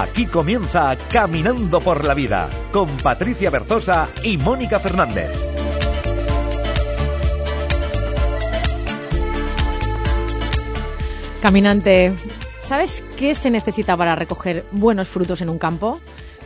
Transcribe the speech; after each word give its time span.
Aquí 0.00 0.24
comienza 0.24 0.96
Caminando 1.10 1.78
por 1.78 2.06
la 2.06 2.14
Vida 2.14 2.48
con 2.72 2.88
Patricia 2.96 3.50
Berzosa 3.50 4.08
y 4.24 4.38
Mónica 4.38 4.80
Fernández. 4.80 5.28
Caminante, 11.42 12.14
¿sabes 12.62 13.04
qué 13.18 13.34
se 13.34 13.50
necesita 13.50 13.94
para 13.94 14.14
recoger 14.14 14.64
buenos 14.72 15.06
frutos 15.06 15.42
en 15.42 15.50
un 15.50 15.58
campo? 15.58 16.00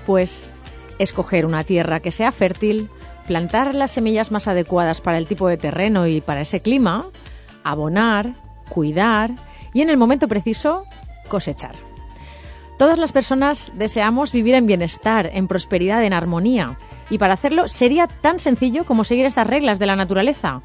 Pues 0.05 0.52
escoger 0.98 1.46
una 1.46 1.62
tierra 1.62 2.00
que 2.00 2.11
sea 2.11 2.32
fértil, 2.32 2.91
plantar 3.29 3.77
las 3.77 3.93
semillas 3.93 4.32
más 4.32 4.49
adecuadas 4.49 5.00
para 5.00 5.16
el 5.16 5.29
tipo 5.29 5.46
de 5.46 5.58
terreno 5.58 6.08
y 6.08 6.21
para 6.21 6.41
ese 6.41 6.58
clima, 6.58 7.07
abonar, 7.63 8.35
cuidar 8.68 9.30
y 9.72 9.82
en 9.82 9.91
el 9.91 9.96
momento 9.96 10.27
preciso 10.27 10.86
cosechar. 11.29 11.93
Todas 12.79 12.99
las 12.99 13.13
personas 13.13 13.71
deseamos 13.77 14.33
vivir 14.33 14.55
en 14.55 14.67
bienestar, 14.67 15.31
en 15.33 15.46
prosperidad, 15.46 16.05
en 16.05 16.13
armonía. 16.13 16.77
Y 17.09 17.19
para 17.19 17.35
hacerlo 17.35 17.69
sería 17.69 18.07
tan 18.07 18.39
sencillo 18.39 18.85
como 18.85 19.05
seguir 19.05 19.27
estas 19.27 19.47
reglas 19.47 19.79
de 19.79 19.87
la 19.87 19.97
naturaleza. 19.97 20.63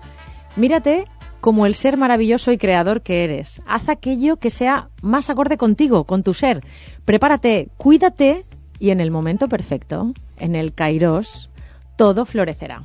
Mírate 0.56 1.06
como 1.40 1.66
el 1.66 1.76
ser 1.76 1.98
maravilloso 1.98 2.52
y 2.52 2.58
creador 2.58 3.02
que 3.02 3.24
eres. 3.24 3.62
Haz 3.66 3.88
aquello 3.90 4.38
que 4.38 4.50
sea 4.50 4.90
más 5.02 5.30
acorde 5.30 5.58
contigo, 5.58 6.04
con 6.06 6.24
tu 6.24 6.34
ser. 6.34 6.64
Prepárate, 7.06 7.70
cuídate 7.78 8.46
y 8.80 8.90
en 8.90 9.02
el 9.02 9.12
momento 9.12 9.48
perfecto, 9.48 10.14
en 10.38 10.56
el 10.56 10.74
kairos, 10.74 11.50
todo 11.96 12.26
florecerá. 12.26 12.84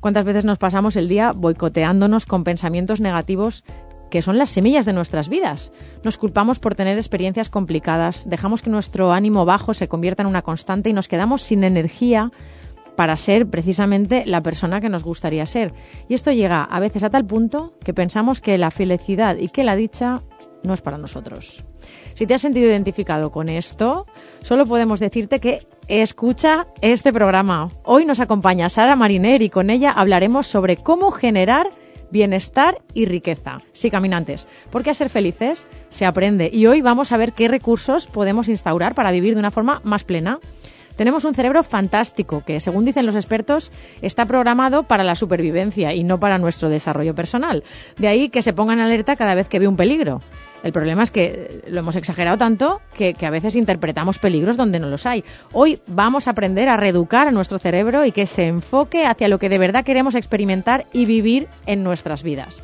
¿Cuántas 0.00 0.26
veces 0.26 0.44
nos 0.44 0.58
pasamos 0.58 0.96
el 0.96 1.08
día 1.08 1.32
boicoteándonos 1.32 2.26
con 2.26 2.44
pensamientos 2.44 3.00
negativos 3.00 3.64
que 4.10 4.22
son 4.22 4.38
las 4.38 4.50
semillas 4.50 4.86
de 4.86 4.92
nuestras 4.92 5.28
vidas. 5.28 5.72
Nos 6.02 6.18
culpamos 6.18 6.58
por 6.58 6.74
tener 6.74 6.96
experiencias 6.96 7.50
complicadas, 7.50 8.28
dejamos 8.28 8.62
que 8.62 8.70
nuestro 8.70 9.12
ánimo 9.12 9.44
bajo 9.44 9.74
se 9.74 9.88
convierta 9.88 10.22
en 10.22 10.28
una 10.28 10.42
constante 10.42 10.90
y 10.90 10.92
nos 10.92 11.08
quedamos 11.08 11.42
sin 11.42 11.64
energía 11.64 12.30
para 12.96 13.16
ser 13.16 13.48
precisamente 13.48 14.24
la 14.26 14.42
persona 14.42 14.80
que 14.80 14.88
nos 14.88 15.04
gustaría 15.04 15.46
ser. 15.46 15.72
Y 16.08 16.14
esto 16.14 16.32
llega 16.32 16.62
a 16.62 16.80
veces 16.80 17.02
a 17.02 17.10
tal 17.10 17.24
punto 17.24 17.74
que 17.84 17.94
pensamos 17.94 18.40
que 18.40 18.58
la 18.58 18.70
felicidad 18.70 19.36
y 19.36 19.48
que 19.48 19.64
la 19.64 19.76
dicha 19.76 20.20
no 20.62 20.74
es 20.74 20.80
para 20.80 20.98
nosotros. 20.98 21.62
Si 22.14 22.26
te 22.26 22.34
has 22.34 22.40
sentido 22.40 22.68
identificado 22.68 23.30
con 23.30 23.48
esto, 23.48 24.06
solo 24.40 24.66
podemos 24.66 25.00
decirte 25.00 25.40
que 25.40 25.58
escucha 25.88 26.68
este 26.80 27.12
programa. 27.12 27.68
Hoy 27.84 28.06
nos 28.06 28.20
acompaña 28.20 28.68
Sara 28.68 28.96
Mariner 28.96 29.42
y 29.42 29.50
con 29.50 29.68
ella 29.68 29.90
hablaremos 29.90 30.46
sobre 30.46 30.76
cómo 30.76 31.10
generar 31.10 31.68
bienestar 32.14 32.76
y 32.94 33.06
riqueza. 33.06 33.58
Sí, 33.72 33.90
caminantes, 33.90 34.46
porque 34.70 34.90
a 34.90 34.94
ser 34.94 35.10
felices 35.10 35.66
se 35.90 36.06
aprende 36.06 36.48
y 36.50 36.66
hoy 36.66 36.80
vamos 36.80 37.10
a 37.10 37.16
ver 37.16 37.32
qué 37.32 37.48
recursos 37.48 38.06
podemos 38.06 38.48
instaurar 38.48 38.94
para 38.94 39.10
vivir 39.10 39.34
de 39.34 39.40
una 39.40 39.50
forma 39.50 39.80
más 39.82 40.04
plena. 40.04 40.38
Tenemos 40.96 41.24
un 41.24 41.34
cerebro 41.34 41.64
fantástico 41.64 42.44
que, 42.46 42.60
según 42.60 42.84
dicen 42.84 43.04
los 43.04 43.16
expertos, 43.16 43.72
está 44.00 44.26
programado 44.26 44.84
para 44.84 45.02
la 45.02 45.16
supervivencia 45.16 45.92
y 45.92 46.04
no 46.04 46.20
para 46.20 46.38
nuestro 46.38 46.68
desarrollo 46.68 47.16
personal. 47.16 47.64
De 47.98 48.06
ahí 48.06 48.28
que 48.28 48.42
se 48.42 48.52
ponga 48.52 48.74
en 48.74 48.80
alerta 48.80 49.16
cada 49.16 49.34
vez 49.34 49.48
que 49.48 49.58
ve 49.58 49.66
un 49.66 49.76
peligro. 49.76 50.20
El 50.64 50.72
problema 50.72 51.02
es 51.02 51.10
que 51.10 51.62
lo 51.68 51.80
hemos 51.80 51.94
exagerado 51.94 52.38
tanto 52.38 52.80
que, 52.96 53.14
a 53.20 53.30
veces 53.30 53.54
interpretamos 53.54 54.18
peligros 54.18 54.56
donde 54.56 54.80
no 54.80 54.88
los 54.88 55.04
hay. 55.04 55.22
Hoy 55.52 55.78
vamos 55.86 56.26
a 56.26 56.30
aprender 56.30 56.70
a 56.70 56.78
reeducar 56.78 57.28
a 57.28 57.32
nuestro 57.32 57.58
cerebro 57.58 58.06
y 58.06 58.12
que 58.12 58.24
se 58.24 58.46
enfoque 58.46 59.04
hacia 59.04 59.28
lo 59.28 59.38
que 59.38 59.50
de 59.50 59.58
verdad 59.58 59.84
queremos 59.84 60.14
experimentar 60.14 60.86
y 60.90 61.04
vivir 61.04 61.48
en 61.66 61.84
nuestras 61.84 62.22
vidas. 62.22 62.62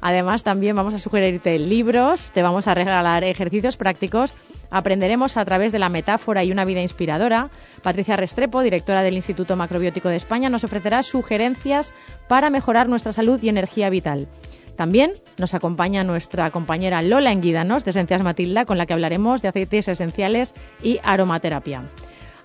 Además, 0.00 0.44
también 0.44 0.76
vamos 0.76 0.94
a 0.94 0.98
sugerirte 0.98 1.58
libros, 1.58 2.30
te 2.32 2.42
vamos 2.42 2.68
a 2.68 2.74
regalar 2.74 3.24
ejercicios 3.24 3.76
prácticos, 3.76 4.34
aprenderemos 4.70 5.36
a 5.36 5.44
través 5.44 5.72
de 5.72 5.80
la 5.80 5.88
metáfora 5.88 6.44
y 6.44 6.52
una 6.52 6.64
vida 6.64 6.80
inspiradora. 6.80 7.50
Patricia 7.82 8.16
Restrepo, 8.16 8.62
directora 8.62 9.02
del 9.02 9.14
Instituto 9.14 9.56
Macrobiótico 9.56 10.08
de 10.08 10.16
España, 10.16 10.48
nos 10.48 10.62
ofrecerá 10.62 11.02
sugerencias 11.02 11.92
para 12.28 12.50
mejorar 12.50 12.88
nuestra 12.88 13.12
salud 13.12 13.40
y 13.42 13.48
energía 13.48 13.90
vital. 13.90 14.28
También 14.76 15.12
nos 15.38 15.54
acompaña 15.54 16.04
nuestra 16.04 16.50
compañera 16.50 17.02
Lola 17.02 17.32
Enguídanos 17.32 17.84
de 17.84 17.90
Esencias 17.90 18.22
Matilda, 18.22 18.64
con 18.64 18.78
la 18.78 18.86
que 18.86 18.94
hablaremos 18.94 19.42
de 19.42 19.48
aceites 19.48 19.88
esenciales 19.88 20.54
y 20.82 20.98
aromaterapia. 21.02 21.82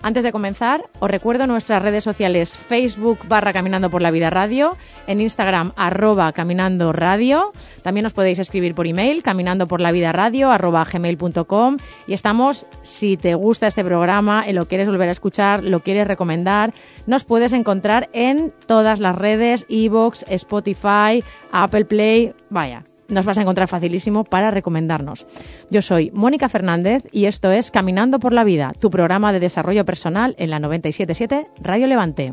Antes 0.00 0.22
de 0.22 0.30
comenzar, 0.30 0.84
os 1.00 1.10
recuerdo 1.10 1.48
nuestras 1.48 1.82
redes 1.82 2.04
sociales 2.04 2.56
Facebook 2.56 3.18
barra 3.26 3.52
Caminando 3.52 3.90
por 3.90 4.00
la 4.00 4.12
Vida 4.12 4.30
Radio, 4.30 4.76
en 5.08 5.20
Instagram 5.20 5.72
arroba 5.74 6.32
Caminando 6.32 6.92
Radio. 6.92 7.52
También 7.82 8.06
os 8.06 8.12
podéis 8.12 8.38
escribir 8.38 8.76
por 8.76 8.86
email 8.86 9.24
caminando 9.24 9.66
por 9.66 9.80
la 9.80 9.90
vida 9.90 10.12
radio 10.12 10.50
gmail.com 10.50 11.76
y 12.06 12.12
estamos, 12.12 12.66
si 12.82 13.16
te 13.16 13.34
gusta 13.34 13.66
este 13.66 13.84
programa, 13.84 14.44
lo 14.52 14.66
quieres 14.66 14.86
volver 14.88 15.08
a 15.08 15.12
escuchar, 15.12 15.64
lo 15.64 15.80
quieres 15.80 16.06
recomendar, 16.06 16.72
nos 17.06 17.24
puedes 17.24 17.52
encontrar 17.52 18.08
en 18.12 18.52
todas 18.66 19.00
las 19.00 19.16
redes, 19.16 19.66
Evox, 19.68 20.24
Spotify, 20.28 21.24
Apple 21.50 21.86
Play, 21.86 22.34
vaya, 22.50 22.84
nos 23.08 23.24
vas 23.24 23.38
a 23.38 23.42
encontrar 23.42 23.68
facilísimo 23.68 24.24
para 24.24 24.50
recomendarnos. 24.50 25.26
Yo 25.70 25.82
soy 25.82 26.10
Mónica 26.12 26.48
Fernández 26.48 27.04
y 27.10 27.24
esto 27.24 27.50
es 27.50 27.70
Caminando 27.70 28.20
por 28.20 28.32
la 28.32 28.44
Vida, 28.44 28.72
tu 28.78 28.90
programa 28.90 29.32
de 29.32 29.40
desarrollo 29.40 29.84
personal 29.84 30.34
en 30.38 30.50
la 30.50 30.60
977 30.60 31.48
Radio 31.60 31.86
Levante. 31.86 32.32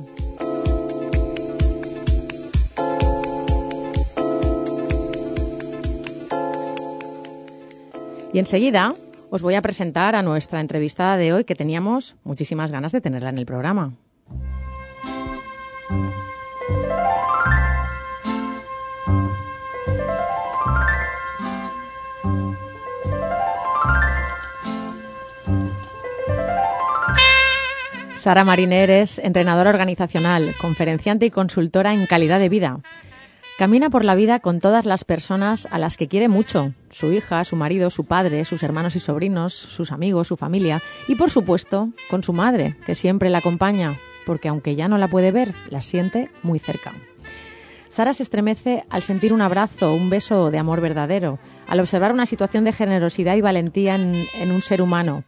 Y 8.33 8.39
enseguida 8.39 8.93
os 9.29 9.41
voy 9.41 9.55
a 9.55 9.61
presentar 9.61 10.13
a 10.15 10.21
nuestra 10.21 10.59
entrevistada 10.59 11.15
de 11.15 11.31
hoy 11.31 11.45
que 11.45 11.55
teníamos 11.55 12.17
muchísimas 12.25 12.71
ganas 12.71 12.91
de 12.91 12.99
tenerla 12.99 13.29
en 13.29 13.37
el 13.37 13.45
programa. 13.45 13.93
Sara 28.25 28.43
Mariner 28.43 28.89
es 28.89 29.19
entrenadora 29.19 29.69
organizacional, 29.69 30.55
conferenciante 30.59 31.27
y 31.27 31.29
consultora 31.29 31.93
en 31.93 32.07
calidad 32.07 32.39
de 32.39 32.49
vida. 32.49 32.79
Camina 33.59 33.91
por 33.91 34.03
la 34.03 34.15
vida 34.15 34.39
con 34.39 34.59
todas 34.59 34.85
las 34.85 35.03
personas 35.03 35.67
a 35.69 35.77
las 35.77 35.95
que 35.95 36.07
quiere 36.07 36.27
mucho, 36.27 36.73
su 36.89 37.11
hija, 37.11 37.43
su 37.43 37.55
marido, 37.55 37.91
su 37.91 38.05
padre, 38.05 38.43
sus 38.43 38.63
hermanos 38.63 38.95
y 38.95 38.99
sobrinos, 38.99 39.53
sus 39.53 39.91
amigos, 39.91 40.27
su 40.27 40.37
familia 40.37 40.81
y 41.07 41.13
por 41.13 41.29
supuesto 41.29 41.89
con 42.09 42.23
su 42.23 42.33
madre, 42.33 42.75
que 42.87 42.95
siempre 42.95 43.29
la 43.29 43.37
acompaña, 43.37 43.99
porque 44.25 44.47
aunque 44.47 44.75
ya 44.75 44.87
no 44.87 44.97
la 44.97 45.07
puede 45.07 45.31
ver, 45.31 45.53
la 45.69 45.81
siente 45.81 46.31
muy 46.41 46.57
cerca. 46.57 46.93
Sara 47.95 48.13
se 48.13 48.23
estremece 48.23 48.83
al 48.89 49.03
sentir 49.03 49.31
un 49.31 49.41
abrazo, 49.41 49.93
un 49.93 50.09
beso 50.09 50.51
de 50.51 50.57
amor 50.57 50.81
verdadero, 50.81 51.39
al 51.65 51.79
observar 51.79 52.11
una 52.11 52.25
situación 52.25 52.65
de 52.65 52.73
generosidad 52.73 53.37
y 53.37 53.41
valentía 53.41 53.95
en, 53.95 54.51
un 54.51 54.61
ser 54.61 54.81
humano, 54.81 55.23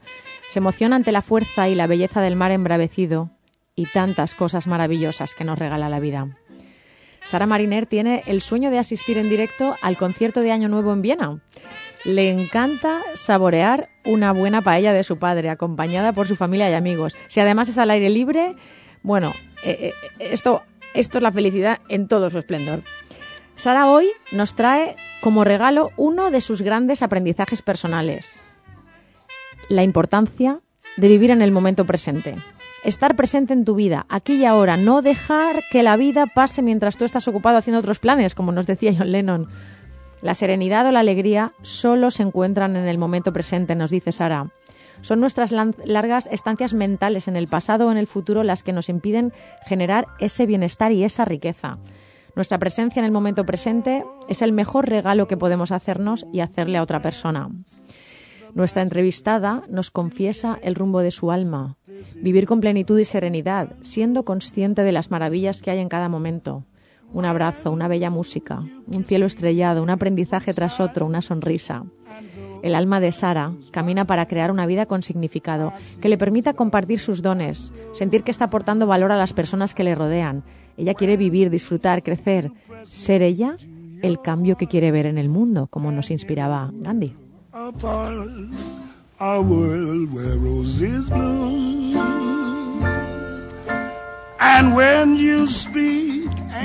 se 0.50 0.59
emociona 0.59 0.97
ante 0.97 1.13
la 1.13 1.22
fuerza 1.22 1.69
y 1.69 1.75
la 1.75 1.88
belleza 1.88 2.19
del 2.19 2.35
mar 2.35 2.51
embravecido 2.51 3.29
y 3.73 3.85
tantas 3.85 4.35
cosas 4.35 4.67
maravillosas 4.67 5.33
que 5.33 5.45
nos 5.45 5.57
regala 5.57 5.88
la 5.88 6.01
vida. 6.01 6.35
Sara 7.23 7.45
Mariner 7.45 7.85
tiene 7.85 8.23
el 8.25 8.41
sueño 8.41 8.69
de 8.69 8.79
asistir 8.79 9.17
en 9.17 9.29
directo 9.29 9.77
al 9.81 9.95
concierto 9.95 10.41
de 10.41 10.51
Año 10.51 10.67
Nuevo 10.67 10.91
en 10.91 11.01
Viena. 11.01 11.39
Le 12.03 12.31
encanta 12.31 13.01
saborear 13.13 13.88
una 14.03 14.33
buena 14.33 14.61
paella 14.61 14.91
de 14.91 15.06
su 15.06 15.17
padre, 15.19 15.50
acompañada 15.50 16.11
por 16.11 16.27
su 16.27 16.35
familia 16.35 16.69
y 16.69 16.73
amigos. 16.73 17.16
Si 17.29 17.39
además 17.39 17.69
es 17.69 17.77
al 17.77 17.91
aire 17.91 18.09
libre, 18.09 18.57
bueno, 19.03 19.33
eh, 19.63 19.94
eh, 20.19 20.31
esto, 20.31 20.63
esto 20.97 21.19
es 21.19 21.21
la 21.21 21.31
felicidad 21.31 21.79
en 21.89 22.07
todo 22.07 22.29
su 22.29 22.39
esplendor. 22.39 22.81
Sara 23.55 23.88
hoy 23.88 24.09
nos 24.31 24.55
trae 24.55 24.95
como 25.21 25.44
regalo 25.44 25.91
uno 25.95 26.31
de 26.31 26.41
sus 26.41 26.61
grandes 26.61 27.01
aprendizajes 27.01 27.61
personales, 27.61 28.44
la 29.69 29.83
importancia 29.83 30.59
de 30.97 31.07
vivir 31.07 31.31
en 31.31 31.41
el 31.41 31.51
momento 31.51 31.85
presente. 31.85 32.38
Estar 32.83 33.15
presente 33.15 33.53
en 33.53 33.65
tu 33.65 33.75
vida, 33.75 34.05
aquí 34.09 34.35
y 34.35 34.45
ahora, 34.45 34.77
no 34.77 35.01
dejar 35.01 35.63
que 35.71 35.83
la 35.83 35.97
vida 35.97 36.25
pase 36.25 36.61
mientras 36.61 36.97
tú 36.97 37.05
estás 37.05 37.27
ocupado 37.27 37.57
haciendo 37.57 37.79
otros 37.79 37.99
planes, 37.99 38.33
como 38.33 38.51
nos 38.51 38.65
decía 38.65 38.94
John 38.97 39.11
Lennon. 39.11 39.47
La 40.21 40.33
serenidad 40.33 40.88
o 40.88 40.91
la 40.91 41.01
alegría 41.01 41.53
solo 41.61 42.09
se 42.09 42.23
encuentran 42.23 42.75
en 42.75 42.88
el 42.88 42.97
momento 42.97 43.33
presente, 43.33 43.75
nos 43.75 43.91
dice 43.91 44.11
Sara. 44.11 44.47
Son 45.01 45.19
nuestras 45.19 45.51
largas 45.51 46.27
estancias 46.31 46.73
mentales 46.73 47.27
en 47.27 47.35
el 47.35 47.47
pasado 47.47 47.88
o 47.88 47.91
en 47.91 47.97
el 47.97 48.07
futuro 48.07 48.44
las 48.44 48.63
que 48.63 48.73
nos 48.73 48.89
impiden 48.89 49.33
generar 49.65 50.07
ese 50.19 50.45
bienestar 50.45 50.91
y 50.91 51.03
esa 51.03 51.25
riqueza. 51.25 51.77
Nuestra 52.35 52.59
presencia 52.59 52.99
en 52.99 53.05
el 53.05 53.11
momento 53.11 53.45
presente 53.45 54.05
es 54.27 54.41
el 54.41 54.51
mejor 54.51 54.88
regalo 54.88 55.27
que 55.27 55.38
podemos 55.38 55.71
hacernos 55.71 56.25
y 56.31 56.41
hacerle 56.41 56.77
a 56.77 56.83
otra 56.83 57.01
persona. 57.01 57.49
Nuestra 58.53 58.81
entrevistada 58.81 59.63
nos 59.69 59.91
confiesa 59.91 60.59
el 60.61 60.75
rumbo 60.75 61.01
de 61.01 61.11
su 61.11 61.31
alma, 61.31 61.77
vivir 62.21 62.45
con 62.45 62.59
plenitud 62.59 62.97
y 62.99 63.05
serenidad, 63.05 63.75
siendo 63.81 64.23
consciente 64.23 64.83
de 64.83 64.91
las 64.91 65.11
maravillas 65.11 65.61
que 65.61 65.71
hay 65.71 65.79
en 65.79 65.89
cada 65.89 66.09
momento. 66.09 66.63
Un 67.13 67.25
abrazo, 67.25 67.71
una 67.71 67.88
bella 67.88 68.09
música, 68.09 68.63
un 68.88 69.05
cielo 69.05 69.25
estrellado, 69.25 69.81
un 69.81 69.89
aprendizaje 69.89 70.53
tras 70.53 70.79
otro, 70.79 71.05
una 71.05 71.21
sonrisa. 71.21 71.85
El 72.63 72.75
alma 72.75 73.00
de 73.00 73.12
Sara 73.12 73.54
camina 73.71 74.06
para 74.06 74.27
crear 74.27 74.51
una 74.51 74.65
vida 74.65 74.86
con 74.86 75.04
significado, 75.04 75.74
que 76.01 76.09
le 76.09 76.18
permita 76.18 76.54
compartir 76.54 77.00
sus 77.00 77.21
dones, 77.21 77.74
sentir 77.94 78.24
que 78.24 78.31
está 78.31 78.45
aportando 78.45 78.88
valor 78.88 79.12
a 79.12 79.18
las 79.18 79.33
personas 79.33 79.74
que 79.74 79.83
le 79.83 79.95
rodean. 79.95 80.44
Ella 80.77 80.94
quiere 80.94 81.18
vivir, 81.18 81.50
disfrutar, 81.50 82.04
crecer, 82.04 82.51
ser 82.83 83.21
ella 83.21 83.57
el 84.01 84.21
cambio 84.21 84.57
que 84.57 84.68
quiere 84.68 84.92
ver 84.92 85.06
en 85.06 85.18
el 85.18 85.30
mundo, 85.30 85.68
como 85.68 85.92
nos 85.92 86.12
inspiraba 86.12 86.69
Gandhi. 86.74 87.15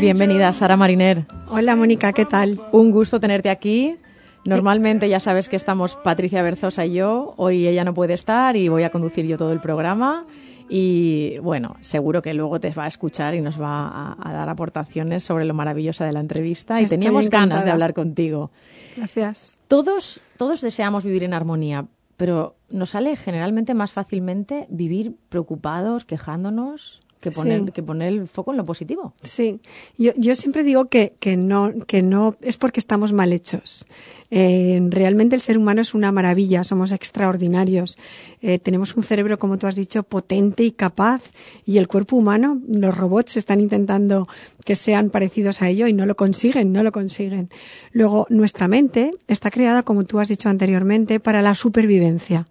Bienvenida, 0.01 0.53
Sara 0.53 0.77
Mariner. 0.77 1.27
Hola, 1.49 1.77
Mónica, 1.77 2.13
¿qué 2.13 2.25
tal? 2.25 2.61
Un 2.73 2.91
gusto 2.91 3.21
tenerte 3.21 3.49
aquí. 3.51 3.97
Normalmente 4.45 5.09
ya 5.09 5.21
sabes 5.21 5.49
que 5.49 5.57
estamos 5.57 5.97
Patricia 5.97 6.43
Berzosa 6.43 6.85
y 6.85 6.95
yo. 6.95 7.35
Hoy 7.37 7.67
ella 7.67 7.85
no 7.85 7.95
puede 7.95 8.15
estar 8.15 8.57
y 8.57 8.69
voy 8.69 8.83
a 8.83 8.91
conducir 8.91 9.27
yo 9.27 9.39
todo 9.39 9.53
el 9.53 9.61
programa. 9.61 10.27
Y 10.69 11.39
bueno, 11.39 11.77
seguro 11.81 12.23
que 12.23 12.35
luego 12.35 12.59
te 12.59 12.71
va 12.71 12.85
a 12.85 12.89
escuchar 12.89 13.35
y 13.35 13.41
nos 13.41 13.61
va 13.61 14.17
a, 14.19 14.33
dar 14.33 14.49
aportaciones 14.49 15.23
sobre 15.23 15.45
lo 15.45 15.55
maravillosa 15.55 16.07
de 16.07 16.13
la 16.13 16.21
entrevista. 16.21 16.81
Y 16.81 16.87
teníamos 16.87 17.29
ganas 17.31 17.65
de 17.65 17.71
hablar 17.71 17.93
contigo. 17.93 18.51
Gracias. 18.97 19.59
Todos, 19.69 20.21
todos 20.37 20.61
deseamos 20.61 21.05
vivir 21.05 21.25
en 21.25 21.35
armonía, 21.35 21.87
pero 22.17 22.57
nos 22.71 22.91
sale 22.91 23.17
generalmente 23.17 23.75
más 23.75 23.93
fácilmente 23.93 24.67
vivir 24.71 25.17
preocupados, 25.29 26.05
quejándonos 26.05 27.03
que 27.23 27.31
poner, 27.31 27.73
que 27.73 27.83
poner 27.83 28.09
el 28.09 28.29
foco 28.29 28.51
en 28.51 28.59
lo 28.59 28.65
positivo. 28.65 29.15
Sí, 29.23 29.61
yo, 29.97 30.13
yo 30.17 30.35
siempre 30.35 30.65
digo 30.65 30.87
que, 30.87 31.15
que, 31.21 31.37
no, 31.37 31.73
que 31.87 32.03
no 32.03 32.35
es 32.43 32.57
porque 32.57 32.81
estamos 32.81 33.13
mal 33.13 33.33
hechos. 33.33 33.87
Eh, 34.35 34.81
realmente 34.89 35.37
el 35.37 35.43
ser 35.43 35.57
humano 35.57 35.83
es 35.83 35.95
una 35.95 36.11
maravilla, 36.11 36.65
somos 36.65 36.91
extraordinarios. 36.91 37.97
Eh, 38.41 38.59
tenemos 38.59 38.97
un 38.97 39.05
cerebro, 39.05 39.39
como 39.39 39.57
tú 39.57 39.67
has 39.67 39.77
dicho, 39.77 40.03
potente 40.03 40.65
y 40.65 40.73
capaz, 40.73 41.23
y 41.65 41.79
el 41.79 41.87
cuerpo 41.87 42.17
humano, 42.17 42.61
los 42.67 42.97
robots 42.97 43.37
están 43.37 43.61
intentando 43.61 44.27
que 44.65 44.75
sean 44.75 45.11
parecidos 45.11 45.63
a 45.63 45.69
ello 45.69 45.87
y 45.87 45.93
no 45.93 46.07
lo 46.07 46.17
consiguen, 46.17 46.73
no 46.73 46.83
lo 46.83 46.93
consiguen. 46.93 47.51
Luego, 47.93 48.27
nuestra 48.31 48.69
mente 48.69 49.13
está 49.29 49.51
creada, 49.51 49.83
como 49.83 50.05
tú 50.05 50.19
has 50.19 50.29
dicho 50.29 50.49
anteriormente, 50.49 51.21
para 51.21 51.41
la 51.41 51.55
supervivencia. 51.55 52.49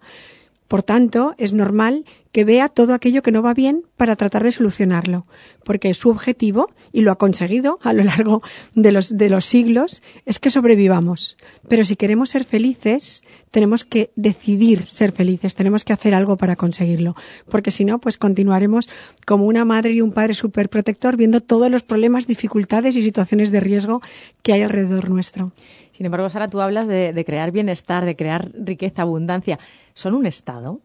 Por 0.68 0.82
tanto, 0.82 1.34
es 1.36 1.52
normal 1.52 2.04
que 2.32 2.44
vea 2.44 2.70
todo 2.70 2.94
aquello 2.94 3.22
que 3.22 3.30
no 3.30 3.42
va 3.42 3.52
bien 3.52 3.82
para 3.98 4.16
tratar 4.16 4.42
de 4.42 4.52
solucionarlo, 4.52 5.26
porque 5.64 5.92
su 5.92 6.08
objetivo, 6.08 6.70
y 6.92 7.02
lo 7.02 7.12
ha 7.12 7.18
conseguido 7.18 7.78
a 7.82 7.92
lo 7.92 8.02
largo 8.04 8.42
de 8.74 8.90
los, 8.90 9.16
de 9.16 9.28
los 9.28 9.44
siglos, 9.44 10.02
es 10.24 10.38
que 10.38 10.48
sobrevivamos. 10.48 11.36
Pero 11.68 11.84
si 11.84 11.94
queremos 11.94 12.30
ser 12.30 12.44
felices, 12.44 13.22
tenemos 13.50 13.84
que 13.84 14.12
decidir 14.16 14.88
ser 14.88 15.12
felices, 15.12 15.54
tenemos 15.54 15.84
que 15.84 15.92
hacer 15.92 16.14
algo 16.14 16.38
para 16.38 16.56
conseguirlo, 16.56 17.14
porque 17.50 17.70
si 17.70 17.84
no, 17.84 18.00
pues 18.00 18.16
continuaremos 18.16 18.88
como 19.26 19.44
una 19.44 19.66
madre 19.66 19.92
y 19.92 20.00
un 20.00 20.12
padre 20.12 20.32
superprotector 20.32 21.18
viendo 21.18 21.42
todos 21.42 21.70
los 21.70 21.82
problemas, 21.82 22.26
dificultades 22.26 22.96
y 22.96 23.02
situaciones 23.02 23.52
de 23.52 23.60
riesgo 23.60 24.00
que 24.42 24.54
hay 24.54 24.62
alrededor 24.62 25.10
nuestro. 25.10 25.52
Sin 25.92 26.06
embargo, 26.06 26.30
Sara, 26.30 26.48
tú 26.48 26.62
hablas 26.62 26.88
de, 26.88 27.12
de 27.12 27.24
crear 27.26 27.50
bienestar, 27.52 28.06
de 28.06 28.16
crear 28.16 28.50
riqueza, 28.54 29.02
abundancia. 29.02 29.58
¿Son 29.94 30.14
un 30.14 30.26
estado? 30.26 30.80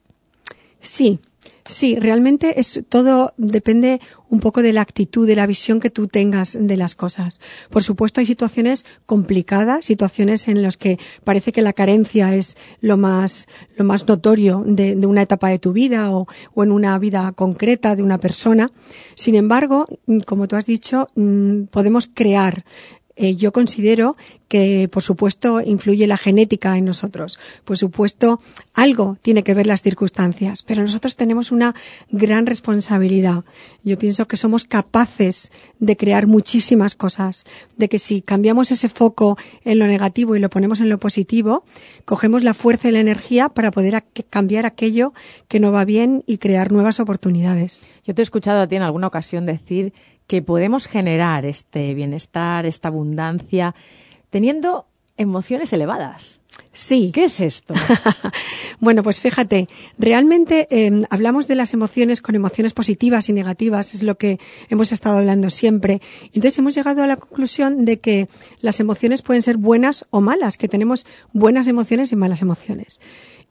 Sí, 0.80 1.20
Sí, 1.68 1.98
realmente 2.00 2.60
es 2.60 2.84
todo 2.88 3.34
depende 3.38 4.00
un 4.30 4.40
poco 4.40 4.62
de 4.62 4.74
la 4.74 4.82
actitud, 4.82 5.28
de 5.28 5.36
la 5.36 5.48
visión 5.48 5.80
que 5.80 5.90
tú 5.90 6.08
tengas 6.08 6.58
de 6.60 6.78
las 6.78 6.96
cosas. 6.96 7.42
Por 7.70 7.84
supuesto, 7.84 8.20
hay 8.20 8.26
situaciones 8.26 8.86
complicadas, 9.06 9.86
situaciones 9.86 10.48
en 10.48 10.62
las 10.62 10.78
que 10.78 10.98
parece 11.24 11.52
que 11.52 11.62
la 11.62 11.74
carencia 11.74 12.36
es 12.36 12.58
lo 12.80 12.98
más, 12.98 13.48
lo 13.76 13.84
más 13.84 14.08
notorio 14.08 14.64
de, 14.66 14.96
de 14.96 15.08
una 15.08 15.22
etapa 15.22 15.50
de 15.50 15.60
tu 15.60 15.74
vida 15.74 16.12
o, 16.12 16.28
o, 16.54 16.64
en 16.64 16.72
una 16.72 16.98
vida 17.00 17.34
concreta 17.34 17.96
de 17.96 18.04
una 18.04 18.18
persona. 18.18 18.72
Sin 19.16 19.36
embargo, 19.36 19.88
como 20.26 20.48
tú 20.48 20.56
has 20.56 20.66
dicho, 20.66 21.08
mm, 21.16 21.64
podemos 21.66 22.10
crear 22.14 22.66
eh, 23.20 23.36
yo 23.36 23.52
considero 23.52 24.16
que, 24.48 24.88
por 24.92 25.02
supuesto, 25.04 25.60
influye 25.60 26.06
la 26.06 26.18
genética 26.18 26.78
en 26.78 26.86
nosotros. 26.86 27.40
Por 27.66 27.76
supuesto, 27.76 28.40
algo 28.74 29.18
tiene 29.22 29.44
que 29.44 29.56
ver 29.56 29.66
las 29.66 29.82
circunstancias, 29.82 30.64
pero 30.64 30.84
nosotros 30.84 31.16
tenemos 31.16 31.52
una 31.52 31.74
gran 32.12 32.46
responsabilidad. 32.46 33.44
Yo 33.84 33.98
pienso 33.98 34.28
que 34.28 34.38
somos 34.38 34.66
capaces 34.66 35.52
de 35.80 35.98
crear 35.98 36.28
muchísimas 36.28 36.96
cosas, 36.96 37.46
de 37.76 37.90
que 37.90 38.00
si 38.00 38.22
cambiamos 38.22 38.72
ese 38.72 38.88
foco 38.88 39.38
en 39.66 39.80
lo 39.80 39.88
negativo 39.88 40.36
y 40.36 40.40
lo 40.40 40.50
ponemos 40.50 40.80
en 40.80 40.90
lo 40.90 41.00
positivo, 41.00 41.64
cogemos 42.06 42.44
la 42.44 42.54
fuerza 42.54 42.90
y 42.90 42.92
la 42.92 43.00
energía 43.00 43.50
para 43.50 43.72
poder 43.72 44.06
cambiar 44.30 44.66
aquello 44.66 45.14
que 45.48 45.60
no 45.60 45.72
va 45.72 45.86
bien 45.86 46.24
y 46.28 46.38
crear 46.38 46.72
nuevas 46.72 47.00
oportunidades. 47.00 47.88
Yo 48.06 48.14
te 48.14 48.22
he 48.22 48.24
escuchado 48.24 48.62
a 48.62 48.68
ti 48.68 48.76
en 48.76 48.84
alguna 48.84 49.08
ocasión 49.08 49.46
decir 49.46 49.94
que 50.28 50.42
podemos 50.42 50.88
generar 50.88 51.46
este 51.46 51.94
bienestar, 51.94 52.66
esta 52.66 52.90
abundancia, 52.90 53.74
teniendo 54.30 54.86
emociones 55.18 55.74
elevadas. 55.74 56.40
Sí. 56.74 57.12
¿Qué 57.14 57.24
es 57.24 57.40
esto? 57.42 57.74
bueno, 58.80 59.02
pues 59.04 59.20
fíjate, 59.22 59.68
realmente 59.98 60.68
eh, 60.70 61.06
hablamos 61.10 61.48
de 61.48 61.56
las 61.56 61.74
emociones 61.74 62.22
con 62.22 62.36
emociones 62.36 62.74
positivas 62.74 63.30
y 63.30 63.34
negativas, 63.34 63.94
es 63.94 64.04
lo 64.04 64.18
que 64.18 64.40
hemos 64.70 64.92
estado 64.92 65.18
hablando 65.18 65.50
siempre. 65.50 66.02
Entonces 66.26 66.58
hemos 66.60 66.76
llegado 66.76 67.02
a 67.02 67.08
la 67.08 67.18
conclusión 67.18 67.86
de 67.86 68.00
que 68.00 68.28
las 68.62 68.80
emociones 68.80 69.22
pueden 69.22 69.42
ser 69.42 69.58
buenas 69.58 70.06
o 70.12 70.22
malas, 70.22 70.58
que 70.58 70.68
tenemos 70.68 71.06
buenas 71.34 71.68
emociones 71.68 72.12
y 72.12 72.16
malas 72.16 72.42
emociones. 72.42 73.00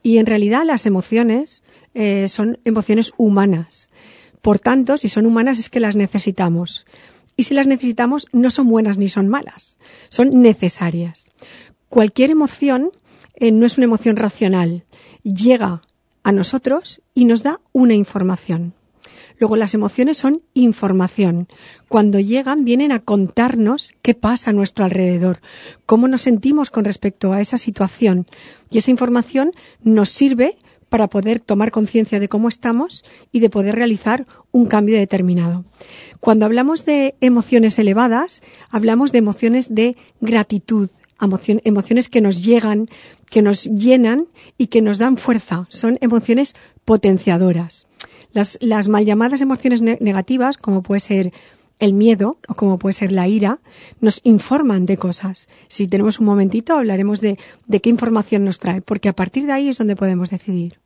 Y 0.03 0.19
en 0.19 0.27
realidad 0.27 0.63
las 0.65 0.87
emociones 0.87 1.65
eh, 1.95 2.29
son 2.29 2.59
emociones 2.65 3.13
humanas. 3.17 3.91
Por 4.47 4.61
tanto, 4.61 4.97
si 4.97 5.09
son 5.09 5.27
humanas 5.27 5.59
es 5.59 5.71
que 5.71 5.81
las 5.81 5.97
necesitamos. 5.97 6.87
Y 7.37 7.43
si 7.43 7.55
las 7.55 7.67
necesitamos, 7.67 8.29
no 8.31 8.53
son 8.53 8.69
buenas 8.69 8.97
ni 8.97 9.09
son 9.09 9.27
malas, 9.27 9.77
son 10.09 10.41
necesarias. 10.41 11.33
Cualquier 11.89 12.31
emoción 12.31 12.93
eh, 13.35 13.51
no 13.51 13.67
es 13.67 13.77
una 13.77 13.87
emoción 13.87 14.15
racional, 14.15 14.85
llega 15.25 15.83
a 16.23 16.31
nosotros 16.31 17.03
y 17.13 17.25
nos 17.25 17.43
da 17.43 17.61
una 17.73 17.95
información. 17.95 18.75
Luego 19.41 19.57
las 19.57 19.75
emociones 19.75 20.17
son 20.17 20.43
información. 20.55 21.49
Cuando 21.89 22.21
llegan 22.21 22.65
vienen 22.65 22.93
a 22.93 23.01
contarnos 23.01 23.95
qué 24.01 24.15
pasa 24.15 24.51
a 24.51 24.53
nuestro 24.53 24.85
alrededor, 24.85 25.41
cómo 25.87 26.07
nos 26.07 26.23
sentimos 26.23 26.71
con 26.71 26.85
respecto 26.85 27.33
a 27.33 27.41
esa 27.41 27.59
situación. 27.59 28.27
Y 28.71 28.79
esa 28.79 28.93
información 28.93 29.51
nos 29.83 30.09
sirve 30.09 30.57
para 30.89 31.09
poder 31.09 31.41
tomar 31.41 31.71
conciencia 31.71 32.21
de 32.21 32.29
cómo 32.29 32.49
estamos 32.49 33.05
y 33.33 33.41
de 33.41 33.51
poder 33.51 33.75
realizar 33.75 34.27
un 34.53 34.67
cambio 34.67 34.97
determinado. 34.97 35.65
Cuando 36.21 36.47
hablamos 36.47 36.85
de 36.85 37.15
emociones 37.21 37.79
elevadas, 37.79 38.43
hablamos 38.71 39.13
de 39.13 39.19
emociones 39.19 39.75
de 39.75 39.97
gratitud, 40.21 40.91
emociones 41.65 42.09
que 42.09 42.21
nos 42.21 42.45
llegan, 42.45 42.89
que 43.31 43.43
nos 43.43 43.65
llenan 43.65 44.27
y 44.59 44.69
que 44.69 44.83
nos 44.83 44.99
dan 44.99 45.17
fuerza. 45.17 45.67
Son 45.69 45.99
emociones 46.01 46.55
potenciadoras. 46.85 47.87
Las, 48.33 48.89
mal 48.89 49.05
llamadas 49.05 49.41
emociones 49.41 49.81
negativas, 49.81 50.59
como 50.59 50.83
puede 50.83 51.01
ser 51.01 51.33
el 51.79 51.93
miedo 51.93 52.39
o 52.49 52.55
como 52.55 52.79
puede 52.79 52.95
ser 52.95 53.13
la 53.13 53.29
ira, 53.29 53.59
nos 54.01 54.21
informan 54.25 54.87
de 54.87 54.97
cosas. 54.97 55.49
Si 55.69 55.87
tenemos 55.87 56.19
un 56.19 56.27
momentito, 56.27 56.75
hablaremos 56.75 57.21
de, 57.21 57.39
qué 57.83 57.91
información 57.91 58.45
nos 58.45 58.59
trae, 58.59 58.81
porque 58.81 59.09
a 59.09 59.13
partir 59.13 59.47
de 59.47 59.53
ahí 59.53 59.69
es 59.69 59.79
donde 59.79 59.97
podemos 59.97 60.31
decidir. 60.31 60.79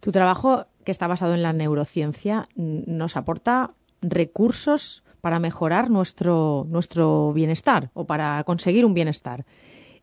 Tu 0.00 0.12
trabajo, 0.12 0.66
que 0.84 0.90
está 0.90 1.06
basado 1.06 1.34
en 1.34 1.42
la 1.42 1.52
neurociencia, 1.52 2.48
nos 2.56 3.16
aporta 3.16 3.72
recursos 4.02 5.02
para 5.20 5.38
mejorar 5.38 5.90
nuestro, 5.90 6.66
nuestro 6.68 7.32
bienestar 7.32 7.90
o 7.92 8.04
para 8.04 8.42
conseguir 8.44 8.84
un 8.84 8.94
bienestar. 8.94 9.44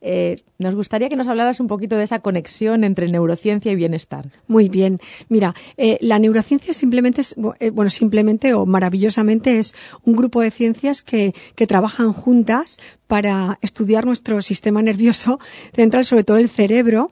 Eh, 0.01 0.37
nos 0.59 0.75
gustaría 0.75 1.09
que 1.09 1.15
nos 1.15 1.27
hablaras 1.27 1.59
un 1.59 1.67
poquito 1.67 1.95
de 1.97 2.03
esa 2.03 2.19
conexión 2.19 2.83
entre 2.83 3.07
neurociencia 3.07 3.71
y 3.71 3.75
bienestar. 3.75 4.29
Muy 4.47 4.69
bien. 4.69 4.99
Mira, 5.29 5.55
eh, 5.77 5.97
la 6.01 6.19
neurociencia 6.19 6.73
simplemente 6.73 7.21
es, 7.21 7.35
eh, 7.59 7.69
bueno, 7.71 7.89
simplemente 7.89 8.53
o 8.53 8.65
maravillosamente 8.65 9.59
es 9.59 9.75
un 10.03 10.15
grupo 10.15 10.41
de 10.41 10.51
ciencias 10.51 11.01
que, 11.01 11.33
que 11.55 11.67
trabajan 11.67 12.13
juntas 12.13 12.77
para 13.07 13.57
estudiar 13.61 14.05
nuestro 14.05 14.41
sistema 14.41 14.81
nervioso 14.81 15.39
central, 15.73 16.05
sobre 16.05 16.23
todo 16.23 16.37
el 16.37 16.49
cerebro, 16.49 17.11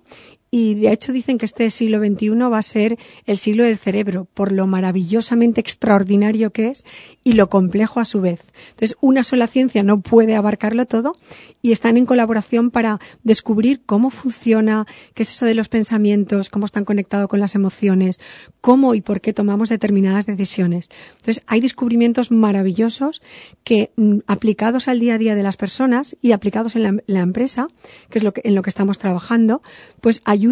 y 0.58 0.76
de 0.76 0.94
hecho 0.94 1.12
dicen 1.12 1.38
que 1.38 1.44
este 1.44 1.70
siglo 1.70 2.00
XXI 2.00 2.30
va 2.50 2.60
a 2.60 2.62
ser 2.62 2.98
el 3.26 3.36
siglo 3.36 3.66
del 3.66 3.78
cerebro, 3.78 4.26
por 4.34 4.54
lo 4.54 4.68
maravillosamente 4.68 5.60
extraordinario 5.60 6.52
que 6.52 6.70
es 6.70 6.86
y 7.26 7.34
lo 7.34 7.50
complejo 7.50 8.00
a 8.00 8.06
su 8.06 8.22
vez. 8.22 8.40
Entonces, 8.70 8.96
una 9.02 9.26
sola 9.26 9.48
ciencia 9.48 9.84
no 9.84 10.00
puede 10.00 10.34
abarcarlo 10.34 10.86
todo 10.86 11.18
y 11.62 11.74
están 11.74 11.98
en 11.98 12.06
colaboración 12.06 12.72
para 12.72 13.02
descubrir 13.24 13.82
cómo 13.86 14.12
funciona, 14.12 14.86
qué 15.14 15.24
es 15.24 15.32
eso 15.32 15.46
de 15.46 15.56
los 15.56 15.68
pensamientos, 15.68 16.50
cómo 16.50 16.68
están 16.68 16.86
conectados 16.86 17.28
con 17.28 17.42
las 17.42 17.56
emociones, 17.56 18.22
cómo 18.62 18.96
y 18.96 19.02
por 19.02 19.20
qué 19.20 19.34
tomamos 19.34 19.68
determinadas 19.68 20.26
decisiones. 20.26 20.90
Entonces, 21.18 21.44
hay 21.48 21.60
descubrimientos 21.60 22.32
maravillosos 22.32 23.22
que 23.66 23.92
mm, 23.98 24.20
aplicados 24.28 24.88
al 24.88 25.02
día 25.02 25.16
a 25.16 25.18
día 25.18 25.36
de 25.36 25.44
las 25.44 25.58
personas 25.58 26.16
y 26.22 26.32
aplicados 26.32 26.78
en 26.78 27.02
la, 27.08 27.20
empresa, 27.20 27.68
que 28.10 28.20
es 28.20 28.24
lo 28.24 28.32
que, 28.32 28.42
en 28.46 28.56
lo 28.56 28.62
que 28.62 28.70
estamos 28.70 29.00
trabajando, 29.00 29.62
pues 30.00 30.22
ayudan 30.24 30.45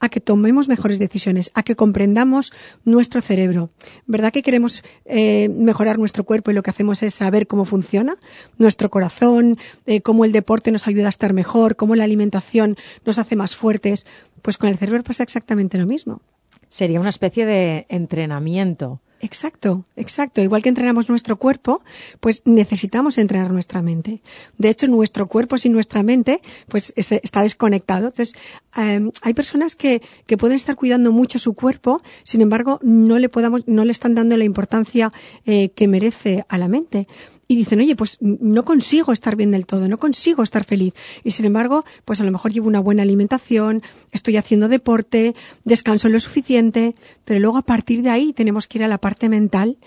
a 0.00 0.08
que 0.08 0.20
tomemos 0.20 0.68
mejores 0.68 0.98
decisiones, 0.98 1.50
a 1.54 1.62
que 1.62 1.76
comprendamos 1.76 2.52
nuestro 2.84 3.20
cerebro. 3.20 3.70
¿Verdad 4.06 4.32
que 4.32 4.42
queremos 4.42 4.82
eh, 5.04 5.48
mejorar 5.48 5.98
nuestro 5.98 6.24
cuerpo 6.24 6.50
y 6.50 6.54
lo 6.54 6.62
que 6.62 6.70
hacemos 6.70 7.02
es 7.02 7.14
saber 7.14 7.46
cómo 7.46 7.64
funciona 7.64 8.16
nuestro 8.58 8.90
corazón, 8.90 9.58
eh, 9.86 10.00
cómo 10.02 10.24
el 10.24 10.32
deporte 10.32 10.72
nos 10.72 10.86
ayuda 10.86 11.06
a 11.06 11.10
estar 11.10 11.32
mejor, 11.32 11.76
cómo 11.76 11.94
la 11.96 12.04
alimentación 12.04 12.76
nos 13.04 13.18
hace 13.18 13.36
más 13.36 13.56
fuertes? 13.56 14.06
Pues 14.42 14.58
con 14.58 14.68
el 14.68 14.76
cerebro 14.76 15.02
pasa 15.02 15.22
exactamente 15.22 15.78
lo 15.78 15.86
mismo. 15.86 16.20
Sería 16.68 17.00
una 17.00 17.10
especie 17.10 17.46
de 17.46 17.86
entrenamiento. 17.88 19.00
Exacto, 19.22 19.84
exacto. 19.96 20.40
Igual 20.40 20.62
que 20.62 20.70
entrenamos 20.70 21.10
nuestro 21.10 21.36
cuerpo, 21.36 21.82
pues 22.20 22.42
necesitamos 22.46 23.18
entrenar 23.18 23.52
nuestra 23.52 23.82
mente. 23.82 24.22
De 24.56 24.70
hecho, 24.70 24.86
nuestro 24.88 25.26
cuerpo 25.28 25.58
sin 25.58 25.72
nuestra 25.72 26.02
mente, 26.02 26.40
pues 26.68 26.94
está 26.96 27.42
desconectado. 27.42 28.08
Entonces, 28.08 28.34
eh, 28.78 29.10
hay 29.20 29.34
personas 29.34 29.76
que, 29.76 30.00
que 30.26 30.38
pueden 30.38 30.56
estar 30.56 30.74
cuidando 30.74 31.12
mucho 31.12 31.38
su 31.38 31.52
cuerpo, 31.52 32.02
sin 32.22 32.40
embargo, 32.40 32.80
no 32.82 33.18
le 33.18 33.28
podamos, 33.28 33.68
no 33.68 33.84
le 33.84 33.92
están 33.92 34.14
dando 34.14 34.38
la 34.38 34.44
importancia 34.44 35.12
eh, 35.44 35.68
que 35.70 35.86
merece 35.86 36.46
a 36.48 36.56
la 36.56 36.68
mente 36.68 37.06
y 37.50 37.56
dicen, 37.56 37.80
oye, 37.80 37.96
pues 37.96 38.16
no 38.20 38.64
consigo 38.64 39.10
estar 39.10 39.34
bien 39.34 39.50
del 39.50 39.66
todo, 39.66 39.88
no 39.88 39.98
consigo 39.98 40.44
estar 40.44 40.62
feliz. 40.62 40.94
Y 41.24 41.32
sin 41.32 41.46
embargo, 41.46 41.84
pues 42.04 42.20
a 42.20 42.24
lo 42.24 42.30
mejor 42.30 42.52
llevo 42.52 42.68
una 42.68 42.78
buena 42.78 43.02
alimentación, 43.02 43.82
estoy 44.12 44.36
haciendo 44.36 44.68
deporte, 44.68 45.34
descanso 45.64 46.08
lo 46.08 46.20
suficiente, 46.20 46.94
pero 47.24 47.40
luego 47.40 47.58
a 47.58 47.62
partir 47.62 48.02
de 48.02 48.10
ahí 48.10 48.32
tenemos 48.32 48.68
que 48.68 48.78
ir 48.78 48.84
a 48.84 48.88
la 48.88 48.98
parte 48.98 49.28
mental 49.28 49.78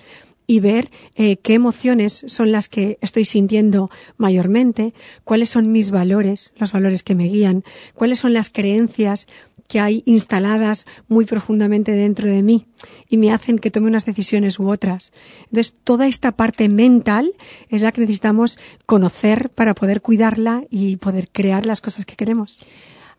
y 0.45 0.59
ver 0.59 0.91
eh, 1.15 1.37
qué 1.37 1.53
emociones 1.53 2.25
son 2.27 2.51
las 2.51 2.67
que 2.67 2.97
estoy 2.99 3.23
sintiendo 3.23 3.89
mayormente, 4.17 4.93
cuáles 5.23 5.47
son 5.47 5.71
mis 5.71 5.89
valores, 5.89 6.51
los 6.57 6.73
valores 6.73 7.01
que 7.01 7.15
me 7.15 7.29
guían, 7.29 7.63
cuáles 7.93 8.19
son 8.19 8.33
las 8.33 8.49
creencias 8.49 9.25
que 9.73 9.79
hay 9.79 10.03
instaladas 10.05 10.85
muy 11.07 11.25
profundamente 11.25 11.93
dentro 11.93 12.29
de 12.29 12.43
mí 12.43 12.67
y 13.09 13.17
me 13.17 13.31
hacen 13.31 13.57
que 13.57 13.71
tome 13.71 13.87
unas 13.87 14.05
decisiones 14.05 14.59
u 14.59 14.69
otras. 14.69 15.11
Entonces, 15.45 15.75
toda 15.83 16.05
esta 16.05 16.33
parte 16.33 16.69
mental 16.69 17.33
es 17.69 17.81
la 17.81 17.91
que 17.91 18.01
necesitamos 18.01 18.59
conocer 18.85 19.49
para 19.49 19.73
poder 19.73 20.01
cuidarla 20.01 20.63
y 20.69 20.97
poder 20.97 21.27
crear 21.31 21.65
las 21.65 21.81
cosas 21.81 22.05
que 22.05 22.15
queremos. 22.15 22.63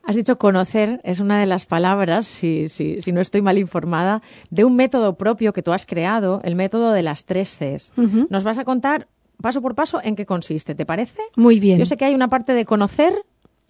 Has 0.05 0.15
dicho 0.15 0.39
conocer, 0.39 1.01
es 1.03 1.19
una 1.19 1.41
de 1.41 1.47
las 1.47 1.67
palabras, 1.67 2.25
si, 2.25 2.69
si, 2.69 3.03
si, 3.03 3.11
no 3.11 3.21
estoy 3.21 3.43
mal 3.43 3.59
informada, 3.59 4.23
de 4.51 4.65
un 4.65 4.77
método 4.77 5.17
propio 5.17 5.53
que 5.53 5.63
tú 5.63 5.73
has 5.73 5.87
creado, 5.87 6.41
el 6.45 6.55
método 6.55 6.93
de 6.93 7.03
las 7.03 7.25
tres 7.25 7.59
Cs. 7.59 7.95
Nos 8.31 8.45
vas 8.45 8.59
a 8.59 8.65
contar 8.65 9.09
paso 9.43 9.61
por 9.61 9.75
paso 9.75 10.01
en 10.05 10.15
qué 10.15 10.25
consiste, 10.25 10.77
¿te 10.77 10.87
parece? 10.87 11.21
Muy 11.37 11.59
bien. 11.59 11.81
Yo 11.81 11.85
sé 11.85 11.97
que 11.97 12.05
hay 12.05 12.15
una 12.15 12.29
parte 12.29 12.53
de 12.53 12.65
conocer, 12.65 13.25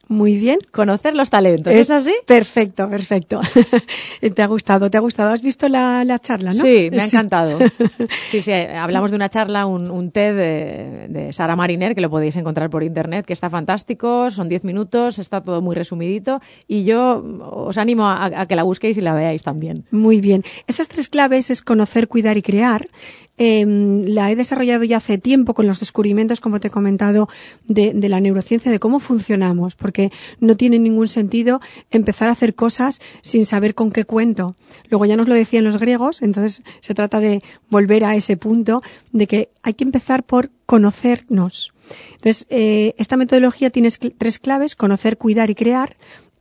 muy 0.08 0.36
bien. 0.36 0.58
Conocer 0.70 1.14
los 1.14 1.30
talentos. 1.30 1.72
¿Es, 1.72 1.90
así? 1.90 2.14
Perfecto, 2.26 2.88
perfecto. 2.88 3.40
te 4.34 4.42
ha 4.42 4.46
gustado, 4.46 4.90
te 4.90 4.96
ha 4.96 5.00
gustado. 5.00 5.30
¿Has 5.30 5.42
visto 5.42 5.68
la, 5.68 6.04
la 6.04 6.18
charla, 6.18 6.50
no? 6.52 6.62
Sí, 6.62 6.88
me 6.90 7.02
ha 7.02 7.06
encantado. 7.06 7.58
sí, 8.30 8.42
sí, 8.42 8.52
hablamos 8.52 9.10
de 9.10 9.16
una 9.16 9.28
charla, 9.28 9.66
un, 9.66 9.90
un 9.90 10.10
TED 10.10 10.36
de, 10.36 11.06
de, 11.08 11.32
Sara 11.32 11.56
Mariner, 11.56 11.94
que 11.94 12.00
lo 12.00 12.10
podéis 12.10 12.36
encontrar 12.36 12.70
por 12.70 12.82
internet, 12.82 13.24
que 13.26 13.32
está 13.32 13.50
fantástico, 13.50 14.30
son 14.30 14.48
10 14.48 14.64
minutos, 14.64 15.18
está 15.18 15.40
todo 15.40 15.62
muy 15.62 15.74
resumidito 15.74 16.40
y 16.68 16.84
yo 16.84 17.22
os 17.40 17.78
animo 17.78 18.06
a, 18.06 18.24
a 18.24 18.46
que 18.46 18.56
la 18.56 18.62
busquéis 18.62 18.96
y 18.98 19.00
la 19.00 19.14
veáis 19.14 19.42
también. 19.42 19.84
Muy 19.90 20.20
bien. 20.20 20.44
Esas 20.66 20.88
tres 20.88 21.08
claves 21.08 21.50
es 21.50 21.62
conocer, 21.62 22.08
cuidar 22.08 22.36
y 22.36 22.42
crear. 22.42 22.88
Eh, 23.36 23.64
la 24.06 24.30
he 24.30 24.36
desarrollado 24.36 24.84
ya 24.84 24.98
hace 24.98 25.18
tiempo 25.18 25.54
con 25.54 25.66
los 25.66 25.80
descubrimientos, 25.80 26.40
como 26.40 26.60
te 26.60 26.68
he 26.68 26.70
comentado, 26.70 27.28
de, 27.66 27.92
de, 27.92 28.08
la 28.08 28.20
neurociencia, 28.20 28.70
de 28.70 28.78
cómo 28.78 29.00
funcionamos, 29.00 29.74
porque 29.74 30.12
no 30.40 30.56
tiene 30.56 30.78
ningún 30.78 31.08
sentido 31.08 31.60
empezar 31.90 32.28
a 32.28 32.32
hacer 32.32 32.54
cosas 32.54 33.00
sin 33.22 33.44
saber 33.44 33.74
con 33.74 33.90
qué 33.90 34.04
cuento. 34.04 34.54
Luego 34.88 35.06
ya 35.06 35.16
nos 35.16 35.28
lo 35.28 35.34
decían 35.34 35.64
los 35.64 35.78
griegos, 35.78 36.22
entonces 36.22 36.62
se 36.80 36.94
trata 36.94 37.20
de 37.20 37.42
volver 37.70 38.04
a 38.04 38.14
ese 38.14 38.36
punto 38.36 38.82
de 39.12 39.26
que 39.26 39.50
hay 39.62 39.74
que 39.74 39.84
empezar 39.84 40.22
por 40.22 40.50
conocernos. 40.66 41.72
Entonces, 42.12 42.46
eh, 42.50 42.94
esta 42.98 43.16
metodología 43.16 43.70
tiene 43.70 43.90
tres 43.90 44.38
claves, 44.38 44.76
conocer, 44.76 45.18
cuidar 45.18 45.50
y 45.50 45.54
crear, 45.54 45.96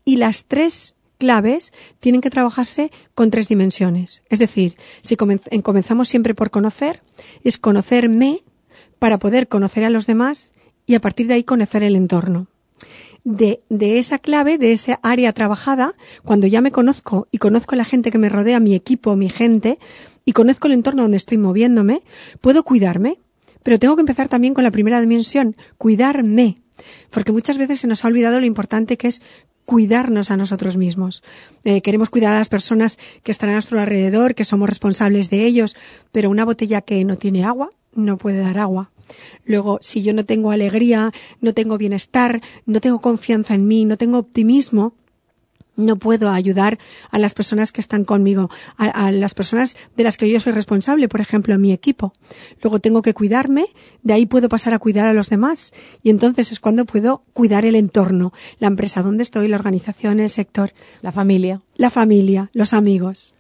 y 0.05 0.17
las 0.17 0.45
tres 0.45 0.95
claves 1.24 1.72
tienen 2.01 2.20
que 2.20 2.30
trabajarse 2.30 2.92
con 3.15 3.32
tres 3.32 3.48
dimensiones. 3.48 4.24
Es 4.27 4.39
decir, 4.39 4.75
si 5.01 5.15
comenzamos 5.15 6.10
siempre 6.10 6.36
por 6.36 6.51
conocer, 6.51 7.01
es 7.46 7.58
conocerme 7.58 8.44
para 9.00 9.20
poder 9.20 9.48
conocer 9.48 9.86
a 9.86 9.89
los 9.89 10.06
demás 10.06 10.51
y 10.86 10.96
a 10.96 11.00
partir 11.00 11.27
de 11.27 11.36
ahí 11.36 11.46
conocer 11.46 11.82
el 11.82 11.96
entorno. 11.96 12.48
De, 13.24 13.62
de, 13.70 14.00
esa 14.00 14.20
clave, 14.20 14.58
de 14.58 14.74
esa 14.74 15.00
área 15.01 15.32
trabajada, 15.32 15.96
cuando 16.25 16.46
ya 16.46 16.60
me 16.60 16.74
conozco 16.74 17.30
y 17.32 17.38
conozco 17.38 17.75
a 17.75 17.77
la 17.77 17.86
gente 17.86 18.12
que 18.12 18.18
me 18.18 18.27
rodea, 18.27 18.60
mi 18.60 18.75
equipo, 18.75 19.15
mi 19.15 19.30
gente, 19.30 19.80
y 20.25 20.34
conozco 20.34 20.68
el 20.68 20.74
entorno 20.74 21.03
donde 21.03 21.15
estoy 21.15 21.38
moviéndome, 21.38 22.03
puedo 22.42 22.63
cuidarme. 22.63 23.20
Pero 23.63 23.80
tengo 23.80 23.96
que 23.96 24.01
empezar 24.01 24.27
también 24.27 24.53
con 24.53 24.65
la 24.65 24.72
primera 24.72 25.00
dimensión, 25.00 25.56
cuidarme. 25.77 26.58
Porque 27.12 27.32
muchas 27.32 27.58
veces 27.58 27.80
se 27.80 27.88
nos 27.88 28.03
ha 28.03 28.10
olvidado 28.10 28.42
lo 28.42 28.46
importante 28.46 28.98
que 28.98 29.08
es 29.08 29.22
cuidarnos 29.65 30.32
a 30.32 30.38
nosotros 30.38 30.77
mismos. 30.77 31.24
Eh, 31.63 31.82
queremos 31.82 32.10
cuidar 32.10 32.34
a 32.34 32.39
las 32.39 32.50
personas 32.50 32.98
que 33.24 33.32
están 33.32 33.50
a 33.50 33.53
nuestro 33.53 33.79
alrededor, 33.79 34.36
que 34.36 34.46
somos 34.46 34.70
responsables 34.70 35.29
de 35.29 35.46
ellos, 35.46 35.75
pero 36.12 36.29
una 36.29 36.46
botella 36.46 36.82
que 36.82 37.03
no 37.03 37.17
tiene 37.17 37.46
agua 37.46 37.72
no 37.96 38.17
puede 38.17 38.39
dar 38.39 38.58
agua. 38.58 38.89
Luego, 39.46 39.77
si 39.82 40.01
yo 40.01 40.13
no 40.13 40.25
tengo 40.25 40.51
alegría, 40.51 41.12
no 41.41 41.53
tengo 41.53 41.77
bienestar, 41.77 42.41
no 42.65 42.82
tengo 42.82 43.00
confianza 43.00 43.53
en 43.53 43.67
mí, 43.67 43.86
no 43.86 43.98
tengo 43.98 44.17
optimismo, 44.17 44.96
no 45.75 45.98
puedo 45.98 46.30
ayudar 46.30 46.80
a 47.12 47.20
las 47.20 47.34
personas 47.34 47.72
que 47.72 47.82
están 47.82 48.06
conmigo, 48.06 48.50
a, 48.77 48.86
a, 48.86 49.12
las 49.12 49.34
personas 49.34 49.75
de 49.96 50.03
las 50.03 50.18
que 50.18 50.30
yo 50.30 50.39
soy 50.39 50.53
responsable, 50.53 51.10
por 51.10 51.22
ejemplo, 51.22 51.53
a 51.53 51.58
mi 51.58 51.72
equipo. 51.72 52.13
Luego 52.62 52.80
tengo 52.80 53.01
que 53.01 53.13
cuidarme, 53.13 53.65
de 54.01 54.13
ahí 54.13 54.25
puedo 54.25 54.50
pasar 54.50 54.74
a 54.74 54.80
cuidar 54.80 55.08
a 55.08 55.13
los 55.13 55.30
demás 55.30 55.74
y 56.01 56.10
entonces 56.10 56.51
es 56.51 56.60
cuando 56.60 56.86
puedo 56.86 57.24
cuidar 57.34 57.65
el 57.65 57.75
entorno, 57.75 58.34
la 58.60 58.68
empresa 58.68 59.01
donde 59.01 59.24
estoy, 59.24 59.48
la 59.48 59.58
organización, 59.58 60.20
el 60.20 60.30
sector. 60.30 60.74
La 61.01 61.12
familia. 61.12 61.62
La 61.75 61.89
familia, 61.89 62.50
los 62.53 62.74
amigos. 62.74 63.34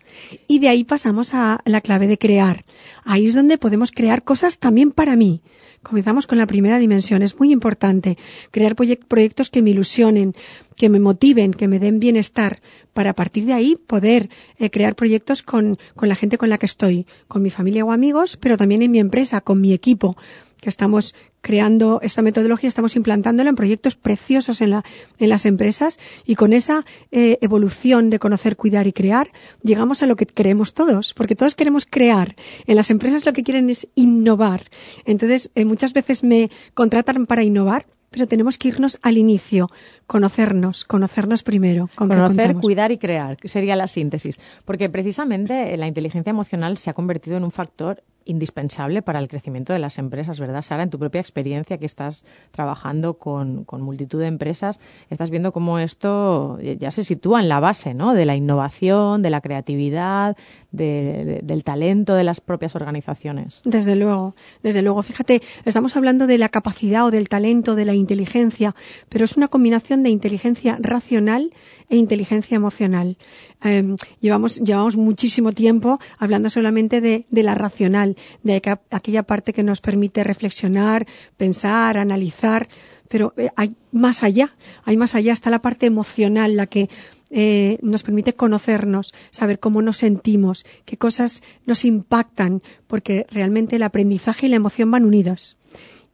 Y 0.47 0.59
de 0.59 0.69
ahí 0.69 0.83
pasamos 0.83 1.33
a 1.33 1.61
la 1.65 1.81
clave 1.81 2.07
de 2.07 2.17
crear. 2.17 2.65
Ahí 3.03 3.27
es 3.27 3.35
donde 3.35 3.57
podemos 3.57 3.91
crear 3.91 4.23
cosas 4.23 4.59
también 4.59 4.91
para 4.91 5.15
mí. 5.15 5.41
Comenzamos 5.81 6.27
con 6.27 6.37
la 6.37 6.47
primera 6.47 6.79
dimensión. 6.79 7.23
Es 7.23 7.37
muy 7.39 7.51
importante 7.51 8.17
crear 8.51 8.75
proyectos 8.75 9.49
que 9.49 9.61
me 9.61 9.71
ilusionen, 9.71 10.33
que 10.77 10.89
me 10.89 10.99
motiven, 10.99 11.51
que 11.51 11.67
me 11.67 11.79
den 11.79 11.99
bienestar, 11.99 12.61
para 12.93 13.11
a 13.11 13.13
partir 13.13 13.45
de 13.45 13.53
ahí 13.53 13.75
poder 13.87 14.29
eh, 14.57 14.69
crear 14.69 14.95
proyectos 14.95 15.41
con, 15.41 15.77
con 15.95 16.07
la 16.07 16.15
gente 16.15 16.37
con 16.37 16.49
la 16.49 16.57
que 16.57 16.67
estoy, 16.67 17.05
con 17.27 17.41
mi 17.41 17.49
familia 17.49 17.83
o 17.83 17.91
amigos, 17.91 18.37
pero 18.37 18.57
también 18.57 18.81
en 18.81 18.91
mi 18.91 18.99
empresa, 18.99 19.41
con 19.41 19.59
mi 19.59 19.73
equipo, 19.73 20.15
que 20.63 20.69
estamos 20.69 21.15
creando 21.41 21.99
esta 22.01 22.21
metodología, 22.21 22.67
estamos 22.67 22.95
implantándola 22.95 23.49
en 23.49 23.55
proyectos 23.55 23.95
preciosos 23.95 24.61
en, 24.61 24.71
la, 24.71 24.83
en 25.19 25.29
las 25.29 25.45
empresas 25.45 25.99
y 26.25 26.35
con 26.35 26.53
esa 26.53 26.85
eh, 27.11 27.37
evolución 27.41 28.09
de 28.09 28.19
conocer, 28.19 28.55
cuidar 28.55 28.87
y 28.87 28.93
crear, 28.93 29.31
llegamos 29.61 30.01
a 30.01 30.07
lo 30.07 30.15
que 30.15 30.25
queremos 30.25 30.73
todos, 30.73 31.13
porque 31.13 31.35
todos 31.35 31.55
queremos 31.55 31.85
crear. 31.85 32.35
En 32.65 32.75
las 32.75 32.89
empresas 32.89 33.25
lo 33.25 33.33
que 33.33 33.43
quieren 33.43 33.69
es 33.69 33.87
innovar. 33.95 34.63
Entonces, 35.05 35.51
eh, 35.55 35.65
muchas 35.65 35.93
veces 35.93 36.23
me 36.23 36.49
contratan 36.73 37.25
para 37.25 37.43
innovar, 37.43 37.85
pero 38.13 38.27
tenemos 38.27 38.57
que 38.57 38.67
irnos 38.67 38.99
al 39.01 39.17
inicio, 39.17 39.69
conocernos, 40.05 40.85
conocernos 40.85 41.41
primero. 41.41 41.89
Conocer, 41.95 42.55
cuidar 42.55 42.91
y 42.91 42.99
crear, 42.99 43.37
sería 43.43 43.75
la 43.75 43.87
síntesis. 43.87 44.39
Porque 44.65 44.87
precisamente 44.87 45.75
la 45.77 45.87
inteligencia 45.87 46.29
emocional 46.29 46.77
se 46.77 46.91
ha 46.91 46.93
convertido 46.93 47.37
en 47.37 47.43
un 47.43 47.51
factor 47.51 48.03
indispensable 48.25 49.01
para 49.01 49.19
el 49.19 49.27
crecimiento 49.27 49.73
de 49.73 49.79
las 49.79 49.97
empresas, 49.97 50.39
¿verdad, 50.39 50.61
Sara? 50.61 50.83
En 50.83 50.89
tu 50.89 50.99
propia 50.99 51.21
experiencia 51.21 51.77
que 51.77 51.85
estás 51.85 52.23
trabajando 52.51 53.15
con, 53.15 53.65
multitud 53.71 54.19
de 54.19 54.27
empresas, 54.27 54.79
estás 55.09 55.29
viendo 55.29 55.51
cómo 55.51 55.79
esto 55.79 56.59
ya 56.61 56.91
se 56.91 57.03
sitúa 57.03 57.41
en 57.41 57.49
la 57.49 57.59
base, 57.59 57.93
¿no? 57.93 58.13
De 58.13 58.25
la 58.25 58.35
innovación, 58.35 59.21
de 59.21 59.29
la 59.29 59.41
creatividad, 59.41 60.37
del 60.71 61.63
talento 61.63 62.15
de 62.15 62.23
las 62.23 62.41
propias 62.41 62.75
organizaciones. 62.75 63.61
Desde 63.63 63.95
luego, 63.95 64.35
desde 64.63 64.81
luego. 64.81 65.03
Fíjate, 65.03 65.41
estamos 65.65 65.95
hablando 65.95 66.27
de 66.27 66.37
la 66.37 66.49
capacidad 66.49 67.05
o 67.05 67.11
del 67.11 67.29
talento, 67.29 67.75
de 67.75 67.85
la 67.85 67.93
inteligencia, 67.93 68.75
pero 69.09 69.25
es 69.25 69.37
una 69.37 69.47
combinación 69.47 70.03
de 70.03 70.09
inteligencia 70.09 70.77
racional 70.79 71.53
e 71.89 71.97
inteligencia 71.97 72.55
emocional. 72.55 73.17
Em, 73.63 73.95
llevamos, 74.19 74.59
llevamos 74.59 74.97
muchísimo 74.97 75.53
tiempo 75.53 75.99
hablando 76.17 76.49
solamente 76.49 76.99
de, 76.99 77.25
de 77.29 77.43
la 77.43 77.55
racional, 77.55 78.17
de 78.43 78.61
aquella 78.91 79.23
parte 79.23 79.53
que 79.53 79.63
nos 79.63 79.79
permite 79.79 80.23
reflexionar, 80.23 81.07
pensar, 81.37 81.97
analizar, 81.97 82.67
pero 83.07 83.33
eh, 83.37 83.49
hay 83.55 83.75
más 83.91 84.23
allá, 84.23 84.53
hay 84.83 84.97
más 84.97 85.15
allá, 85.15 85.31
está 85.33 85.49
la 85.49 85.61
parte 85.61 85.85
emocional, 85.85 86.57
la 86.57 86.67
que 86.67 86.89
eh, 87.29 87.79
nos 87.81 88.03
permite 88.03 88.33
conocernos, 88.33 89.13
saber 89.31 89.59
cómo 89.59 89.81
nos 89.81 89.97
sentimos, 89.97 90.65
qué 90.85 90.97
cosas 90.97 91.41
nos 91.65 91.85
impactan, 91.85 92.61
porque 92.85 93.25
realmente 93.31 93.77
el 93.77 93.83
aprendizaje 93.83 94.45
y 94.45 94.49
la 94.49 94.57
emoción 94.57 94.91
van 94.91 95.05
unidas 95.05 95.57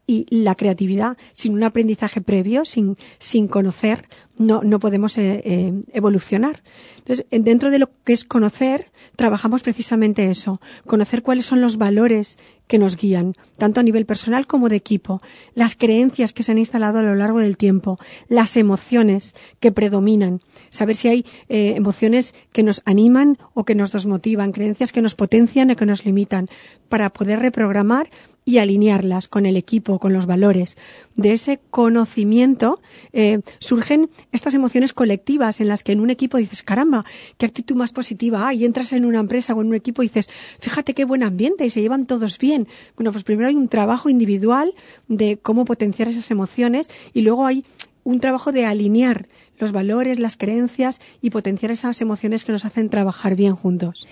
y 0.10 0.25
la 0.32 0.56
creatividad 0.56 1.18
sin 1.34 1.54
un 1.54 1.62
aprendizaje 1.62 2.20
previo, 2.20 2.66
sin, 2.66 2.98
sin 3.20 3.48
conocer, 3.48 4.08
no, 4.39 4.63
no 4.63 4.80
podemos 4.80 5.16
eh, 5.20 5.44
eh, 5.46 5.84
evolucionar. 5.94 6.63
Entonces, 6.98 7.28
dentro 7.30 7.70
de 7.70 7.78
lo 7.78 7.92
que 8.04 8.13
es 8.13 8.25
conocer, 8.25 8.92
trabajamos 9.16 9.62
precisamente 9.62 10.32
eso, 10.32 10.62
conocer 10.88 11.22
cuáles 11.22 11.46
son 11.46 11.62
los 11.62 11.78
valores 11.78 12.39
que 12.66 12.80
nos 12.80 12.96
guían, 12.96 13.36
tanto 13.58 13.80
a 13.80 13.84
nivel 13.84 14.06
personal 14.06 14.48
como 14.48 14.70
de 14.70 14.78
equipo, 14.78 15.22
las 15.54 15.75
creencias 15.75 16.34
que 16.34 16.44
se 16.44 16.54
han 16.54 16.58
instalado 16.58 17.00
a 17.00 17.04
lo 17.04 17.16
largo 17.16 17.39
del 17.39 17.58
tiempo, 17.58 18.00
las 18.30 18.58
emociones 18.58 19.36
que 19.60 19.72
predominan, 19.72 20.42
saber 20.70 20.96
si 20.96 21.08
hay 21.08 21.25
eh, 21.50 21.74
emociones 21.75 22.34
que 22.51 22.63
nos 22.63 22.82
animan 22.86 23.38
o 23.54 23.63
que 23.63 23.75
nos 23.75 23.92
desmotivan, 23.92 24.54
creencias 24.54 24.92
que 24.92 25.01
nos 25.01 25.16
potencian 25.16 25.70
o 25.70 25.75
que 25.75 25.86
nos 25.86 26.06
limitan, 26.06 26.48
para 26.89 27.10
poder 27.12 27.39
reprogramar 27.39 28.10
y 28.50 28.58
alinearlas 28.58 29.27
con 29.27 29.46
el 29.46 29.56
equipo, 29.56 30.00
con 30.00 30.12
los 30.12 30.25
valores. 30.25 30.75
De 31.15 31.34
ese 31.34 31.60
conocimiento 31.70 32.82
eh, 33.13 33.41
surgen 33.60 34.10
estas 34.32 34.56
emociones 34.56 34.91
colectivas 34.91 35.62
en 35.62 35.68
las 35.68 35.84
que 35.84 35.91
en 35.91 36.00
un 36.00 36.10
equipo 36.10 36.39
dices, 36.39 36.63
caramba, 36.63 37.06
qué 37.38 37.46
actitud 37.46 37.75
más 37.75 37.94
positiva 37.94 38.48
hay. 38.48 38.63
Y 38.63 38.65
entras 38.65 38.91
en 38.91 39.06
una 39.06 39.20
empresa 39.20 39.53
o 39.53 39.62
en 39.62 39.68
un 39.68 39.75
equipo 39.75 40.01
y 40.01 40.08
dices, 40.08 40.32
fíjate 40.60 40.96
qué 40.96 41.06
buen 41.06 41.22
ambiente 41.22 41.63
y 41.63 41.70
se 41.70 41.79
llevan 41.79 42.08
todos 42.08 42.39
bien. 42.39 42.68
Bueno, 42.96 43.12
pues 43.12 43.24
primero 43.24 43.50
hay 43.50 43.56
un 43.56 43.68
trabajo 43.68 44.10
individual 44.10 44.74
de 45.08 45.38
cómo 45.38 45.63
potenciar 45.63 46.08
esas 46.08 46.32
emociones 46.32 46.89
y 47.13 47.22
luego 47.22 47.46
hay 47.46 47.63
un 48.03 48.20
trabajo 48.20 48.51
de 48.51 48.65
alinear 48.65 49.29
los 49.60 49.72
valores, 49.74 50.18
las 50.18 50.38
creencias 50.38 51.01
y 51.22 51.29
potenciar 51.29 51.72
esas 51.72 52.01
emociones 52.01 52.46
que 52.46 52.51
nos 52.51 52.65
hacen 52.65 52.89
trabajar 52.89 53.36
bien 53.36 53.53
juntos 53.53 54.08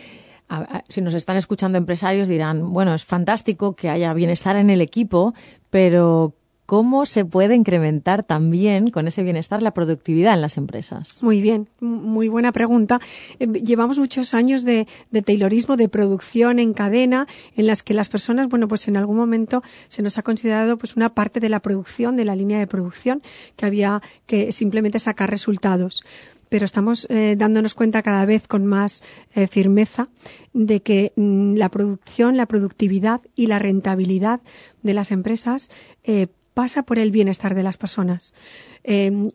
si 0.89 1.01
nos 1.01 1.13
están 1.13 1.37
escuchando 1.37 1.77
empresarios 1.77 2.27
dirán, 2.27 2.71
bueno, 2.71 2.93
es 2.93 3.05
fantástico 3.05 3.75
que 3.75 3.89
haya 3.89 4.13
bienestar 4.13 4.55
en 4.55 4.69
el 4.69 4.81
equipo, 4.81 5.33
pero 5.69 6.33
¿cómo 6.65 7.05
se 7.05 7.23
puede 7.23 7.55
incrementar 7.55 8.23
también 8.23 8.89
con 8.89 9.07
ese 9.07 9.23
bienestar 9.23 9.63
la 9.63 9.71
productividad 9.71 10.33
en 10.33 10.41
las 10.41 10.57
empresas? 10.57 11.23
Muy 11.23 11.41
bien, 11.41 11.69
muy 11.79 12.27
buena 12.27 12.51
pregunta. 12.51 12.99
Eh, 13.39 13.47
llevamos 13.47 13.97
muchos 13.97 14.33
años 14.33 14.63
de, 14.63 14.87
de 15.09 15.21
Taylorismo, 15.21 15.77
de 15.77 15.89
producción 15.89 16.59
en 16.59 16.73
cadena, 16.73 17.25
en 17.55 17.67
las 17.67 17.83
que 17.83 17.93
las 17.93 18.09
personas, 18.09 18.49
bueno, 18.49 18.67
pues 18.67 18.87
en 18.87 18.97
algún 18.97 19.15
momento 19.15 19.63
se 19.87 20.01
nos 20.01 20.17
ha 20.17 20.23
considerado 20.23 20.77
pues 20.77 20.95
una 20.95 21.13
parte 21.13 21.39
de 21.39 21.49
la 21.49 21.61
producción, 21.61 22.17
de 22.17 22.25
la 22.25 22.35
línea 22.35 22.59
de 22.59 22.67
producción, 22.67 23.21
que 23.55 23.65
había 23.65 24.01
que 24.25 24.51
simplemente 24.51 24.99
sacar 24.99 25.29
resultados 25.29 26.03
pero 26.49 26.65
estamos 26.65 27.07
eh, 27.09 27.35
dándonos 27.37 27.73
cuenta 27.73 28.03
cada 28.03 28.25
vez 28.25 28.47
con 28.47 28.65
más 28.65 29.03
eh, 29.33 29.47
firmeza 29.47 30.09
de 30.53 30.81
que 30.81 31.13
mm, 31.15 31.55
la 31.55 31.69
producción, 31.69 32.37
la 32.37 32.45
productividad 32.45 33.21
y 33.35 33.47
la 33.47 33.59
rentabilidad 33.59 34.41
de 34.83 34.93
las 34.93 35.11
empresas 35.11 35.69
eh, 36.03 36.27
pasa 36.53 36.83
por 36.83 36.97
el 36.97 37.11
bienestar 37.11 37.53
de 37.55 37.63
las 37.63 37.77
personas. 37.77 38.33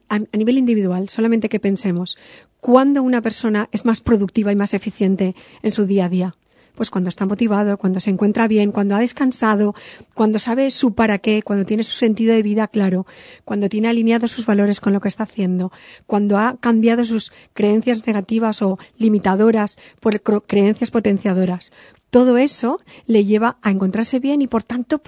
a, 0.09 0.19
nivel 0.37 0.59
individual, 0.59 1.09
solamente 1.09 1.49
que 1.49 1.61
pensemos, 1.61 2.19
¿cuándo 2.61 3.03
una 3.03 3.21
persona 3.21 3.69
es 3.71 3.85
más 3.85 4.01
productiva 4.01 4.51
y 4.51 4.57
más 4.57 4.75
eficiente 4.75 5.37
en 5.63 5.73
su 5.73 5.87
día 5.87 6.07
a 6.07 6.09
día? 6.09 6.37
Pues 6.75 6.91
cuando 6.91 7.09
está 7.09 7.27
motivado, 7.27 7.79
cuando 7.79 8.01
se 8.01 8.11
encuentra 8.11 8.49
bien, 8.49 8.73
cuando 8.73 8.97
ha 8.97 9.01
descansado, 9.01 9.75
cuando 10.15 10.39
sabe 10.39 10.71
su 10.71 10.95
para 10.95 11.19
qué, 11.19 11.43
cuando 11.43 11.65
tiene 11.65 11.85
su 11.85 11.93
sentido 11.93 12.35
de 12.35 12.43
vida 12.43 12.69
claro, 12.69 13.07
cuando 13.45 13.69
tiene 13.69 13.89
alineados 13.89 14.31
sus 14.31 14.47
valores 14.47 14.81
con 14.81 14.93
lo 14.93 15.01
que 15.01 15.09
está 15.09 15.25
haciendo, 15.25 15.73
cuando 16.07 16.39
ha 16.39 16.57
cambiado 16.59 17.05
sus 17.05 17.33
creencias 17.53 18.07
negativas 18.07 18.63
o 18.63 18.79
limitadoras 18.97 19.77
por 20.01 20.23
creencias 20.23 20.91
potenciadoras. 20.91 21.73
Todo 22.11 22.37
eso 22.37 22.79
le 23.07 23.25
lleva 23.25 23.57
a 23.63 23.71
encontrarse 23.71 24.19
bien 24.19 24.43
y 24.43 24.47
por 24.47 24.63
tanto 24.63 25.01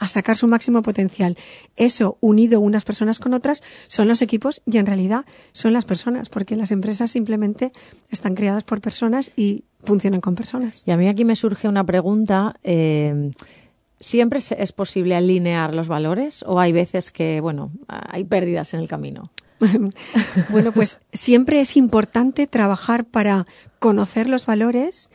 a 0.00 0.08
sacar 0.08 0.34
su 0.34 0.48
máximo 0.48 0.82
potencial. 0.82 1.36
Eso, 1.76 2.16
unido 2.20 2.58
unas 2.58 2.84
personas 2.84 3.18
con 3.18 3.34
otras, 3.34 3.62
son 3.86 4.08
los 4.08 4.22
equipos 4.22 4.62
y 4.64 4.78
en 4.78 4.86
realidad 4.86 5.26
son 5.52 5.74
las 5.74 5.84
personas, 5.84 6.30
porque 6.30 6.56
las 6.56 6.72
empresas 6.72 7.10
simplemente 7.10 7.72
están 8.10 8.34
creadas 8.34 8.64
por 8.64 8.80
personas 8.80 9.30
y 9.36 9.64
funcionan 9.84 10.22
con 10.22 10.34
personas. 10.34 10.82
Y 10.86 10.90
a 10.90 10.96
mí 10.96 11.06
aquí 11.06 11.24
me 11.24 11.36
surge 11.36 11.68
una 11.68 11.84
pregunta. 11.84 12.56
Eh, 12.64 13.30
¿Siempre 14.00 14.40
es 14.56 14.72
posible 14.72 15.14
alinear 15.14 15.74
los 15.74 15.86
valores 15.86 16.42
o 16.46 16.58
hay 16.58 16.72
veces 16.72 17.10
que, 17.10 17.42
bueno, 17.42 17.70
hay 17.86 18.24
pérdidas 18.24 18.72
en 18.72 18.80
el 18.80 18.88
camino? 18.88 19.30
bueno, 20.48 20.72
pues 20.72 21.02
siempre 21.12 21.60
es 21.60 21.76
importante 21.76 22.46
trabajar 22.46 23.04
para 23.04 23.46
conocer 23.78 24.30
los 24.30 24.46
valores 24.46 25.10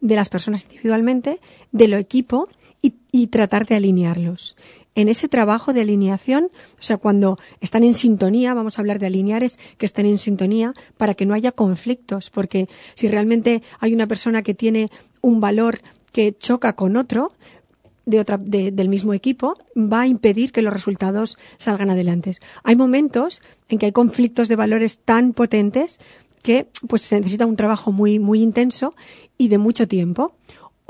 de 0.00 0.14
las 0.14 0.28
personas 0.28 0.62
individualmente, 0.62 1.40
de 1.72 1.88
lo 1.88 1.96
equipo 1.96 2.48
y, 2.82 3.26
tratar 3.26 3.66
de 3.66 3.74
alinearlos. 3.74 4.56
En 4.94 5.08
ese 5.08 5.28
trabajo 5.28 5.72
de 5.72 5.82
alineación, 5.82 6.50
o 6.78 6.82
sea, 6.82 6.96
cuando 6.96 7.38
están 7.60 7.84
en 7.84 7.94
sintonía, 7.94 8.54
vamos 8.54 8.78
a 8.78 8.82
hablar 8.82 8.98
de 8.98 9.06
alinear, 9.06 9.42
es 9.42 9.58
que 9.78 9.86
estén 9.86 10.06
en 10.06 10.18
sintonía 10.18 10.74
para 10.96 11.14
que 11.14 11.26
no 11.26 11.34
haya 11.34 11.52
conflictos, 11.52 12.30
porque 12.30 12.68
si 12.94 13.08
realmente 13.08 13.62
hay 13.78 13.94
una 13.94 14.06
persona 14.06 14.42
que 14.42 14.54
tiene 14.54 14.90
un 15.20 15.40
valor 15.40 15.80
que 16.12 16.36
choca 16.36 16.74
con 16.74 16.96
otro, 16.96 17.32
de 18.06 18.20
otra, 18.20 18.38
del 18.38 18.88
mismo 18.88 19.14
equipo 19.14 19.54
va 19.76 20.02
a 20.02 20.06
impedir 20.06 20.52
que 20.52 20.62
los 20.62 20.72
resultados 20.72 21.38
salgan 21.58 21.90
adelante. 21.90 22.32
Hay 22.64 22.76
momentos 22.76 23.42
en 23.68 23.78
que 23.78 23.86
hay 23.86 23.92
conflictos 23.92 24.48
de 24.48 24.56
valores 24.56 24.98
tan 24.98 25.32
potentes 25.32 26.00
que 26.42 26.66
pues 26.88 27.02
se 27.02 27.16
necesita 27.16 27.46
un 27.46 27.56
trabajo 27.56 27.92
muy 27.92 28.18
muy 28.18 28.42
intenso 28.42 28.94
y 29.38 29.48
de 29.48 29.58
mucho 29.58 29.86
tiempo 29.86 30.34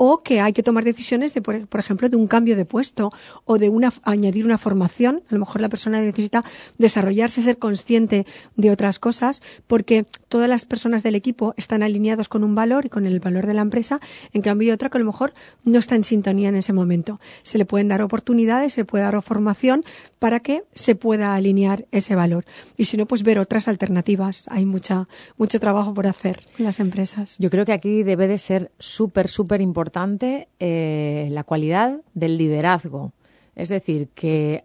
o 0.03 0.23
que 0.23 0.41
hay 0.41 0.51
que 0.51 0.63
tomar 0.63 0.83
decisiones 0.83 1.35
de, 1.35 1.43
por, 1.43 1.79
ejemplo, 1.79 2.09
de 2.09 2.15
un 2.15 2.25
cambio 2.25 2.55
de 2.55 2.65
puesto 2.65 3.13
o 3.45 3.59
de 3.59 3.69
una, 3.69 3.93
añadir 4.01 4.45
una 4.45 4.57
formación. 4.57 5.21
A 5.29 5.35
lo 5.35 5.41
mejor 5.41 5.61
la 5.61 5.69
persona 5.69 6.01
necesita 6.01 6.43
desarrollarse, 6.79 7.43
ser 7.43 7.59
consciente 7.59 8.25
de 8.55 8.71
otras 8.71 8.97
cosas, 8.97 9.43
porque 9.67 10.07
todas 10.27 10.49
las 10.49 10.65
personas 10.65 11.03
del 11.03 11.13
equipo 11.13 11.53
están 11.55 11.83
alineados 11.83 12.29
con 12.29 12.43
un 12.43 12.55
valor 12.55 12.87
y 12.87 12.89
con 12.89 13.05
el 13.05 13.19
valor 13.19 13.45
de 13.45 13.53
la 13.53 13.61
empresa. 13.61 13.99
En 14.33 14.41
cambio, 14.41 14.69
hay 14.69 14.73
otra 14.73 14.89
que 14.89 14.97
a 14.97 15.01
lo 15.01 15.05
mejor 15.05 15.35
no 15.65 15.77
está 15.77 15.95
en 15.95 16.03
sintonía 16.03 16.49
en 16.49 16.55
ese 16.55 16.73
momento. 16.73 17.19
Se 17.43 17.59
le 17.59 17.65
pueden 17.65 17.87
dar 17.87 18.01
oportunidades, 18.01 18.73
se 18.73 18.81
le 18.81 18.85
puede 18.85 19.03
dar 19.03 19.21
formación 19.21 19.83
para 20.17 20.39
que 20.39 20.63
se 20.73 20.95
pueda 20.95 21.35
alinear 21.35 21.85
ese 21.91 22.15
valor. 22.15 22.45
Y 22.75 22.85
si 22.85 22.97
no, 22.97 23.05
pues 23.05 23.21
ver 23.21 23.37
otras 23.37 23.67
alternativas. 23.67 24.45
Hay 24.49 24.65
mucha, 24.65 25.07
mucho 25.37 25.59
trabajo 25.59 25.93
por 25.93 26.07
hacer 26.07 26.39
en 26.57 26.65
las 26.65 26.79
empresas. 26.79 27.35
Yo 27.37 27.51
creo 27.51 27.65
que 27.65 27.73
aquí 27.73 28.01
debe 28.01 28.27
de 28.27 28.39
ser 28.39 28.71
súper, 28.79 29.29
súper 29.29 29.61
importante 29.61 29.90
importante 29.91 30.47
eh, 30.59 31.27
la 31.31 31.43
cualidad 31.43 31.99
del 32.13 32.37
liderazgo. 32.37 33.11
Es 33.55 33.67
decir, 33.67 34.07
que 34.15 34.63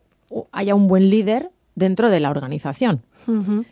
haya 0.52 0.74
un 0.76 0.86
buen 0.86 1.10
líder 1.10 1.50
dentro 1.74 2.10
de 2.10 2.20
la 2.20 2.30
organización. 2.30 3.02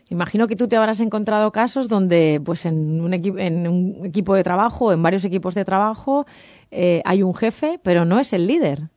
Imagino 0.09 0.49
que 0.49 0.57
tú 0.57 0.67
te 0.67 0.77
habrás 0.77 0.99
encontrado 0.99 1.53
casos 1.53 1.88
donde, 1.88 2.43
pues, 2.45 2.67
en 2.67 3.01
un, 3.01 3.14
en 3.14 3.69
un 3.69 4.05
equipo 4.05 4.35
de 4.35 4.43
trabajo, 4.43 4.93
en 4.93 5.01
varios 5.01 5.25
equipos 5.25 5.55
de 5.55 5.64
trabajo, 5.64 6.27
eh, 6.73 7.03
hay 7.05 7.23
un 7.23 7.35
jefe, 7.35 7.79
pero 7.85 8.05
no 8.05 8.19
es 8.19 8.33
el 8.33 8.49
líder. 8.49 8.88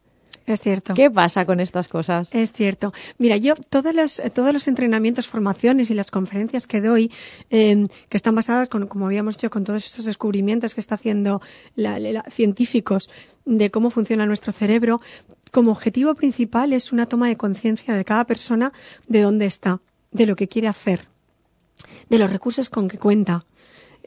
Es 0.47 0.61
cierto. 0.61 0.93
¿Qué 0.93 1.11
pasa 1.11 1.45
con 1.45 1.59
estas 1.59 1.89
cosas? 1.89 2.33
Es 2.33 2.53
cierto. 2.53 2.93
Mira, 3.17 3.35
yo 3.35 3.53
todos 3.69 3.93
los, 3.93 4.21
todos 4.33 4.53
los 4.53 4.69
entrenamientos, 4.69 5.27
formaciones 5.27 5.91
y 5.91 5.93
las 5.93 6.09
conferencias 6.09 6.67
que 6.67 6.79
doy, 6.79 7.11
em, 7.49 7.89
que 8.07 8.15
están 8.15 8.33
basadas, 8.33 8.69
con, 8.69 8.87
como 8.87 9.05
habíamos 9.07 9.35
dicho, 9.35 9.49
con 9.49 9.65
todos 9.65 9.85
estos 9.85 10.05
descubrimientos 10.05 10.73
que 10.73 10.79
está 10.79 10.95
haciendo 10.95 11.41
la, 11.75 12.23
científicos 12.31 13.09
de 13.43 13.69
cómo 13.71 13.89
funciona 13.89 14.25
nuestro 14.25 14.53
cerebro, 14.53 15.01
como 15.51 15.71
objetivo 15.71 16.15
principal 16.15 16.71
es 16.71 16.93
una 16.93 17.07
toma 17.07 17.27
de 17.27 17.35
conciencia 17.35 17.93
de 17.93 18.05
cada 18.05 18.23
persona 18.23 18.71
de 19.07 19.21
dónde 19.21 19.47
está, 19.47 19.81
de 20.11 20.27
lo 20.27 20.37
que 20.37 20.47
quiere 20.47 20.69
hacer, 20.69 21.09
de 22.09 22.19
los 22.19 22.31
recursos 22.31 22.69
con 22.69 22.87
que 22.87 22.97
cuenta, 22.97 23.45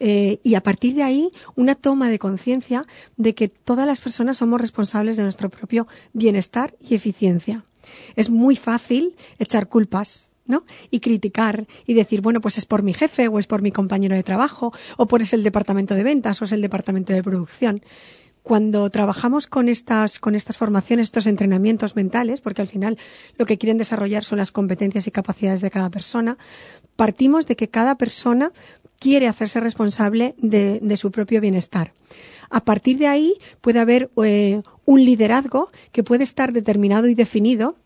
Eh, 0.01 0.41
y 0.43 0.55
a 0.55 0.63
partir 0.63 0.95
de 0.95 1.03
ahí, 1.03 1.31
una 1.55 1.75
toma 1.75 2.09
de 2.09 2.19
conciencia 2.19 2.87
de 3.17 3.35
que 3.35 3.49
todas 3.49 3.87
las 3.87 4.01
personas 4.01 4.39
somos 4.39 4.61
responsables 4.61 5.17
de 5.17 5.23
nuestro 5.23 5.51
propio 5.51 5.87
bienestar 6.13 6.75
y 6.81 6.95
eficiencia. 6.95 7.65
Es 8.17 8.31
muy 8.31 8.57
fácil 8.57 9.15
echar 9.39 9.69
culpas 9.69 10.31
¿no? 10.47 10.65
Y 10.91 10.99
criticar 11.01 11.67
y 11.87 11.95
decir, 11.95 12.21
bueno, 12.23 12.41
pues 12.41 12.59
es 12.59 12.67
por 12.67 12.83
mi 12.83 12.93
jefe 12.93 13.29
o 13.29 13.39
es 13.39 13.47
por 13.47 13.63
mi 13.63 13.71
compañero 13.71 14.17
de 14.17 14.25
trabajo 14.25 14.73
o 14.97 15.07
por 15.07 15.23
es 15.23 15.33
el 15.33 15.45
departamento 15.45 15.95
de 15.95 16.03
ventas 16.03 16.43
o 16.43 16.45
es 16.45 16.53
el 16.53 16.61
departamento 16.61 17.13
de 17.13 17.23
producción. 17.23 17.83
Cuando 18.43 18.89
trabajamos 18.89 19.47
con 19.47 19.69
estas, 19.69 20.19
con 20.19 20.35
estas 20.35 20.57
formaciones, 20.57 21.05
estos 21.05 21.27
entrenamientos 21.27 21.95
mentales, 21.95 22.41
porque 22.41 22.63
al 22.63 22.69
final 22.69 22.99
lo 23.37 23.45
que 23.45 23.59
quieren 23.59 23.77
desarrollar 23.77 24.25
son 24.25 24.39
las 24.39 24.51
competencias 24.51 25.07
y 25.07 25.11
capacidades 25.11 25.61
de 25.61 25.71
cada 25.71 25.91
persona, 25.91 26.39
partimos 26.97 27.47
de 27.47 27.55
que 27.55 27.69
cada 27.69 27.97
persona 27.97 28.51
quiere 29.01 29.27
hacerse 29.27 29.59
responsable 29.59 30.35
de, 30.39 30.97
su 30.97 31.11
propio 31.11 31.41
bienestar. 31.41 31.93
A 32.51 32.65
partir 32.65 32.99
de 32.99 33.09
ahí 33.09 33.35
puede 33.61 33.81
haber 33.81 34.11
eh, 34.25 34.63
un 34.85 35.05
liderazgo 35.05 35.71
que 35.91 36.05
puede 36.05 36.23
estar 36.23 36.53
determinado 36.53 37.09
y 37.09 37.15
definido 37.15 37.77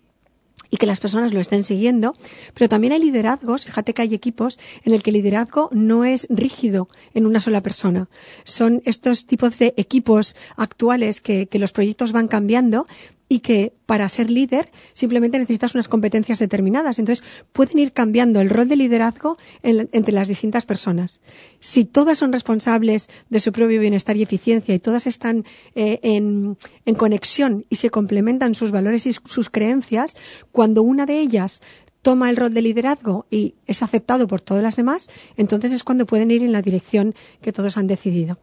y 0.71 0.77
que 0.77 0.87
las 0.87 0.99
personas 0.99 1.33
lo 1.33 1.41
estén 1.41 1.63
siguiendo, 1.63 2.15
pero 2.53 2.69
también 2.69 2.93
hay 2.93 3.01
liderazgos, 3.01 3.65
fíjate 3.65 3.95
que 3.95 4.03
hay 4.03 4.15
equipos 4.15 4.59
en 4.83 4.93
el 4.93 5.03
que 5.03 5.11
el 5.11 5.15
liderazgo 5.15 5.69
no 5.73 6.05
es 6.05 6.27
rígido 6.31 6.89
en 7.13 7.27
una 7.27 7.41
sola 7.41 7.63
persona. 7.63 8.09
Son 8.45 8.83
estos 8.85 9.27
tipos 9.27 9.59
de 9.59 9.75
equipos 9.77 10.35
actuales 10.57 11.21
que 11.21 11.49
los 11.53 11.71
proyectos 11.71 12.11
van 12.13 12.27
cambiando, 12.27 12.87
y 13.35 13.41
que 13.41 13.73
para 13.87 14.09
ser 14.09 14.31
líder 14.31 14.71
simplemente 14.93 15.41
necesitas 15.41 15.75
unas 15.75 15.89
competencias 15.89 16.39
determinadas. 16.39 17.01
Entonces 17.01 17.25
pueden 17.53 17.81
ir 17.81 17.93
cambiando 17.93 18.41
el 18.41 18.49
rol 18.49 18.69
de 18.69 18.77
liderazgo 18.77 19.39
entre 19.65 20.15
las 20.15 20.29
distintas 20.29 20.65
personas. 20.67 21.21
Si 21.59 21.85
todas 21.85 22.19
son 22.19 22.33
responsables 22.33 23.09
de 23.31 23.41
su 23.41 23.51
propio 23.51 23.81
bienestar 23.81 24.17
y 24.17 24.23
eficiencia 24.23 24.73
y 24.73 24.79
todas 24.79 25.09
están 25.09 25.45
eh, 25.75 25.99
en, 26.05 26.57
en 26.87 26.95
conexión 26.95 27.67
y 27.69 27.75
se 27.75 27.91
complementan 27.91 28.55
sus 28.55 28.71
valores 28.71 29.05
y 29.07 29.13
sus 29.13 29.51
creencias, 29.51 30.17
cuando 30.53 30.85
una 30.85 31.05
de 31.05 31.19
ellas 31.19 31.61
toma 32.03 32.31
el 32.31 32.37
rol 32.37 32.55
de 32.55 32.63
liderazgo 32.63 33.27
y 33.33 33.57
es 33.67 33.83
aceptado 33.83 34.29
por 34.29 34.43
todas 34.43 34.63
las 34.63 34.77
demás, 34.77 35.09
entonces 35.37 35.73
es 35.73 35.83
cuando 35.83 36.07
pueden 36.07 36.31
ir 36.31 36.45
en 36.45 36.53
la 36.53 36.63
dirección 36.63 37.17
que 37.43 37.53
todos 37.53 37.79
han 37.79 37.89
decidido. 37.89 38.39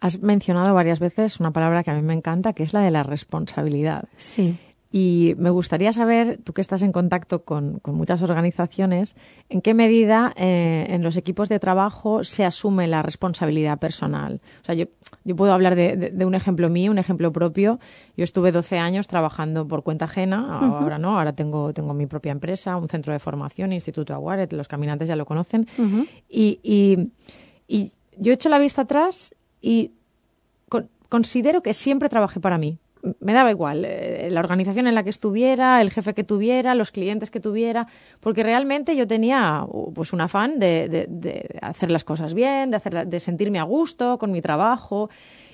Has 0.00 0.20
mencionado 0.20 0.74
varias 0.74 1.00
veces 1.00 1.40
una 1.40 1.52
palabra 1.52 1.82
que 1.82 1.90
a 1.90 1.94
mí 1.94 2.02
me 2.02 2.14
encanta, 2.14 2.52
que 2.52 2.62
es 2.62 2.72
la 2.72 2.80
de 2.80 2.90
la 2.90 3.02
responsabilidad. 3.02 4.04
Sí. 4.16 4.58
Y 4.96 5.34
me 5.38 5.50
gustaría 5.50 5.92
saber, 5.92 6.38
tú 6.44 6.52
que 6.52 6.60
estás 6.60 6.82
en 6.82 6.92
contacto 6.92 7.42
con, 7.42 7.80
muchas 7.84 8.22
organizaciones, 8.22 9.16
en 9.48 9.60
qué 9.60 9.74
medida 9.74 10.32
eh, 10.36 10.86
en 10.88 11.02
los 11.02 11.16
equipos 11.16 11.48
de 11.48 11.58
trabajo 11.58 12.22
se 12.22 12.44
asume 12.44 12.86
la 12.86 13.02
responsabilidad 13.02 13.80
personal. 13.80 14.40
O 14.62 14.64
sea, 14.64 14.76
yo, 14.76 14.84
yo 15.24 15.34
puedo 15.34 15.52
hablar 15.52 15.74
de, 15.74 16.14
un 16.24 16.36
ejemplo 16.36 16.68
mío, 16.68 16.92
un 16.92 16.98
ejemplo 16.98 17.32
propio. 17.32 17.80
Yo 18.16 18.22
estuve 18.22 18.52
12 18.52 18.78
años 18.78 19.08
trabajando 19.08 19.66
por 19.66 19.82
cuenta 19.82 20.04
ajena, 20.04 20.60
ahora 20.60 20.98
no, 20.98 21.18
ahora 21.18 21.32
tengo, 21.32 21.72
tengo 21.72 21.92
mi 21.92 22.06
propia 22.06 22.30
empresa, 22.30 22.76
un 22.76 22.88
centro 22.88 23.12
de 23.12 23.18
formación, 23.18 23.72
Instituto 23.72 24.14
Aguaret, 24.14 24.52
los 24.52 24.68
caminantes 24.68 25.08
ya 25.08 25.16
lo 25.16 25.26
conocen. 25.26 25.66
y, 26.28 26.60
y, 26.62 27.10
y 27.66 27.90
yo 28.16 28.30
he 28.30 28.34
hecho 28.36 28.48
la 28.48 28.60
vista 28.60 28.82
atrás 28.82 29.34
y 29.64 29.92
considero 31.08 31.62
que 31.62 31.72
siempre 31.72 32.10
trabajé 32.10 32.38
para 32.38 32.58
mí. 32.58 32.78
Me 33.20 33.32
daba 33.32 33.50
igual 33.50 33.84
eh, 33.86 34.28
la 34.30 34.40
organización 34.40 34.86
en 34.86 34.94
la 34.94 35.02
que 35.02 35.10
estuviera, 35.10 35.80
el 35.80 35.90
jefe 35.90 36.12
que 36.12 36.24
tuviera, 36.24 36.74
los 36.74 36.90
clientes 36.90 37.30
que 37.30 37.40
tuviera, 37.40 37.86
porque 38.20 38.42
realmente 38.42 38.94
yo 38.94 39.06
tenía 39.06 39.66
pues 39.94 40.12
un 40.12 40.20
afán 40.20 40.58
de, 40.58 41.58
hacer 41.62 41.90
las 41.90 42.04
cosas 42.04 42.34
bien, 42.34 42.70
de, 42.70 42.76
hacer, 42.76 43.06
de 43.06 43.20
sentirme 43.20 43.58
a 43.58 43.62
gusto 43.62 44.18
con 44.18 44.32
mi 44.32 44.42
trabajo. 44.42 45.08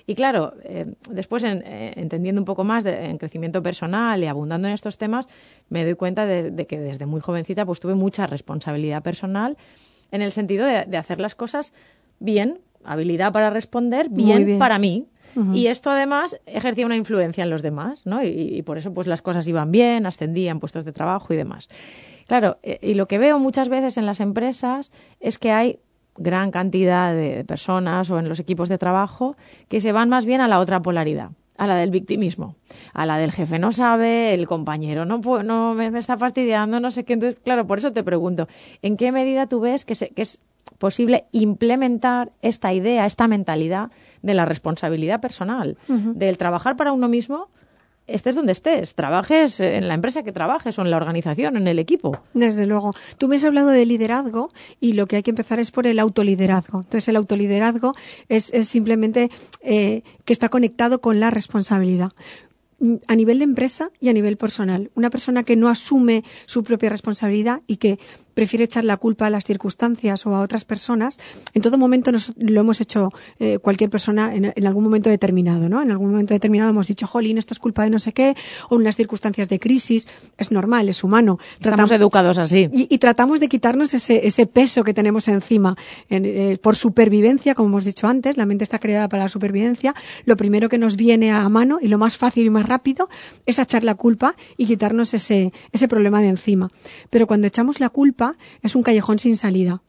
Y 0.07 0.17
claro, 0.17 0.55
eh, 0.65 0.87
después 1.09 1.45
eh, 1.45 1.93
entendiendo 1.97 2.41
un 2.41 2.45
poco 2.45 2.65
más 2.65 2.85
en 2.85 3.17
crecimiento 3.17 3.63
personal 3.63 4.23
y 4.25 4.27
abundando 4.27 4.67
en 4.67 4.75
estos 4.75 4.99
temas, 4.99 5.29
me 5.69 5.85
doy 5.85 5.95
cuenta 5.95 6.27
de, 6.27 6.67
que 6.67 6.81
desde 6.81 7.07
muy 7.07 7.21
jovencita 7.21 7.65
pues 7.65 7.79
tuve 7.79 7.95
mucha 7.95 8.27
responsabilidad 8.27 9.03
personal 9.03 9.57
en 10.11 10.23
el 10.23 10.33
sentido 10.33 10.67
de, 10.67 10.97
hacer 10.97 11.21
las 11.21 11.37
cosas 11.37 11.73
bien, 12.19 12.61
habilidad 12.85 13.33
para 13.33 13.51
responder 13.51 14.09
bien, 14.09 14.59
para 14.59 14.79
mí. 14.79 15.07
Y 15.55 15.69
esto 15.69 15.91
además 15.91 16.41
ejercía 16.45 16.85
una 16.85 16.97
influencia 16.97 17.45
en 17.45 17.51
los 17.51 17.63
demás, 17.63 18.05
¿no? 18.05 18.23
Y, 18.23 18.63
por 18.63 18.79
eso 18.79 18.93
pues 18.93 19.07
las 19.07 19.23
cosas 19.23 19.47
iban 19.47 19.71
bien, 19.71 20.05
ascendían 20.05 20.59
puestos 20.59 20.85
de 20.85 20.93
trabajo 20.93 21.33
y 21.33 21.37
demás. 21.37 21.69
Claro, 22.27 22.59
eh, 22.63 22.79
y 22.83 22.95
lo 22.95 23.07
que 23.07 23.19
veo 23.19 23.39
muchas 23.39 23.69
veces 23.69 23.97
en 23.97 24.07
las 24.07 24.21
empresas 24.21 24.91
es 25.21 25.39
que 25.39 25.53
hay 25.53 25.79
gran 26.17 26.51
cantidad 26.51 27.15
de 27.15 27.45
personas 27.45 28.11
o 28.11 28.19
en 28.19 28.29
los 28.29 28.41
equipos 28.41 28.69
de 28.69 28.77
trabajo 28.77 29.37
que 29.69 29.81
se 29.81 29.93
van 29.93 30.09
más 30.09 30.25
bien 30.25 30.41
a 30.41 30.49
la 30.49 30.59
otra 30.59 30.83
polaridad 30.83 31.31
a 31.61 31.67
la 31.67 31.77
del 31.77 31.91
victimismo, 31.91 32.57
a 32.95 33.05
la 33.05 33.19
del 33.19 33.33
jefe 33.33 33.59
no 33.59 33.71
sabe, 33.71 34.33
el 34.33 34.47
compañero 34.47 35.05
no, 35.05 35.19
no 35.43 35.75
me, 35.75 35.89
está 35.99 36.17
fastidiando, 36.17 36.81
no 36.81 36.91
sé 36.91 37.05
qué. 37.05 37.13
Entonces, 37.13 37.39
claro, 37.45 37.67
por 37.67 37.77
eso 37.77 37.93
te 37.93 38.03
pregunto, 38.03 38.49
¿en 38.81 38.97
qué 38.97 39.13
medida 39.13 39.47
tú 39.47 39.61
ves 39.61 39.85
que, 39.85 39.95
que 39.95 40.23
es 40.23 40.43
posible 40.81 41.27
implementar 41.31 42.33
esta 42.41 42.73
idea, 42.73 43.05
esta 43.05 43.29
mentalidad 43.29 43.91
de 44.23 44.35
la 44.35 44.47
responsabilidad 44.47 45.21
personal, 45.21 45.77
del 45.87 46.39
trabajar 46.39 46.75
para 46.75 46.93
uno 46.93 47.07
mismo, 47.07 47.49
estés 48.07 48.35
donde 48.35 48.53
estés, 48.53 48.95
trabajes 48.95 49.61
en 49.61 49.89
la 49.89 49.95
empresa 49.95 50.23
que 50.23 50.33
trabajes 50.33 50.79
o 50.79 50.83
en 50.83 50.91
la 50.91 50.97
organización, 50.97 51.59
en 51.59 51.69
el 51.69 51.79
equipo. 51.79 52.13
Desde 52.33 52.67
luego. 52.67 52.95
Tú 53.19 53.29
me 53.29 53.37
has 53.37 53.45
hablado 53.45 53.69
de 53.69 53.85
liderazgo 53.85 54.51
y 54.81 54.95
lo 54.95 55.07
que 55.07 55.17
hay 55.17 55.23
que 55.23 55.31
empezar 55.31 55.61
es 55.61 55.71
por 55.71 55.87
el 55.87 55.99
autoliderazgo. 55.99 56.79
Entonces, 56.79 57.07
el 57.09 57.17
autoliderazgo 57.17 57.95
es, 58.31 58.51
simplemente 58.63 59.31
eh, 59.61 60.03
que 60.25 60.33
está 60.33 60.49
conectado 60.49 61.03
con 61.03 61.21
la 61.21 61.31
responsabilidad 61.31 62.13
a 63.07 63.15
nivel 63.15 63.39
de 63.39 63.45
empresa 63.45 63.91
y 64.01 64.09
a 64.09 64.13
nivel 64.13 64.37
personal. 64.37 64.91
Una 64.95 65.11
persona 65.11 65.43
que 65.43 65.57
no 65.57 65.69
asume 65.69 66.25
su 66.47 66.65
propia 66.65 66.89
responsabilidad 66.89 67.61
y 67.67 67.77
que 67.77 67.99
prefiere 68.35 68.65
echar 68.65 68.85
la 68.85 68.97
culpa 68.97 69.27
a 69.27 69.31
las 69.31 69.45
circunstancias 69.45 70.27
o 70.27 70.35
a 70.35 70.41
otras 70.41 70.65
personas, 70.65 71.19
en 71.55 71.63
todo 71.63 71.79
momento 71.79 72.13
nos, 72.13 72.33
lo 72.37 72.61
hemos 72.61 72.81
hecho 72.81 73.11
eh, 73.39 73.59
cualquier 73.59 73.91
persona 73.91 74.35
en, 74.35 74.67
algún 74.67 74.85
momento 74.85 75.11
determinado, 75.11 75.69
¿no? 75.69 75.83
En 75.83 75.91
algún 75.91 76.11
momento 76.11 76.35
determinado 76.35 76.71
hemos 76.71 76.87
dicho, 76.87 77.07
jolín, 77.07 77.39
esto 77.39 77.55
es 77.55 77.59
culpa 77.59 77.85
de 77.85 77.91
no 77.91 77.99
sé 77.99 78.13
qué, 78.13 78.37
o 78.69 78.77
en 78.77 78.83
unas 78.83 78.97
circunstancias 78.97 79.49
de 79.49 79.59
crisis, 79.59 80.09
es 80.39 80.53
normal, 80.53 80.89
es 80.89 81.03
humano. 81.03 81.39
Estamos 81.61 81.91
educados 81.93 82.39
así. 82.39 82.69
Y, 82.73 82.99
tratamos 82.99 83.41
de 83.41 83.49
quitarnos 83.49 83.95
ese, 83.95 84.27
ese 84.27 84.47
peso 84.47 84.85
que 84.85 84.93
tenemos 84.93 85.27
encima 85.29 85.77
eh, 86.11 86.59
por 86.63 86.77
supervivencia, 86.77 87.55
como 87.55 87.69
hemos 87.69 87.85
dicho 87.85 88.07
antes, 88.07 88.37
la 88.37 88.47
mente 88.47 88.65
está 88.65 88.79
creada 88.79 89.09
para 89.09 89.25
la 89.25 89.29
supervivencia, 89.29 89.95
lo 90.25 90.37
primero 90.37 90.69
que 90.69 90.79
nos 90.79 90.97
viene 90.97 91.31
a 91.31 91.49
mano 91.49 91.79
y 91.81 91.89
lo 91.89 91.99
más 91.99 92.19
fácil 92.19 92.47
y 92.47 92.51
más 92.51 92.67
rápido 92.67 93.09
es 93.47 93.59
echar 93.59 93.85
la 93.85 93.95
culpa 93.95 94.35
y 94.57 94.67
quitarnos 94.67 95.15
ese, 95.15 95.53
ese 95.73 95.89
problema 95.89 96.21
de 96.21 96.29
encima. 96.29 96.71
Pero 97.11 97.27
cuando 97.27 97.47
echamos 97.47 97.81
la 97.81 97.89
culpa, 97.89 98.20
es 98.63 98.75
un 98.75 98.83
callejón 98.83 99.19
sin 99.19 99.37
salida. 99.37 99.83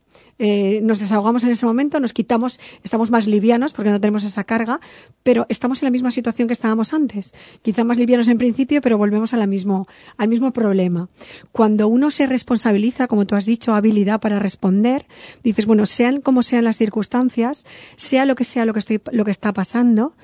Eh, 0.43 0.79
nos 0.81 0.99
desahogamos 0.99 1.43
en 1.43 1.51
ese 1.51 1.67
momento, 1.67 1.99
nos 1.99 2.13
quitamos, 2.13 2.59
estamos 2.83 3.11
más 3.11 3.27
livianos 3.27 3.73
porque 3.73 3.91
no 3.91 3.99
tenemos 3.99 4.23
esa 4.23 4.43
carga, 4.43 4.79
pero 5.21 5.45
estamos 5.49 5.81
en 5.81 5.85
la 5.85 5.91
misma 5.91 6.09
situación 6.09 6.47
que 6.47 6.53
estábamos 6.53 6.93
antes. 6.93 7.35
Quizá 7.61 7.83
más 7.83 7.99
livianos 7.99 8.27
en 8.27 8.39
principio, 8.39 8.81
pero 8.81 8.97
volvemos 8.97 9.35
a 9.35 9.45
mismo, 9.45 9.87
al 10.17 10.29
mismo 10.29 10.51
problema. 10.51 11.09
Cuando 11.51 11.87
uno 11.87 12.09
se 12.09 12.25
responsabiliza, 12.25 13.07
como 13.07 13.25
tú 13.27 13.35
has 13.35 13.45
dicho, 13.45 13.75
habilidad 13.75 14.19
para 14.19 14.39
responder, 14.39 15.05
dices, 15.43 15.67
bueno, 15.67 15.85
sean 15.85 16.21
como 16.21 16.41
sean 16.41 16.63
las 16.63 16.77
circunstancias, 16.77 17.63
sea 17.95 18.25
lo 18.25 18.33
que 18.33 18.43
sea 18.43 18.65
lo 18.65 18.73
que, 18.73 19.01
lo 19.11 19.25
que 19.25 19.31
está 19.31 19.53
pasando, 19.53 20.15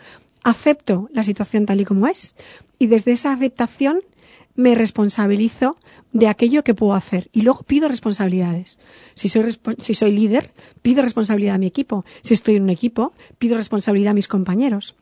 acepto 0.44 1.10
la 1.14 1.22
situación 1.22 1.68
tal 1.68 1.82
y 1.82 1.86
como 1.86 2.08
es. 2.08 2.36
Y 2.80 2.88
desde 2.88 3.12
esa 3.12 3.34
aceptación 3.34 4.02
me 4.58 4.76
responsabilizo 4.76 5.78
de 6.12 6.28
aquello 6.28 6.64
que 6.64 6.74
puedo 6.74 6.94
hacer 6.96 7.30
y 7.32 7.44
luego 7.44 7.64
pido 7.64 7.88
responsabilidades. 7.88 8.80
Si 9.14 9.30
soy, 9.30 9.58
si 9.78 9.94
soy 9.94 10.12
líder, 10.12 10.52
pido 10.82 11.04
responsabilidad 11.04 11.56
a 11.56 11.60
mi 11.60 11.68
equipo. 11.68 12.04
Si 12.22 12.34
estoy 12.34 12.56
en 12.56 12.64
un 12.64 12.72
equipo, 12.72 13.14
pido 13.38 13.56
responsabilidad 13.56 14.12
a 14.12 14.16
mis 14.16 14.28
compañeros. 14.28 14.96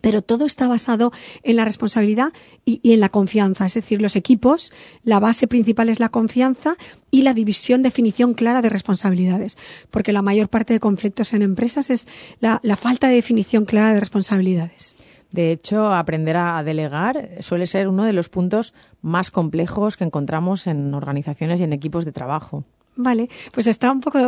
Pero 0.00 0.22
todo 0.22 0.46
está 0.46 0.68
basado 0.68 1.12
en 1.42 1.56
la 1.56 1.64
responsabilidad 1.64 2.32
y, 2.64 2.92
en 2.92 3.00
la 3.00 3.08
confianza. 3.08 3.66
Es 3.66 3.74
decir, 3.74 4.00
los 4.00 4.16
equipos, 4.16 4.72
la 5.02 5.20
base 5.20 5.46
principal 5.46 5.88
es 5.88 6.00
la 6.00 6.08
confianza 6.08 6.76
y 7.10 7.22
la 7.22 7.34
división, 7.34 7.82
definición 7.82 8.34
clara 8.34 8.62
de 8.62 8.70
responsabilidades. 8.70 9.56
Porque 9.90 10.12
la 10.12 10.22
mayor 10.22 10.48
parte 10.48 10.72
de 10.72 10.80
conflictos 10.80 11.34
en 11.34 11.42
empresas 11.42 11.90
es 11.90 12.08
la, 12.40 12.58
la 12.62 12.76
falta 12.76 13.08
de 13.08 13.16
definición 13.16 13.64
clara 13.64 13.92
de 13.92 14.00
responsabilidades. 14.00 14.96
De 15.30 15.52
hecho, 15.52 15.92
aprender 15.92 16.36
a 16.36 16.62
delegar 16.62 17.30
suele 17.40 17.66
ser 17.66 17.88
uno 17.88 18.04
de 18.04 18.12
los 18.12 18.28
puntos 18.28 18.74
más 19.02 19.30
complejos 19.30 19.96
que 19.96 20.04
encontramos 20.04 20.66
en 20.66 20.94
organizaciones 20.94 21.60
y 21.60 21.64
en 21.64 21.72
equipos 21.72 22.04
de 22.04 22.12
trabajo. 22.12 22.64
Vale, 22.96 23.28
pues 23.52 23.66
está 23.68 23.92
un 23.92 24.00
poco 24.00 24.18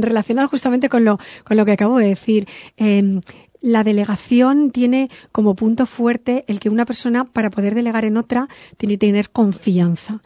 relacionado 0.00 0.48
justamente 0.48 0.88
con 0.88 1.04
lo, 1.04 1.18
con 1.44 1.56
lo 1.56 1.64
que 1.64 1.72
acabo 1.72 1.98
de 1.98 2.08
decir. 2.08 2.48
Em, 2.76 3.20
la 3.60 3.84
delegación 3.84 4.70
tiene 4.70 5.10
como 5.32 5.54
punto 5.54 5.86
fuerte 5.86 6.44
el 6.48 6.60
que 6.60 6.68
una 6.68 6.84
persona, 6.84 7.24
para 7.24 7.50
poder 7.50 7.74
delegar 7.74 8.04
en 8.04 8.16
otra, 8.16 8.48
tiene 8.76 8.94
que 8.94 9.06
tener 9.06 9.30
confianza 9.30 10.20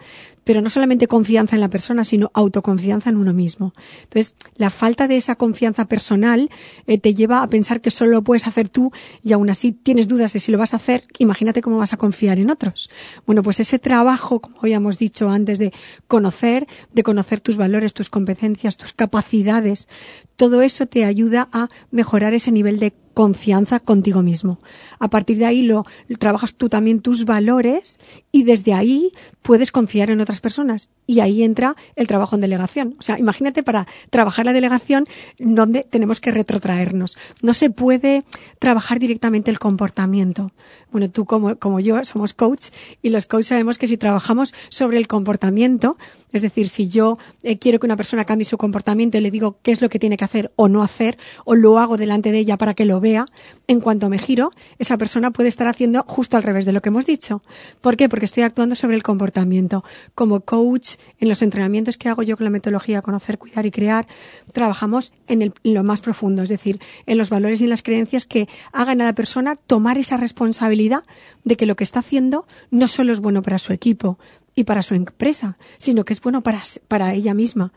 pero 0.45 0.61
no 0.61 0.71
solamente 0.71 1.07
confianza 1.07 1.57
en 1.57 1.61
la 1.61 1.69
persona, 1.69 2.05
sino 2.05 2.31
autoconfianza 2.35 3.11
en 3.11 3.17
uno 3.17 3.33
mismo. 3.33 3.73
Entonces, 4.03 4.35
la 4.57 4.71
falta 4.71 5.09
de 5.09 5.17
esa 5.17 5.37
confianza 5.37 5.87
personal 5.87 6.51
eh, 6.87 6.99
te 6.99 7.15
lleva 7.15 7.43
a 7.43 7.47
pensar 7.47 7.81
que 7.81 7.91
solo 7.91 8.13
lo 8.13 8.23
puedes 8.23 8.47
hacer 8.47 8.69
tú 8.69 8.93
y 9.23 9.33
aún 9.33 9.51
así 9.51 9.73
tienes 9.73 10.09
dudas 10.09 10.33
de 10.33 10.41
si 10.41 10.53
lo 10.53 10.59
vas 10.59 10.75
a 10.75 10.77
hacer, 10.77 11.05
imagínate 11.19 11.63
cómo 11.63 11.79
vas 11.79 11.93
a 11.93 11.97
confiar 11.97 12.39
en 12.39 12.51
otros. 12.51 12.91
Bueno, 13.27 13.43
pues 13.43 13.61
ese 13.61 13.79
trabajo, 13.79 14.41
como 14.41 14.59
habíamos 14.61 14.99
dicho 14.99 15.29
antes, 15.31 15.59
de 15.59 15.73
conocer, 16.09 16.67
de 16.93 17.03
conocer 17.03 17.41
tus 17.41 17.57
valores, 17.57 17.95
tus 17.95 18.11
competencias, 18.11 18.77
tus 18.77 18.93
capacidades, 18.93 19.89
todo 20.37 20.63
eso 20.63 20.87
te 20.87 21.05
ayuda 21.05 21.49
a 21.53 21.69
mejorar 21.91 22.35
ese 22.35 22.53
nivel 22.53 22.79
de 22.79 22.93
confianza 23.15 23.81
contigo 23.81 24.23
mismo. 24.23 24.59
A 24.99 25.09
partir 25.09 25.39
de 25.39 25.47
ahí 25.47 25.63
lo 25.63 25.85
trabajas 26.19 26.55
tú 26.55 26.69
también 26.69 27.01
tus 27.01 27.25
valores 27.25 27.99
y 28.31 28.45
desde 28.45 28.75
ahí 28.75 29.13
puedes 29.43 29.73
confiar 29.73 30.11
en 30.11 30.21
otras 30.21 30.41
personas 30.41 30.89
y 31.07 31.21
ahí 31.21 31.43
entra 31.43 31.77
el 31.97 32.07
trabajo 32.07 32.37
en 32.37 32.41
delegación. 32.41 32.97
O 32.99 33.03
sea, 33.03 33.19
imagínate 33.19 33.63
para 33.63 33.87
trabajar 34.11 34.47
la 34.47 34.53
delegación 34.53 35.05
donde 35.39 35.85
tenemos 35.89 36.21
que 36.21 36.31
retrotraernos. 36.31 37.19
No 37.43 37.55
se 37.55 37.71
puede 37.71 38.25
trabajar 38.59 38.99
directamente 38.99 39.51
el 39.51 39.59
comportamiento. 39.59 40.53
Bueno, 40.91 41.11
tú 41.11 41.25
como, 41.25 41.57
como 41.57 41.81
yo 41.81 42.03
somos 42.05 42.35
coach 42.35 42.69
y 43.03 43.11
los 43.11 43.27
coaches 43.27 43.49
sabemos 43.49 43.79
que 43.79 43.87
si 43.87 43.97
trabajamos 43.97 44.55
sobre 44.69 44.99
el 44.99 45.09
comportamiento, 45.09 45.97
es 46.33 46.43
decir, 46.43 46.69
si 46.69 46.89
yo 46.89 47.19
eh, 47.43 47.59
quiero 47.59 47.81
que 47.81 47.87
una 47.87 47.97
persona 47.97 48.25
cambie 48.25 48.45
su 48.45 48.57
comportamiento 48.57 49.19
y 49.19 49.21
le 49.21 49.31
digo 49.31 49.59
qué 49.63 49.73
es 49.73 49.83
lo 49.83 49.89
que 49.89 49.99
tiene 49.99 50.17
que 50.17 50.25
hacer 50.25 50.53
o 50.57 50.69
no 50.69 50.83
hacer, 50.83 51.19
o 51.45 51.55
lo 51.55 51.79
hago 51.79 51.97
delante 51.97 52.33
de 52.33 52.39
ella 52.39 52.57
para 52.57 52.75
que 52.75 52.85
lo 52.85 53.01
vea, 53.03 53.27
en 53.67 53.81
cuanto 53.81 54.09
me 54.09 54.17
giro, 54.17 54.51
esa 54.79 54.97
persona 54.97 55.31
puede 55.31 55.51
estar 55.51 55.69
haciendo 55.69 56.03
justo 56.09 56.39
al 56.39 56.43
revés 56.43 56.65
de 56.65 56.73
lo 56.73 56.81
que 56.81 56.89
hemos 56.89 57.05
dicho. 57.05 57.43
¿Por 57.83 57.99
qué? 57.99 58.09
Porque 58.09 58.25
estoy 58.25 58.45
actuando 58.45 58.75
sobre 58.75 58.97
el 58.97 59.03
comportamiento. 59.03 59.85
Como 60.15 60.41
coach, 60.41 60.95
en 61.21 61.29
los 61.29 61.43
entrenamientos 61.43 61.99
que 61.99 62.09
hago 62.09 62.23
yo 62.23 62.39
con 62.39 62.45
la 62.45 62.51
metodología 62.51 63.03
Conocer, 63.03 63.37
Cuidar 63.37 63.67
y 63.67 63.71
Crear, 63.71 64.07
trabajamos 64.53 65.13
en, 65.27 65.53
lo 65.63 65.85
más 65.85 66.01
profundo, 66.01 66.43
es 66.43 66.49
decir, 66.49 66.81
en 67.05 67.19
los 67.19 67.29
valores 67.29 67.61
y 67.61 67.65
en 67.65 67.71
las 67.71 67.83
creencias 67.83 68.25
que 68.25 68.49
hagan 68.73 69.03
a 69.03 69.05
la 69.05 69.15
persona 69.15 69.57
tomar 69.57 69.99
esa 69.99 70.17
responsabilidad 70.17 71.05
de 71.45 71.57
que 71.57 71.67
lo 71.67 71.77
que 71.77 71.85
está 71.85 72.01
haciendo 72.01 72.47
no 72.71 72.89
solo 72.89 73.13
es 73.13 73.21
bueno 73.21 73.43
para 73.43 73.59
su 73.59 73.73
equipo 73.73 74.19
y 74.55 74.65
para 74.65 74.83
su 74.83 74.95
empresa, 74.95 75.57
sino 75.79 76.05
que 76.05 76.13
es 76.13 76.21
bueno 76.21 76.43
para, 76.43 76.63
para 76.89 77.15
ella 77.15 77.35
misma. 77.35 77.73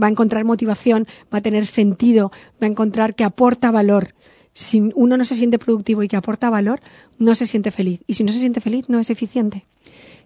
Va 0.00 0.06
a 0.06 0.10
encontrar 0.10 0.44
motivación, 0.44 1.06
va 1.32 1.38
a 1.38 1.42
tener 1.42 1.66
sentido, 1.66 2.30
va 2.62 2.66
a 2.66 2.70
encontrar 2.70 3.14
que 3.14 3.24
aporta 3.24 3.70
valor. 3.70 4.14
Si 4.52 4.90
uno 4.94 5.16
no 5.16 5.24
se 5.24 5.36
siente 5.36 5.58
productivo 5.58 6.02
y 6.02 6.08
que 6.08 6.16
aporta 6.16 6.50
valor, 6.50 6.80
no 7.18 7.34
se 7.34 7.46
siente 7.46 7.70
feliz. 7.70 8.00
Y 8.06 8.14
si 8.14 8.24
no 8.24 8.32
se 8.32 8.38
siente 8.38 8.60
feliz, 8.60 8.88
no 8.88 8.98
es 8.98 9.10
eficiente. 9.10 9.64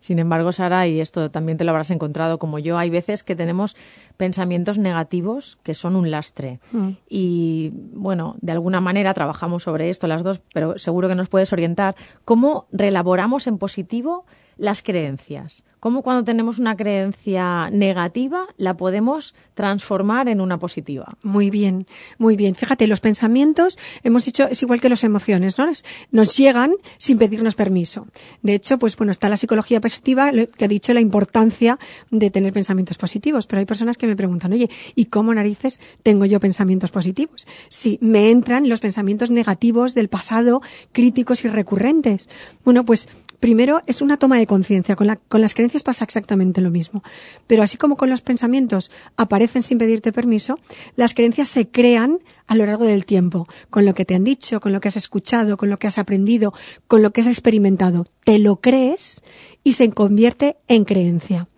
Sin 0.05 0.19
embargo, 0.19 0.53
Sara, 0.53 0.87
y 0.87 1.01
esto 1.01 1.31
también 1.31 1.57
te 1.57 1.65
lo 1.65 1.71
habrás 1.71 1.91
encontrado 1.91 2.39
como 2.39 2.59
yo, 2.59 2.77
hay 2.77 2.91
veces 2.91 3.23
que 3.23 3.35
tenemos 3.35 3.75
pensamientos 4.19 4.77
negativos 4.77 5.57
que 5.63 5.73
son 5.73 5.97
un 5.97 6.11
lastre. 6.11 6.61
Mm. 6.73 6.91
Y 7.09 7.71
bueno, 7.95 8.37
de 8.43 8.53
alguna 8.53 8.83
manera 8.83 9.15
trabajamos 9.15 9.63
sobre 9.63 9.89
esto 9.89 10.07
las 10.07 10.23
dos, 10.23 10.43
pero 10.53 10.79
seguro 10.79 11.09
que 11.09 11.15
nos 11.15 11.31
puedes 11.31 11.55
orientar. 11.55 11.95
¿Cómo 12.27 12.67
relaboramos 12.71 13.47
en 13.47 13.57
positivo 13.57 14.27
las 14.59 14.83
creencias? 14.83 15.65
Cómo 15.85 16.01
cuando 16.01 16.25
tenemos 16.25 16.59
una 16.59 16.79
creencia 16.79 17.69
negativa 17.69 18.47
la 18.57 18.75
podemos 18.75 19.35
transformar 19.53 20.31
en 20.31 20.41
una 20.41 20.57
positiva. 20.57 21.19
Muy 21.23 21.51
bien, 21.51 21.87
muy 22.17 22.37
bien. 22.37 22.55
Fíjate, 22.55 22.87
los 22.87 23.01
pensamientos, 23.01 23.79
hemos 24.03 24.25
dicho, 24.25 24.49
es 24.49 24.63
igual 24.63 24.81
que 24.81 24.89
las 24.89 25.05
emociones, 25.05 25.59
¿no? 25.59 25.71
Nos 26.11 26.37
llegan 26.39 26.73
sin 26.97 27.19
pedirnos 27.19 27.55
permiso. 27.55 28.07
De 28.41 28.55
hecho, 28.55 28.79
pues 28.79 28.97
bueno, 28.97 29.11
está 29.11 29.29
la 29.29 29.37
psicología 29.37 29.79
positiva 29.83 30.33
que 30.33 30.65
ha 30.65 30.69
dicho 30.69 30.95
la 30.95 31.03
importancia 31.03 31.79
de 32.11 32.31
tener 32.31 32.55
pensamientos 32.55 32.97
positivos, 32.97 33.47
pero 33.47 33.61
hay 33.61 33.67
personas 33.67 33.99
que 33.99 34.07
me 34.07 34.17
preguntan, 34.17 34.55
oye, 34.55 34.71
¿y 34.95 35.05
cómo 35.05 35.35
narices 35.35 35.81
tengo 36.03 36.25
yo 36.25 36.41
pensamientos 36.41 36.93
positivos? 36.93 37.47
Si 37.69 37.99
me 38.01 38.31
entran 38.31 38.71
los 38.71 38.81
pensamientos 38.81 39.31
negativos 39.31 39.95
del 39.95 40.09
pasado, 40.09 40.63
críticos 40.93 41.45
y 41.45 41.49
recurrentes. 41.49 42.31
Bueno, 42.65 42.87
pues 42.87 43.07
primero 43.45 43.83
es 43.87 44.01
una 44.01 44.17
toma 44.17 44.39
de 44.39 44.47
conciencia. 44.47 44.97
Con, 44.97 45.19
con 45.29 45.43
las 45.43 45.53
creencias 45.53 45.74
pasa 45.83 46.05
exactamente 46.05 46.61
lo 46.61 46.71
mismo. 46.71 47.03
Pero 47.47 47.63
así 47.63 47.77
como 47.77 47.97
con 47.97 48.11
los 48.11 48.23
pensamientos 48.23 48.91
aparecen 49.17 49.63
sin 49.63 49.79
pedirte 49.79 50.13
permiso, 50.13 50.59
las 50.97 51.15
creencias 51.15 51.49
se 51.49 51.69
crean 51.69 52.19
a 52.47 52.55
lo 52.55 52.67
largo 52.67 52.85
del 52.85 53.07
tiempo, 53.07 53.49
con 53.71 53.85
lo 53.85 53.95
que 53.95 54.05
te 54.05 54.15
han 54.15 54.25
dicho, 54.25 54.61
con 54.61 54.73
lo 54.73 54.81
que 54.81 54.89
has 54.89 54.97
escuchado, 54.97 55.57
con 55.57 55.71
lo 55.71 55.79
que 55.79 55.87
has 55.87 55.99
aprendido, 55.99 56.53
con 56.87 57.03
lo 57.03 57.13
que 57.13 57.23
has 57.23 57.27
experimentado. 57.27 58.07
Te 58.25 58.39
lo 58.39 58.57
crees 58.57 59.23
y 59.63 59.75
se 59.75 59.91
convierte 59.91 60.57
en 60.69 60.85
creencia. 60.85 61.49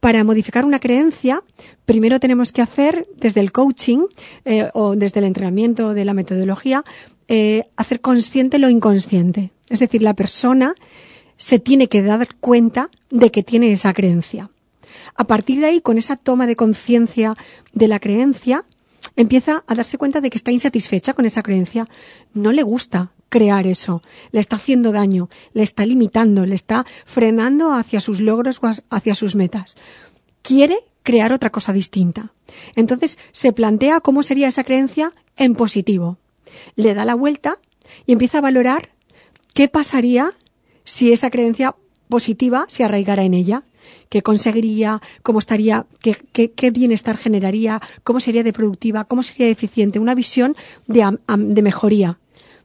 Para 0.00 0.24
modificar 0.24 0.64
una 0.64 0.80
creencia, 0.80 1.44
primero 1.84 2.18
tenemos 2.18 2.50
que 2.50 2.62
hacer 2.62 3.06
desde 3.16 3.40
el 3.40 3.52
coaching 3.52 4.06
eh, 4.44 4.68
o 4.74 4.96
desde 4.96 5.20
el 5.20 5.26
entrenamiento 5.26 5.94
de 5.94 6.04
la 6.04 6.14
metodología, 6.14 6.84
eh, 7.28 7.68
hacer 7.76 8.00
consciente 8.00 8.58
lo 8.58 8.68
inconsciente. 8.68 9.52
Es 9.68 9.78
decir, 9.78 10.02
la 10.02 10.14
persona 10.14 10.74
se 11.42 11.58
tiene 11.58 11.88
que 11.88 12.02
dar 12.02 12.36
cuenta 12.36 12.88
de 13.10 13.32
que 13.32 13.42
tiene 13.42 13.72
esa 13.72 13.92
creencia. 13.92 14.50
A 15.16 15.24
partir 15.24 15.58
de 15.58 15.66
ahí, 15.66 15.80
con 15.80 15.98
esa 15.98 16.14
toma 16.14 16.46
de 16.46 16.54
conciencia 16.54 17.34
de 17.72 17.88
la 17.88 17.98
creencia, 17.98 18.64
empieza 19.16 19.64
a 19.66 19.74
darse 19.74 19.98
cuenta 19.98 20.20
de 20.20 20.30
que 20.30 20.38
está 20.38 20.52
insatisfecha 20.52 21.14
con 21.14 21.26
esa 21.26 21.42
creencia. 21.42 21.88
No 22.32 22.52
le 22.52 22.62
gusta 22.62 23.10
crear 23.28 23.66
eso, 23.66 24.02
le 24.30 24.38
está 24.38 24.54
haciendo 24.54 24.92
daño, 24.92 25.30
le 25.52 25.64
está 25.64 25.84
limitando, 25.84 26.46
le 26.46 26.54
está 26.54 26.86
frenando 27.06 27.72
hacia 27.72 27.98
sus 28.00 28.20
logros 28.20 28.60
o 28.62 28.70
hacia 28.90 29.16
sus 29.16 29.34
metas. 29.34 29.76
Quiere 30.42 30.78
crear 31.02 31.32
otra 31.32 31.50
cosa 31.50 31.72
distinta. 31.72 32.32
Entonces 32.76 33.18
se 33.32 33.52
plantea 33.52 34.00
cómo 34.00 34.22
sería 34.22 34.46
esa 34.46 34.62
creencia 34.62 35.12
en 35.36 35.54
positivo. 35.54 36.18
Le 36.76 36.94
da 36.94 37.04
la 37.04 37.16
vuelta 37.16 37.58
y 38.06 38.12
empieza 38.12 38.38
a 38.38 38.42
valorar 38.42 38.90
qué 39.54 39.66
pasaría 39.66 40.34
si 40.84 41.12
esa 41.12 41.30
creencia 41.30 41.74
positiva 42.08 42.64
se 42.68 42.84
arraigara 42.84 43.22
en 43.22 43.34
ella, 43.34 43.64
qué 44.08 44.22
conseguiría, 44.22 45.00
cómo 45.22 45.38
estaría, 45.38 45.86
qué, 46.00 46.52
qué, 46.52 46.70
bienestar 46.70 47.16
generaría, 47.16 47.80
cómo 48.04 48.20
sería 48.20 48.42
de 48.42 48.52
productiva, 48.52 49.04
cómo 49.04 49.22
sería 49.22 49.48
eficiente, 49.48 49.98
una 49.98 50.14
visión 50.14 50.54
de, 50.86 51.18
de 51.28 51.62
mejoría. 51.62 52.18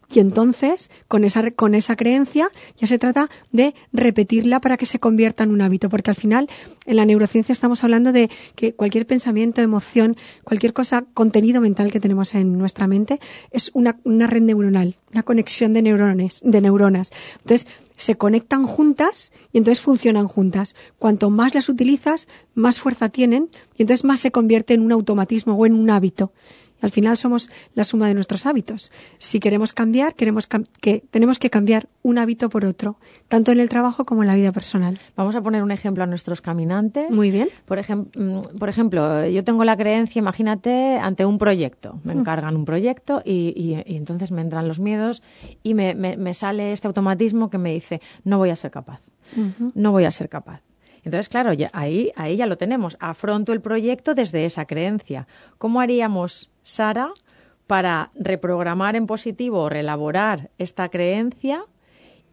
Y 0.10 0.20
entonces, 0.20 0.90
con 1.08 1.26
esa, 1.26 1.52
con 1.52 1.76
esa 1.76 1.98
creencia, 1.98 2.50
ya 2.78 2.88
se 2.88 2.98
trata 2.98 3.30
de 3.52 3.76
repetirla 3.92 4.62
para 4.62 4.78
que 4.78 4.86
se 4.86 5.00
convierta 5.00 5.44
en 5.44 5.52
un 5.52 5.62
hábito, 5.62 5.90
porque 5.90 6.12
al 6.12 6.16
final, 6.16 6.48
en 6.86 6.96
la 6.96 7.06
neurociencia 7.06 7.52
estamos 7.52 7.84
hablando 7.84 8.14
de 8.14 8.30
que 8.56 8.74
cualquier 8.74 9.06
pensamiento, 9.06 9.62
emoción, 9.62 10.16
cualquier 10.46 10.72
cosa, 10.72 11.06
contenido 11.14 11.60
mental 11.60 11.92
que 11.92 12.00
tenemos 12.00 12.36
en 12.36 12.58
nuestra 12.58 12.88
mente, 12.88 13.20
es 13.52 13.70
una, 13.74 14.00
una 14.06 14.28
red 14.28 14.42
neuronal, 14.42 14.96
una 15.12 15.24
conexión 15.24 15.74
de 15.74 15.82
neurones, 15.82 16.42
de 16.44 16.62
neuronas. 16.62 17.12
Entonces, 17.42 17.68
se 17.98 18.16
conectan 18.16 18.64
juntas 18.64 19.34
y 19.52 19.58
entonces 19.58 19.84
funcionan 19.84 20.28
juntas. 20.28 20.76
Cuanto 21.00 21.30
más 21.30 21.54
las 21.56 21.68
utilizas, 21.68 22.28
más 22.54 22.80
fuerza 22.80 23.10
tienen 23.10 23.50
y 23.76 23.82
entonces 23.82 24.06
más 24.06 24.22
se 24.22 24.32
convierte 24.32 24.74
en 24.74 24.82
un 24.82 24.94
automatismo 24.94 25.56
o 25.56 25.66
en 25.66 25.74
un 25.74 25.90
hábito. 25.90 26.32
Al 26.82 26.92
final 26.92 27.18
somos 27.18 27.50
la 27.74 27.84
suma 27.84 28.08
de 28.08 28.14
nuestros 28.14 28.46
hábitos. 28.46 28.92
Si 29.18 29.40
queremos 29.40 29.74
cambiar, 29.74 30.16
queremos 30.16 30.48
que 30.48 31.04
tenemos 31.10 31.40
que 31.40 31.50
cambiar 31.50 31.88
un 32.04 32.18
hábito 32.18 32.50
por 32.50 32.66
otro, 32.66 32.98
tanto 33.28 33.52
en 33.52 33.60
el 33.60 33.70
trabajo 33.70 34.06
como 34.06 34.24
en 34.24 34.28
la 34.28 34.36
vida 34.36 34.52
personal. 34.52 35.00
Vamos 35.16 35.36
a 35.36 35.42
poner 35.42 35.64
un 35.64 35.72
ejemplo 35.72 36.04
a 36.04 36.08
nuestros 36.08 36.42
caminantes. 36.42 37.14
Muy 37.14 37.32
bien. 37.32 37.50
Por, 37.66 37.80
mm, 37.80 38.58
por 38.60 38.70
ejemplo, 38.70 39.28
yo 39.28 39.44
tengo 39.44 39.64
la 39.64 39.76
creencia, 39.76 40.20
imagínate, 40.20 40.98
ante 40.98 41.26
un 41.26 41.38
proyecto. 41.38 42.00
Me 42.04 42.14
mm. 42.14 42.20
encargan 42.20 42.56
un 42.56 42.66
proyecto 42.66 43.22
y, 43.26 43.82
entonces 43.86 44.32
me 44.32 44.42
entran 44.42 44.68
los 44.68 44.80
miedos 44.80 45.24
y 45.64 45.74
me, 45.74 46.34
sale 46.34 46.74
este 46.74 46.88
automatismo 46.88 47.50
que 47.50 47.58
me 47.58 47.74
dice, 47.74 48.02
no 48.24 48.38
voy 48.38 48.50
a 48.50 48.56
ser 48.56 48.72
capaz. 48.72 49.02
No 49.74 49.92
voy 49.92 50.06
a 50.06 50.12
ser 50.12 50.30
capaz. 50.30 50.62
Entonces, 51.08 51.30
claro, 51.30 51.54
ya, 51.54 51.70
ahí, 51.72 52.12
ahí 52.18 52.36
ya 52.36 52.48
lo 52.48 52.58
tenemos. 52.58 52.98
Afronto 53.00 53.54
el 53.54 53.62
proyecto 53.62 54.14
desde 54.14 54.46
esa 54.46 54.66
creencia. 54.66 55.26
¿Cómo 55.58 55.80
haríamos, 55.80 56.52
Sara, 56.64 57.14
para 57.66 58.12
reprogramar 58.14 58.98
en 58.98 59.08
positivo 59.08 59.62
o 59.62 59.70
reelaborar 59.70 60.50
esta 60.58 60.90
creencia 60.90 61.64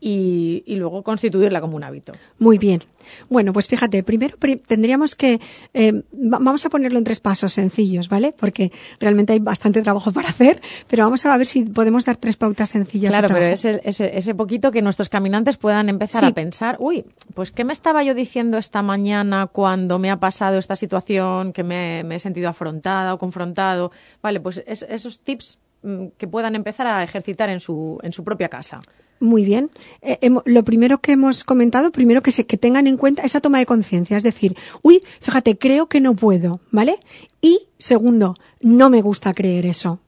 y, 0.07 0.77
luego 0.77 1.03
constituirla 1.03 1.63
como 1.63 1.77
un 1.77 1.85
hábito. 1.85 2.13
Muy 2.39 2.59
bien. 2.59 2.83
Bueno, 3.31 3.55
pues 3.55 3.69
fíjate, 3.69 4.03
primero 4.03 4.37
tendríamos 4.67 5.15
que, 5.15 5.41
eh, 5.73 6.03
vamos 6.13 6.67
a 6.67 6.69
ponerlo 6.69 6.99
en 6.99 7.05
tres 7.05 7.21
pasos 7.21 7.55
sencillos, 7.55 8.11
¿vale? 8.11 8.35
Porque 8.37 8.71
realmente 9.01 9.33
hay 9.33 9.39
bastante 9.39 9.81
trabajo 9.81 10.13
para 10.13 10.29
hacer, 10.29 10.61
pero 10.89 11.05
vamos 11.05 11.25
a 11.25 11.35
ver 11.39 11.47
si 11.47 11.65
podemos 11.65 12.05
dar 12.05 12.17
tres 12.17 12.37
pautas 12.37 12.69
sencillas. 12.69 13.15
Claro, 13.15 13.29
pero 13.29 13.47
ese, 13.47 13.81
ese, 13.85 14.19
ese, 14.19 14.35
poquito 14.35 14.71
que 14.71 14.83
nuestros 14.83 15.09
caminantes 15.09 15.57
puedan 15.57 15.89
empezar 15.89 16.23
a 16.23 16.33
pensar, 16.33 16.77
uy, 16.81 17.07
pues 17.33 17.51
¿qué 17.51 17.65
me 17.65 17.73
estaba 17.73 18.03
yo 18.03 18.15
diciendo 18.15 18.59
esta 18.59 18.83
mañana 18.83 19.47
cuando 19.47 19.99
me 19.99 20.11
ha 20.11 20.19
pasado 20.19 20.59
esta 20.59 20.77
situación, 20.77 21.55
que 21.55 21.63
me, 21.63 22.01
he 22.01 22.19
sentido 22.19 22.51
afrontada 22.51 23.15
o 23.15 23.19
confrontado? 23.19 23.91
Vale, 24.23 24.41
pues 24.41 24.63
esos 24.67 25.21
tips 25.21 25.59
mm, 25.83 26.09
que 26.19 26.29
puedan 26.29 26.57
empezar 26.57 26.87
a 26.87 27.03
ejercitar 27.03 27.49
en 27.49 27.61
su, 27.61 27.99
en 28.03 28.13
su 28.13 28.23
propia 28.23 28.51
casa. 28.51 28.83
Muy 29.21 29.45
bien. 29.45 29.71
Eh, 30.03 30.19
lo 30.45 30.65
primero 30.65 31.01
que 31.01 31.13
hemos 31.13 31.45
comentado, 31.45 31.93
primero 31.93 32.23
que, 32.23 32.31
se, 32.31 32.47
que 32.47 32.57
tengan 32.57 32.87
en 32.87 32.97
cuenta 32.97 33.23
esa 33.23 33.41
toma 33.41 33.59
de 33.59 33.67
conciencia, 33.67 34.17
es 34.17 34.23
decir, 34.23 34.57
uy, 34.83 35.03
fíjate, 35.21 35.57
creo 35.57 35.89
que 35.89 36.01
no 36.01 36.15
puedo, 36.15 36.61
¿vale? 36.71 36.99
Y 37.41 37.69
segundo, 37.79 38.35
no 38.61 38.91
me 38.91 39.03
gusta 39.03 39.33
creer 39.35 39.67
eso. 39.67 40.01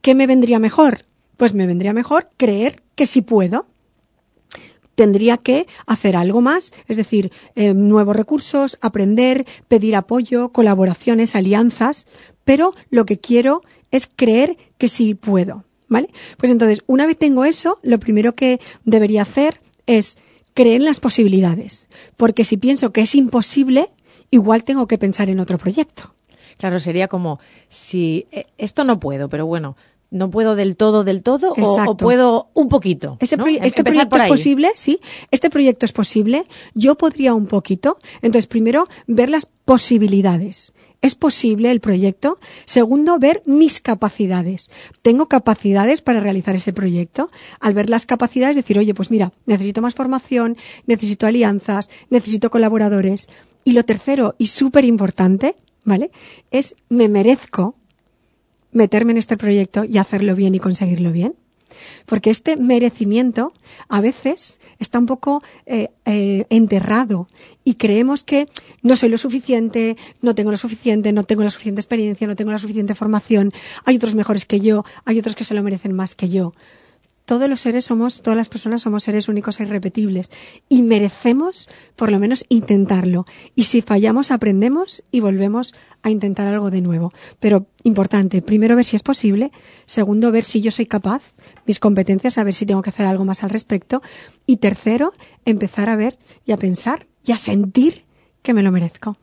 ¿Qué 0.00 0.14
me 0.14 0.26
vendría 0.26 0.58
mejor? 0.58 1.04
Pues 1.36 1.54
me 1.54 1.66
vendría 1.66 1.92
mejor 1.92 2.28
creer 2.36 2.82
que 2.94 3.06
sí 3.06 3.22
puedo. 3.22 3.66
Tendría 4.94 5.38
que 5.38 5.66
hacer 5.86 6.14
algo 6.14 6.40
más, 6.40 6.72
es 6.86 6.96
decir, 6.96 7.32
eh, 7.56 7.74
nuevos 7.74 8.14
recursos, 8.14 8.78
aprender, 8.80 9.46
pedir 9.66 9.96
apoyo, 9.96 10.50
colaboraciones, 10.50 11.34
alianzas, 11.34 12.06
pero 12.44 12.74
lo 12.90 13.06
que 13.06 13.18
quiero 13.18 13.62
es 13.90 14.08
creer 14.14 14.56
que 14.78 14.88
sí 14.88 15.14
puedo. 15.14 15.64
Pues 16.36 16.50
entonces, 16.52 16.82
una 16.86 17.06
vez 17.06 17.18
tengo 17.18 17.44
eso, 17.44 17.78
lo 17.82 17.98
primero 17.98 18.34
que 18.34 18.60
debería 18.84 19.22
hacer 19.22 19.60
es 19.86 20.18
creer 20.54 20.76
en 20.76 20.84
las 20.84 21.00
posibilidades. 21.00 21.88
Porque 22.16 22.44
si 22.44 22.56
pienso 22.56 22.92
que 22.92 23.02
es 23.02 23.14
imposible, 23.14 23.90
igual 24.30 24.64
tengo 24.64 24.86
que 24.86 24.98
pensar 24.98 25.30
en 25.30 25.40
otro 25.40 25.58
proyecto. 25.58 26.14
Claro, 26.58 26.78
sería 26.78 27.08
como 27.08 27.40
si 27.68 28.26
eh, 28.30 28.46
esto 28.58 28.84
no 28.84 29.00
puedo, 29.00 29.28
pero 29.28 29.46
bueno, 29.46 29.76
no 30.14 30.30
puedo 30.30 30.54
del 30.54 30.76
todo, 30.76 31.02
del 31.02 31.24
todo, 31.24 31.54
o, 31.58 31.96
puedo 31.96 32.48
un 32.54 32.68
poquito. 32.68 33.18
este 33.20 33.82
proyecto 33.82 34.16
es 34.16 34.28
posible, 34.28 34.70
sí. 34.76 35.00
Este 35.32 35.50
proyecto 35.50 35.84
es 35.84 35.92
posible. 35.92 36.46
Yo 36.74 36.94
podría 36.94 37.34
un 37.34 37.46
poquito. 37.46 37.98
Entonces, 38.22 38.46
primero, 38.46 38.86
ver 39.08 39.28
las 39.28 39.46
posibilidades. 39.46 40.72
¿Es 41.02 41.16
posible 41.16 41.72
el 41.72 41.80
proyecto? 41.80 42.38
Segundo, 42.64 43.18
ver 43.18 43.42
mis 43.44 43.80
capacidades. 43.80 44.70
¿Tengo 45.02 45.26
capacidades 45.26 46.00
para 46.00 46.20
realizar 46.20 46.54
ese 46.54 46.72
proyecto? 46.72 47.30
Al 47.58 47.74
ver 47.74 47.90
las 47.90 48.06
capacidades, 48.06 48.54
decir, 48.54 48.78
oye, 48.78 48.94
pues 48.94 49.10
mira, 49.10 49.32
necesito 49.46 49.82
más 49.82 49.96
formación, 49.96 50.56
necesito 50.86 51.26
alianzas, 51.26 51.90
necesito 52.08 52.50
colaboradores. 52.50 53.28
Y 53.64 53.72
lo 53.72 53.84
tercero, 53.84 54.36
y 54.38 54.46
súper 54.46 54.84
importante, 54.84 55.56
¿vale? 55.84 56.12
Es 56.52 56.76
me 56.88 57.08
merezco 57.08 57.74
meterme 58.74 59.12
en 59.12 59.18
este 59.18 59.38
proyecto 59.38 59.84
y 59.84 59.96
hacerlo 59.96 60.34
bien 60.34 60.54
y 60.54 60.58
conseguirlo 60.58 61.10
bien. 61.10 61.34
Porque 62.06 62.30
este 62.30 62.56
merecimiento 62.56 63.52
a 63.88 64.00
veces 64.00 64.60
está 64.78 64.98
un 64.98 65.06
poco 65.06 65.42
eh, 65.66 65.88
eh, 66.04 66.46
enterrado 66.50 67.28
y 67.64 67.74
creemos 67.74 68.22
que 68.22 68.48
no 68.82 68.94
soy 68.94 69.08
lo 69.08 69.18
suficiente, 69.18 69.96
no 70.20 70.34
tengo 70.34 70.50
lo 70.50 70.56
suficiente, 70.56 71.12
no 71.12 71.24
tengo 71.24 71.42
la 71.42 71.50
suficiente 71.50 71.80
experiencia, 71.80 72.26
no 72.26 72.36
tengo 72.36 72.52
la 72.52 72.58
suficiente 72.58 72.94
formación, 72.94 73.52
hay 73.84 73.96
otros 73.96 74.14
mejores 74.14 74.44
que 74.44 74.60
yo, 74.60 74.84
hay 75.04 75.18
otros 75.18 75.34
que 75.34 75.44
se 75.44 75.54
lo 75.54 75.62
merecen 75.62 75.92
más 75.92 76.14
que 76.14 76.28
yo 76.28 76.52
todos 77.24 77.48
los 77.48 77.60
seres 77.60 77.86
somos, 77.86 78.22
todas 78.22 78.36
las 78.36 78.48
personas 78.48 78.82
somos 78.82 79.04
seres 79.04 79.28
únicos 79.28 79.58
e 79.58 79.64
irrepetibles 79.64 80.30
y 80.68 80.82
merecemos 80.82 81.68
por 81.96 82.12
lo 82.12 82.18
menos 82.18 82.44
intentarlo. 82.48 83.24
Y 83.54 83.64
si 83.64 83.82
fallamos, 83.82 84.30
aprendemos 84.30 85.02
y 85.10 85.20
volvemos 85.20 85.74
a 86.02 86.10
intentar 86.10 86.46
algo 86.46 86.70
de 86.70 86.80
nuevo. 86.80 87.12
Pero 87.40 87.66
importante, 87.82 88.42
primero 88.42 88.76
ver 88.76 88.84
si 88.84 88.96
es 88.96 89.02
posible, 89.02 89.52
segundo 89.86 90.30
ver 90.30 90.44
si 90.44 90.60
yo 90.60 90.70
soy 90.70 90.86
capaz, 90.86 91.32
mis 91.66 91.80
competencias, 91.80 92.38
a 92.38 92.44
ver 92.44 92.54
si 92.54 92.66
tengo 92.66 92.82
que 92.82 92.90
hacer 92.90 93.06
algo 93.06 93.24
más 93.24 93.42
al 93.42 93.50
respecto 93.50 94.02
y 94.46 94.58
tercero, 94.58 95.12
empezar 95.44 95.88
a 95.88 95.96
ver 95.96 96.18
y 96.44 96.52
a 96.52 96.56
pensar 96.56 97.06
y 97.24 97.32
a 97.32 97.38
sentir 97.38 98.04
que 98.42 98.52
me 98.52 98.62
lo 98.62 98.70
merezco. 98.70 99.16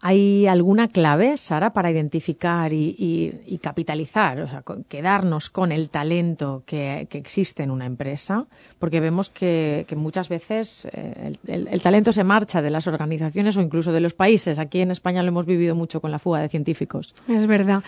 ¿Hay 0.00 0.46
alguna 0.46 0.88
clave, 0.88 1.36
Sara, 1.36 1.72
para 1.72 1.90
identificar 1.90 2.72
y, 2.72 3.58
capitalizar, 3.60 4.40
o 4.40 4.46
sea, 4.46 4.62
quedarnos 4.88 5.50
con 5.50 5.72
el 5.72 5.90
talento 5.90 6.62
que, 6.64 7.08
existe 7.10 7.64
en 7.64 7.72
una 7.72 7.84
empresa? 7.84 8.46
Porque 8.78 9.00
vemos 9.00 9.28
que, 9.28 9.84
muchas 9.96 10.28
veces 10.28 10.86
eh, 10.92 11.32
el, 11.48 11.82
talento 11.82 12.12
se 12.12 12.22
marcha 12.22 12.62
de 12.62 12.70
las 12.70 12.86
organizaciones 12.86 13.56
o 13.56 13.60
incluso 13.60 13.90
de 13.90 13.98
los 13.98 14.14
países. 14.14 14.60
Aquí 14.60 14.80
en 14.80 14.92
España 14.92 15.22
lo 15.22 15.28
hemos 15.28 15.46
vivido 15.46 15.74
mucho 15.74 16.00
con 16.00 16.12
la 16.12 16.20
fuga 16.20 16.40
de 16.40 16.48
científicos. 16.48 17.12
Es 17.26 17.48
verdad. 17.48 17.82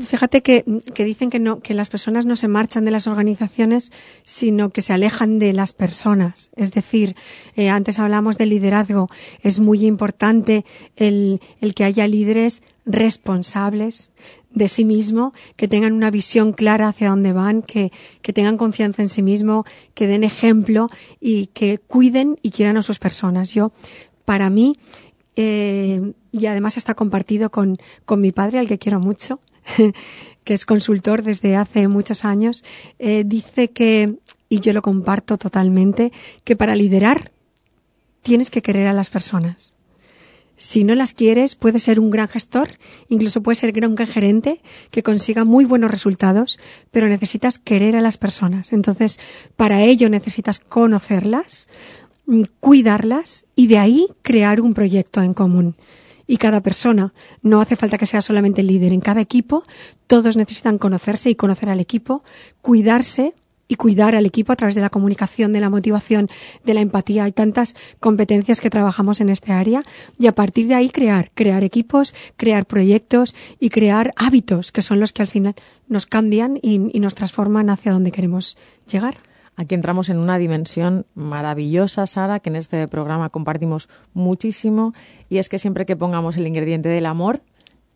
Fíjate 0.00 0.42
que, 0.42 0.64
dicen 0.96 1.30
que, 1.30 1.38
no, 1.38 1.60
que 1.60 1.74
las 1.74 1.90
personas 1.90 2.26
no 2.26 2.34
se 2.34 2.48
marchan 2.48 2.84
de 2.84 2.90
las 2.90 3.06
organizaciones, 3.06 3.92
sino 4.24 4.70
que 4.70 4.82
se 4.82 4.92
alejan 4.92 5.38
de 5.38 5.52
las 5.52 5.72
personas. 5.72 6.50
Es 6.56 6.72
decir, 6.72 7.14
eh, 7.54 7.68
antes 7.68 8.00
hablamos 8.00 8.36
del 8.36 8.48
liderazgo. 8.48 9.08
Es 9.42 9.60
muy 9.60 9.86
importante 9.86 10.64
el 10.96 11.35
el, 11.60 11.74
que 11.74 11.84
haya 11.84 12.06
líderes 12.06 12.62
responsables 12.84 14.12
de 14.50 14.68
sí 14.68 14.84
mismo, 14.84 15.34
que 15.56 15.68
tengan 15.68 15.92
una 15.92 16.10
visión 16.10 16.52
clara 16.52 16.88
hacia 16.88 17.10
dónde 17.10 17.32
van, 17.32 17.62
que, 17.62 17.92
tengan 18.34 18.56
confianza 18.56 19.02
en 19.02 19.08
sí 19.08 19.22
mismo, 19.22 19.64
que 19.94 20.06
den 20.06 20.24
ejemplo 20.24 20.88
y 21.20 21.48
que 21.48 21.78
cuiden 21.78 22.38
y 22.42 22.50
quieran 22.50 22.76
a 22.76 22.82
sus 22.82 22.98
personas. 22.98 23.50
Yo, 23.50 23.72
para 24.24 24.48
mí, 24.48 24.76
eh, 25.36 26.12
y 26.32 26.46
además 26.46 26.76
está 26.76 26.94
compartido 26.94 27.50
con, 27.50 27.76
con 28.04 28.20
mi 28.20 28.32
padre, 28.32 28.58
al 28.58 28.68
que 28.68 28.78
quiero 28.78 28.98
mucho, 28.98 29.40
que 30.44 30.54
es 30.54 30.64
consultor 30.64 31.22
desde 31.22 31.56
hace 31.56 31.88
muchos 31.88 32.24
años, 32.24 32.64
eh, 32.98 33.24
dice 33.26 33.68
que, 33.68 34.14
y 34.48 34.60
yo 34.60 34.72
lo 34.72 34.80
comparto 34.80 35.38
totalmente, 35.38 36.12
que 36.44 36.56
para 36.56 36.76
liderar 36.76 37.32
tienes 38.22 38.50
que 38.50 38.62
querer 38.62 38.86
a 38.86 38.92
las 38.92 39.10
personas. 39.10 39.75
Si 40.56 40.84
no 40.84 40.94
las 40.94 41.12
quieres, 41.12 41.54
puedes 41.54 41.82
ser 41.82 42.00
un 42.00 42.10
gran 42.10 42.28
gestor, 42.28 42.70
incluso 43.08 43.42
puedes 43.42 43.58
ser 43.58 43.72
un 43.86 43.94
gran 43.94 44.08
gerente 44.08 44.62
que 44.90 45.02
consiga 45.02 45.44
muy 45.44 45.64
buenos 45.64 45.90
resultados, 45.90 46.58
pero 46.90 47.08
necesitas 47.08 47.58
querer 47.58 47.94
a 47.96 48.00
las 48.00 48.16
personas. 48.16 48.72
Entonces, 48.72 49.18
para 49.56 49.82
ello 49.82 50.08
necesitas 50.08 50.58
conocerlas, 50.58 51.68
mm, 52.26 52.42
cuidarlas 52.60 53.44
y 53.54 53.66
de 53.66 53.78
ahí 53.78 54.08
crear 54.22 54.60
un 54.60 54.72
proyecto 54.72 55.22
en 55.22 55.34
común. 55.34 55.76
Y 56.26 56.38
cada 56.38 56.60
persona, 56.60 57.12
no 57.42 57.60
hace 57.60 57.76
falta 57.76 57.98
que 57.98 58.06
sea 58.06 58.22
solamente 58.22 58.62
el 58.62 58.66
líder, 58.66 58.92
en 58.92 59.00
cada 59.00 59.20
equipo 59.20 59.64
todos 60.06 60.36
necesitan 60.36 60.78
conocerse 60.78 61.30
y 61.30 61.34
conocer 61.34 61.68
al 61.68 61.80
equipo, 61.80 62.24
cuidarse 62.62 63.34
y 63.68 63.76
cuidar 63.76 64.14
al 64.14 64.26
equipo 64.26 64.52
a 64.52 64.56
través 64.56 64.74
de 64.74 64.80
la 64.80 64.90
comunicación, 64.90 65.52
de 65.52 65.60
la 65.60 65.70
motivación, 65.70 66.28
de 66.64 66.74
la 66.74 66.80
empatía. 66.80 67.24
Hay 67.24 67.32
tantas 67.32 67.76
competencias 68.00 68.60
que 68.60 68.70
trabajamos 68.70 69.20
en 69.20 69.28
este 69.28 69.52
área 69.52 69.84
y 70.18 70.26
a 70.26 70.34
partir 70.34 70.68
de 70.68 70.74
ahí 70.74 70.90
crear, 70.90 71.30
crear 71.34 71.64
equipos, 71.64 72.14
crear 72.36 72.66
proyectos 72.66 73.34
y 73.58 73.70
crear 73.70 74.12
hábitos 74.16 74.72
que 74.72 74.82
son 74.82 75.00
los 75.00 75.12
que 75.12 75.22
al 75.22 75.28
final 75.28 75.54
nos 75.88 76.06
cambian 76.06 76.58
y, 76.62 76.78
nos 76.78 77.14
transforman 77.14 77.70
hacia 77.70 77.92
donde 77.92 78.12
queremos 78.12 78.56
llegar. 78.90 79.16
Aquí 79.56 79.74
entramos 79.74 80.10
en 80.10 80.18
una 80.18 80.38
dimensión 80.38 81.06
maravillosa, 81.14 82.06
Sara, 82.06 82.40
que 82.40 82.50
en 82.50 82.56
este 82.56 82.86
programa 82.88 83.30
compartimos 83.30 83.88
muchísimo, 84.12 84.92
y 85.30 85.38
es 85.38 85.48
que 85.48 85.58
siempre 85.58 85.86
que 85.86 85.96
pongamos 85.96 86.36
el 86.36 86.46
ingrediente 86.46 86.90
del 86.90 87.06
amor, 87.06 87.40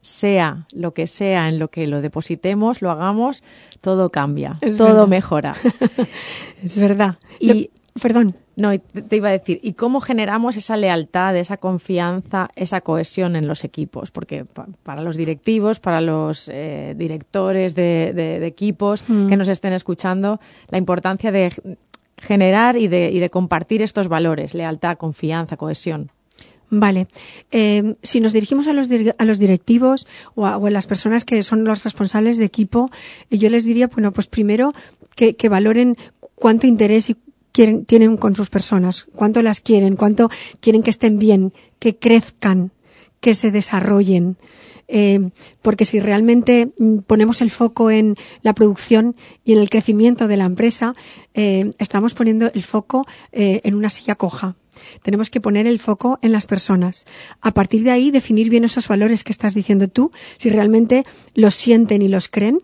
sea 0.00 0.66
lo 0.72 0.94
que 0.94 1.06
sea 1.06 1.48
en 1.48 1.58
lo 1.58 1.68
que 1.68 1.86
lo 1.86 2.00
depositemos, 2.00 2.82
lo 2.82 2.90
hagamos, 2.90 3.42
todo 3.80 4.10
cambia, 4.10 4.58
todo 4.76 5.06
mejora. 5.06 5.54
es 6.62 6.78
verdad. 6.78 7.16
Y, 7.38 7.70
perdón. 8.00 8.36
No, 8.56 8.78
te 8.78 9.16
iba 9.16 9.30
a 9.30 9.32
decir, 9.32 9.58
¿y 9.62 9.72
cómo 9.72 10.02
generamos 10.02 10.54
esa 10.58 10.76
lealtad, 10.76 11.34
esa 11.34 11.56
confianza, 11.56 12.50
esa 12.56 12.82
cohesión 12.82 13.34
en 13.34 13.48
los 13.48 13.64
equipos? 13.64 14.10
Porque 14.10 14.44
para 14.82 15.00
los 15.00 15.16
directivos, 15.16 15.80
para 15.80 16.02
los 16.02 16.50
eh, 16.52 16.94
directores 16.94 17.74
de, 17.74 18.46
equipos 18.46 19.02
mm. 19.08 19.28
que 19.28 19.36
nos 19.38 19.48
estén 19.48 19.72
escuchando, 19.72 20.40
la 20.68 20.76
importancia 20.76 21.32
de 21.32 21.54
generar 22.18 22.76
y 22.76 22.88
de, 22.88 23.10
y 23.10 23.18
de 23.18 23.30
compartir 23.30 23.80
estos 23.80 24.08
valores, 24.08 24.52
lealtad, 24.52 24.98
confianza, 24.98 25.56
cohesión. 25.56 26.10
Vale. 26.70 27.08
Eh, 27.50 27.96
si 28.02 28.20
nos 28.20 28.32
dirigimos 28.32 28.68
a 28.68 28.72
los, 28.72 28.88
a 29.18 29.24
los 29.24 29.38
directivos 29.40 30.06
o 30.36 30.46
a, 30.46 30.70
las 30.70 30.86
personas 30.86 31.24
que 31.24 31.42
son 31.42 31.64
los 31.64 31.82
responsables 31.82 32.36
de 32.36 32.44
equipo, 32.44 32.90
eh, 33.28 33.38
yo 33.38 33.50
les 33.50 33.64
diría, 33.64 33.88
bueno, 33.88 34.12
pues 34.12 34.28
primero 34.28 34.72
que, 35.16 35.34
que 35.34 35.48
valoren 35.48 35.96
cuánto 36.36 36.68
interés 36.68 37.10
y 37.10 37.16
quieren, 37.50 37.84
tienen 37.84 38.16
con 38.16 38.36
sus 38.36 38.50
personas, 38.50 39.06
cuánto 39.14 39.42
las 39.42 39.60
quieren, 39.60 39.96
cuánto 39.96 40.30
quieren 40.60 40.82
que 40.82 40.90
estén 40.90 41.18
bien, 41.18 41.52
que 41.80 41.96
crezcan, 41.96 42.70
que 43.20 43.34
se 43.34 43.50
desarrollen. 43.50 44.36
Eh, 44.92 45.30
porque 45.62 45.84
si 45.84 46.00
realmente 46.00 46.72
mm, 46.76 46.98
ponemos 47.06 47.40
el 47.42 47.50
foco 47.50 47.90
en 47.92 48.16
la 48.42 48.54
producción 48.54 49.14
y 49.44 49.52
en 49.52 49.58
el 49.58 49.70
crecimiento 49.70 50.26
de 50.26 50.36
la 50.36 50.46
empresa, 50.46 50.96
eh, 51.34 51.72
estamos 51.78 52.14
poniendo 52.14 52.50
el 52.52 52.62
foco 52.64 53.06
eh, 53.30 53.60
en 53.62 53.74
una 53.74 53.88
silla 53.88 54.16
coja 54.16 54.56
tenemos 55.02 55.30
que 55.30 55.40
poner 55.40 55.66
el 55.66 55.78
foco 55.78 56.18
en 56.22 56.32
las 56.32 56.46
personas. 56.46 57.04
A 57.40 57.52
partir 57.52 57.82
de 57.82 57.90
ahí, 57.90 58.10
definir 58.10 58.50
bien 58.50 58.64
esos 58.64 58.88
valores 58.88 59.24
que 59.24 59.32
estás 59.32 59.54
diciendo 59.54 59.88
tú, 59.88 60.12
si 60.38 60.50
realmente 60.50 61.04
los 61.34 61.54
sienten 61.54 62.02
y 62.02 62.08
los 62.08 62.28
creen, 62.28 62.60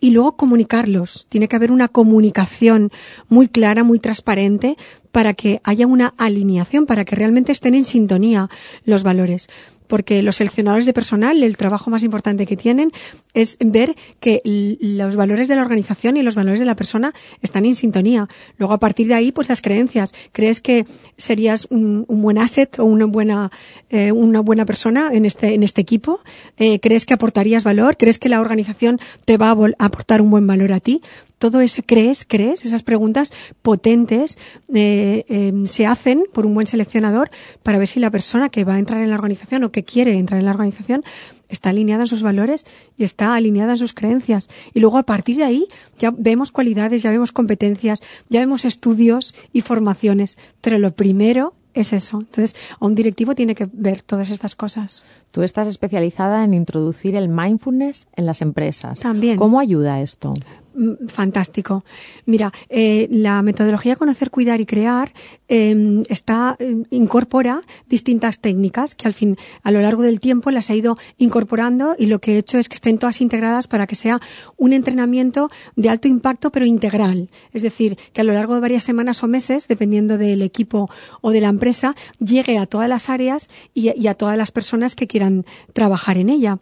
y 0.00 0.10
luego 0.10 0.36
comunicarlos. 0.36 1.26
Tiene 1.28 1.46
que 1.46 1.56
haber 1.56 1.70
una 1.70 1.88
comunicación 1.88 2.90
muy 3.28 3.48
clara, 3.48 3.84
muy 3.84 3.98
transparente, 3.98 4.76
para 5.12 5.34
que 5.34 5.60
haya 5.62 5.86
una 5.86 6.14
alineación, 6.16 6.86
para 6.86 7.04
que 7.04 7.16
realmente 7.16 7.52
estén 7.52 7.74
en 7.74 7.84
sintonía 7.84 8.48
los 8.84 9.02
valores. 9.02 9.48
Porque 9.90 10.22
los 10.22 10.36
seleccionadores 10.36 10.86
de 10.86 10.92
personal, 10.94 11.42
el 11.42 11.56
trabajo 11.56 11.90
más 11.90 12.04
importante 12.04 12.46
que 12.46 12.56
tienen 12.56 12.92
es 13.34 13.58
ver 13.60 13.96
que 14.20 14.40
los 14.44 15.16
valores 15.16 15.48
de 15.48 15.56
la 15.56 15.62
organización 15.62 16.16
y 16.16 16.22
los 16.22 16.36
valores 16.36 16.60
de 16.60 16.66
la 16.66 16.76
persona 16.76 17.12
están 17.42 17.66
en 17.66 17.74
sintonía. 17.74 18.28
Luego, 18.56 18.72
a 18.72 18.78
partir 18.78 19.08
de 19.08 19.14
ahí, 19.14 19.32
pues 19.32 19.48
las 19.48 19.60
creencias. 19.60 20.14
¿Crees 20.32 20.60
que 20.60 20.86
serías 21.16 21.66
un, 21.70 22.06
buen 22.08 22.38
asset 22.38 22.78
o 22.78 22.84
una 22.84 23.06
buena, 23.06 23.50
eh, 23.90 24.12
una 24.12 24.40
buena 24.40 24.64
persona 24.64 25.10
en 25.12 25.26
este, 25.26 25.54
en 25.54 25.64
este 25.64 25.80
equipo? 25.80 26.20
Eh, 26.56 26.78
¿Crees 26.78 27.04
que 27.04 27.14
aportarías 27.14 27.64
valor? 27.64 27.96
¿Crees 27.96 28.20
que 28.20 28.28
la 28.28 28.40
organización 28.40 29.00
te 29.24 29.36
va 29.38 29.50
a 29.50 29.56
aportar 29.84 30.22
un 30.22 30.30
buen 30.30 30.46
valor 30.46 30.72
a 30.72 30.78
ti? 30.78 31.02
Todo 31.40 31.62
eso 31.62 31.82
crees, 31.84 32.26
crees, 32.28 32.66
esas 32.66 32.82
preguntas 32.82 33.32
potentes 33.62 34.36
eh, 34.74 35.24
em, 35.28 35.66
se 35.66 35.86
hacen 35.86 36.24
por 36.34 36.44
un 36.44 36.52
buen 36.52 36.66
seleccionador 36.66 37.30
para 37.62 37.78
ver 37.78 37.88
si 37.88 37.98
la 37.98 38.10
persona 38.10 38.50
que 38.50 38.64
va 38.64 38.74
a 38.74 38.78
entrar 38.78 39.02
en 39.02 39.08
la 39.08 39.16
organización 39.16 39.64
o 39.64 39.72
que 39.72 39.82
quiere 39.82 40.18
entrar 40.18 40.38
en 40.38 40.44
la 40.44 40.52
organización 40.52 41.02
está 41.48 41.70
alineada 41.70 42.02
en 42.02 42.08
sus 42.08 42.22
valores 42.22 42.66
y 42.98 43.04
está 43.04 43.34
alineada 43.34 43.72
en 43.72 43.78
sus 43.78 43.94
creencias. 43.94 44.50
Y 44.74 44.80
luego 44.80 44.98
a 44.98 45.04
partir 45.04 45.38
de 45.38 45.44
ahí 45.44 45.66
ya 45.98 46.12
vemos 46.14 46.52
cualidades, 46.52 47.02
ya 47.02 47.10
vemos 47.10 47.32
competencias, 47.32 48.02
ya 48.28 48.40
vemos 48.40 48.66
estudios 48.66 49.34
y 49.54 49.62
formaciones. 49.62 50.36
Pero 50.60 50.78
lo 50.78 50.92
primero 50.92 51.54
es 51.72 51.92
eso. 51.92 52.18
Entonces, 52.20 52.54
un 52.80 52.94
directivo 52.94 53.34
tiene 53.34 53.54
que 53.54 53.68
ver 53.72 54.02
todas 54.02 54.30
estas 54.30 54.54
cosas. 54.54 55.04
Tú 55.32 55.42
estás 55.42 55.66
especializada 55.66 56.44
en 56.44 56.54
introducir 56.54 57.16
el 57.16 57.28
mindfulness 57.28 58.08
en 58.16 58.26
las 58.26 58.42
empresas. 58.42 59.00
También. 59.00 59.36
¿Cómo 59.36 59.60
ayuda 59.60 60.00
esto? 60.00 60.34
Mm, 60.72 61.08
fantástico. 61.08 61.84
Mira, 62.26 62.52
eh, 62.68 63.08
la 63.10 63.42
metodología 63.42 63.96
Conocer, 63.96 64.30
Cuidar 64.30 64.60
y 64.60 64.66
Crear 64.66 65.12
em, 65.48 66.04
está 66.08 66.56
em, 66.60 66.84
incorpora 66.90 67.62
distintas 67.88 68.40
técnicas 68.40 68.94
que 68.94 69.08
al 69.08 69.12
fin, 69.12 69.36
a 69.64 69.72
lo 69.72 69.80
largo 69.80 70.02
del 70.02 70.20
tiempo 70.20 70.52
las 70.52 70.70
he 70.70 70.76
ido 70.76 70.96
incorporando 71.18 71.96
y 71.98 72.06
lo 72.06 72.20
que 72.20 72.34
he 72.34 72.38
hecho 72.38 72.56
es 72.58 72.68
que 72.68 72.76
estén 72.76 72.98
todas 72.98 73.20
integradas 73.20 73.66
para 73.66 73.88
que 73.88 73.96
sea 73.96 74.20
un 74.56 74.72
entrenamiento 74.72 75.50
de 75.74 75.88
alto 75.88 76.06
impacto 76.06 76.52
pero 76.52 76.66
integral. 76.66 77.30
Es 77.52 77.62
decir, 77.62 77.98
que 78.12 78.20
a 78.20 78.24
lo 78.24 78.32
largo 78.32 78.54
de 78.54 78.60
varias 78.60 78.84
semanas 78.84 79.24
o 79.24 79.26
meses, 79.26 79.66
dependiendo 79.66 80.18
del 80.18 80.40
equipo 80.42 80.88
o 81.20 81.32
de 81.32 81.40
la 81.40 81.48
empresa, 81.48 81.96
llegue 82.20 82.58
a 82.58 82.66
todas 82.66 82.88
las 82.88 83.10
áreas 83.10 83.48
y 83.74 84.06
a 84.06 84.14
todas 84.14 84.36
las 84.36 84.52
personas 84.52 84.94
que 84.94 85.08
quieran 85.08 85.44
trabajar 85.72 86.16
en 86.16 86.28
ella. 86.30 86.58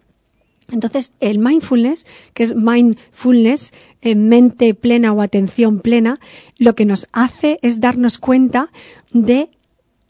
Entonces, 0.70 1.14
el 1.20 1.38
mindfulness, 1.38 2.06
que 2.34 2.42
es 2.42 2.54
mindfulness, 2.54 3.72
en 4.02 4.28
mente 4.28 4.74
plena 4.74 5.12
o 5.12 5.22
atención 5.22 5.80
plena, 5.80 6.20
lo 6.56 6.74
que 6.74 6.84
nos 6.84 7.08
hace 7.12 7.58
es 7.62 7.80
darnos 7.80 8.18
cuenta 8.18 8.70
de 9.12 9.50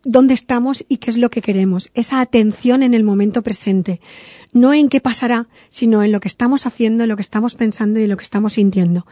dónde 0.05 0.35
estamos 0.35 0.85
y 0.89 0.99
qué 0.99 1.11
es 1.11 1.19
lo 1.19 1.31
que 1.31 1.43
queremos. 1.43 1.91
Esa 1.95 2.21
atención 2.21 2.83
en 2.83 2.95
el 2.95 3.05
momento 3.05 3.43
presente. 3.43 4.01
No 4.53 4.73
en 4.73 4.89
qué 4.89 5.01
pasará, 5.01 5.47
sino 5.69 6.03
en 6.03 6.13
lo 6.13 6.21
que 6.21 6.29
estamos 6.29 6.67
haciendo, 6.67 7.05
en 7.05 7.09
lo 7.09 7.17
que 7.17 7.23
estamos 7.23 7.55
pensando 7.55 8.01
y 8.01 8.05
en 8.05 8.11
lo 8.11 8.17
que 8.17 8.25
estamos 8.25 8.55
sintiendo. 8.55 9.07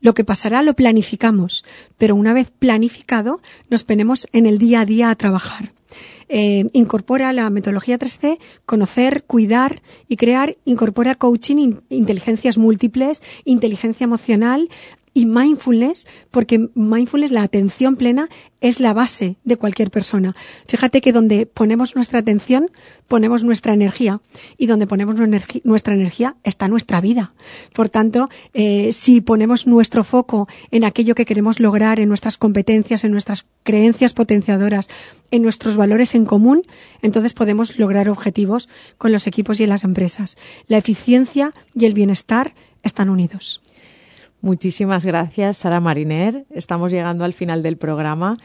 Lo 0.00 0.14
que 0.14 0.24
pasará 0.24 0.62
lo 0.62 0.74
planificamos, 0.74 1.64
pero 1.96 2.14
una 2.14 2.32
vez 2.32 2.50
planificado, 2.50 3.40
nos 3.68 3.84
ponemos 3.84 4.28
en 4.32 4.46
el 4.46 4.58
día 4.58 4.80
a 4.80 4.86
día 4.86 5.10
a 5.10 5.16
trabajar. 5.16 5.72
Eh, 6.28 6.68
incorpora 6.74 7.32
la 7.32 7.48
metodología 7.48 7.98
3C, 7.98 8.38
conocer, 8.66 9.24
cuidar 9.24 9.82
y 10.08 10.16
crear, 10.16 10.58
incorpora 10.66 11.14
coaching, 11.14 11.76
inteligencias 11.88 12.58
múltiples, 12.58 13.22
inteligencia 13.44 14.04
emocional, 14.04 14.68
y 15.18 15.26
mindfulness, 15.26 16.06
porque 16.30 16.70
mindfulness, 16.76 17.32
la 17.32 17.42
atención 17.42 17.96
plena, 17.96 18.28
es 18.60 18.78
la 18.78 18.92
base 18.92 19.36
de 19.42 19.56
cualquier 19.56 19.90
persona. 19.90 20.36
Fíjate 20.68 21.00
que 21.00 21.12
donde 21.12 21.44
ponemos 21.44 21.96
nuestra 21.96 22.20
atención, 22.20 22.70
ponemos 23.08 23.42
nuestra 23.42 23.74
energía, 23.74 24.20
y 24.58 24.66
donde 24.66 24.86
ponemos 24.86 25.16
nuestra 25.64 25.94
energía 25.94 26.36
está 26.44 26.68
nuestra 26.68 27.00
vida. 27.00 27.32
Por 27.74 27.88
tanto, 27.88 28.28
eh, 28.54 28.92
si 28.92 29.20
ponemos 29.20 29.66
nuestro 29.66 30.04
foco 30.04 30.46
en 30.70 30.84
aquello 30.84 31.16
que 31.16 31.24
queremos 31.24 31.58
lograr, 31.58 31.98
en 31.98 32.08
nuestras 32.08 32.36
competencias, 32.36 33.02
en 33.02 33.10
nuestras 33.10 33.44
creencias 33.64 34.12
potenciadoras, 34.12 34.88
en 35.32 35.42
nuestros 35.42 35.76
valores 35.76 36.14
en 36.14 36.26
común, 36.26 36.62
entonces 37.02 37.32
podemos 37.32 37.76
lograr 37.76 38.08
objetivos 38.08 38.68
con 38.98 39.10
los 39.10 39.26
equipos 39.26 39.58
y 39.58 39.64
en 39.64 39.70
las 39.70 39.82
empresas. 39.82 40.36
La 40.68 40.78
eficiencia 40.78 41.54
y 41.74 41.86
el 41.86 41.92
bienestar 41.92 42.54
están 42.84 43.08
unidos. 43.08 43.62
Muchísimas 44.40 45.04
gracias, 45.04 45.58
Sara 45.58 45.80
Mariner. 45.80 46.46
Estamos 46.50 46.92
llegando 46.92 47.24
al 47.24 47.32
final 47.32 47.62
del 47.62 47.76
programa. 47.76 48.38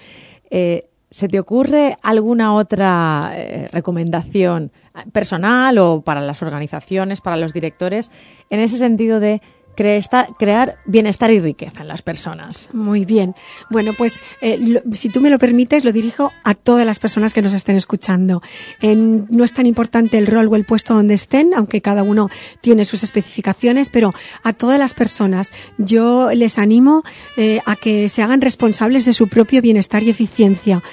Eh, 0.49 0.89
¿Se 1.11 1.27
te 1.27 1.39
ocurre 1.39 1.97
alguna 2.01 2.55
otra 2.55 3.31
eh, 3.35 3.69
recomendación 3.71 4.71
personal 5.11 5.77
o 5.77 6.01
para 6.01 6.21
las 6.21 6.41
organizaciones, 6.41 7.21
para 7.21 7.37
los 7.37 7.53
directores, 7.53 8.09
en 8.49 8.59
ese 8.59 8.77
sentido 8.77 9.19
de 9.19 9.41
crear 9.75 10.77
bienestar 10.85 11.31
y 11.31 11.39
riqueza 11.39 11.81
en 11.81 11.87
las 11.87 12.01
personas. 12.01 12.69
Muy 12.73 13.05
bien. 13.05 13.35
Bueno, 13.69 13.93
pues 13.93 14.21
eh, 14.41 14.81
si 14.91 15.09
tú 15.09 15.21
me 15.21 15.29
lo 15.29 15.39
permites, 15.39 15.83
lo 15.83 15.91
dirijo 15.91 16.31
a 16.43 16.53
todas 16.53 16.85
las 16.85 16.99
personas 16.99 17.33
que 17.33 17.41
nos 17.41 17.53
estén 17.53 17.75
escuchando. 17.75 18.41
no 18.81 19.43
es 19.43 19.53
tan 19.53 19.65
importante 19.65 20.17
el 20.17 20.27
rol 20.27 20.47
o 20.47 20.55
el 20.55 20.65
puesto 20.65 20.93
donde 20.93 21.13
estén, 21.13 21.53
aunque 21.55 21.81
cada 21.81 22.03
uno 22.03 22.29
tiene 22.61 22.85
sus 22.85 23.03
especificaciones, 23.03 23.89
pero 23.89 24.13
a 24.43 24.53
todas 24.53 24.79
las 24.79 24.93
personas 24.93 25.53
yo 25.77 26.31
les 26.31 26.57
animo 26.57 27.03
eh, 27.37 27.61
a 27.65 27.75
que 27.75 28.09
se 28.09 28.21
hagan 28.21 28.41
responsables 28.41 29.05
de 29.05 29.13
su 29.13 29.27
propio 29.27 29.61
bienestar 29.61 30.03
y 30.03 30.09
eficiencia, 30.09 30.83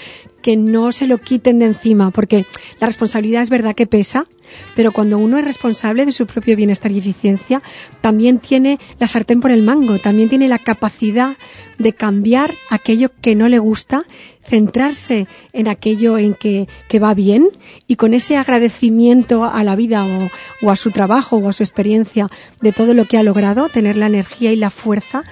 que 0.43 0.57
no 0.57 0.93
se 0.93 1.07
lo 1.07 1.19
quiten 1.19 1.59
de 1.59 1.67
encima, 1.67 2.11
porque 2.11 2.47
la 2.79 2.87
responsabilidad 2.87 3.43
es 3.43 3.51
verdad 3.51 3.75
que 3.75 3.87
pesa, 3.87 4.27
pero 4.75 4.93
cuando 4.93 5.19
uno 5.19 5.39
es 5.39 5.45
responsable 5.45 6.07
de 6.07 6.13
su 6.13 6.27
propio 6.27 6.57
bienestar 6.57 6.91
y 6.93 6.99
eficiencia, 6.99 7.63
también 8.01 8.39
tiene 8.39 8.79
la 8.99 9.07
sartén 9.07 9.41
por 9.41 9.51
el 9.51 9.63
mango, 9.63 9.99
también 9.99 10.29
tiene 10.29 10.49
la 10.49 10.59
capacidad 10.59 11.37
de 11.79 11.93
cambiar 11.93 12.55
aquello 12.69 13.11
que 13.21 13.35
no 13.35 13.49
le 13.49 13.59
gusta, 13.59 14.05
centrarse 14.47 15.27
en 15.53 15.69
aquello 15.69 16.19
en 16.19 16.35
que, 16.35 16.67
va 17.03 17.15
bien 17.15 17.49
y 17.87 17.97
con 17.97 18.15
ese 18.15 18.37
agradecimiento 18.37 19.45
a 19.45 19.63
la 19.65 19.77
vida 19.77 20.05
o, 20.05 20.31
o 20.67 20.71
a 20.71 20.77
su 20.77 20.91
trabajo 20.91 21.37
o 21.37 21.49
a 21.49 21.53
su 21.53 21.63
experiencia 21.63 22.29
de 22.61 22.73
todo 22.73 22.95
lo 22.95 23.07
que 23.07 23.17
ha 23.17 23.23
logrado, 23.23 23.69
tener 23.69 23.97
la 23.97 24.07
energía 24.07 24.53
y 24.53 24.57
la 24.57 24.71
fuerza 24.71 25.25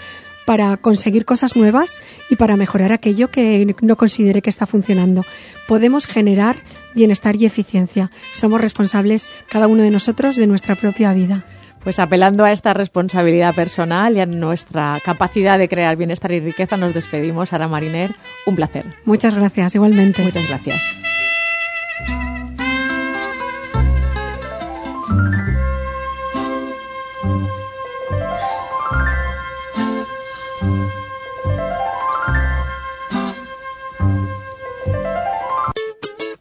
para 0.49 0.79
conseguir 0.79 1.27
cosas 1.27 1.57
nuevas 1.57 2.01
y 2.31 2.37
para 2.37 2.57
mejorar 2.57 2.91
aquello 2.91 3.31
que 3.31 3.75
no 3.83 3.97
considere 3.99 4.41
que 4.41 4.49
está 4.49 4.66
funcionando. 4.66 5.27
Podemos 5.66 6.07
generar 6.07 6.57
bienestar 6.95 7.36
y 7.36 7.47
eficiencia. 7.47 8.11
Somos 8.32 8.61
responsables, 8.61 9.30
cada 9.49 9.66
uno 9.66 9.82
de 9.82 9.91
nosotros, 9.91 10.36
de 10.36 10.47
nuestra 10.47 10.74
propia 10.74 11.12
vida. 11.12 11.45
Pues 11.82 11.99
apelando 11.99 12.45
a 12.45 12.53
esta 12.53 12.74
responsabilidad 12.74 13.55
personal 13.55 14.16
y 14.16 14.20
a 14.20 14.26
nuestra 14.26 15.01
capacidad 15.05 15.59
de 15.59 15.68
crear 15.68 15.97
bienestar 15.97 16.32
y 16.32 16.41
riqueza, 16.41 16.76
nos 16.76 16.93
despedimos. 16.93 17.51
Sara 17.51 17.68
Mariner, 17.68 18.14
un 18.47 18.57
placer. 18.57 18.84
Muchas 19.05 19.36
gracias, 19.36 19.74
igualmente. 19.74 20.22
Muchas 20.22 20.47
gracias. 20.49 20.82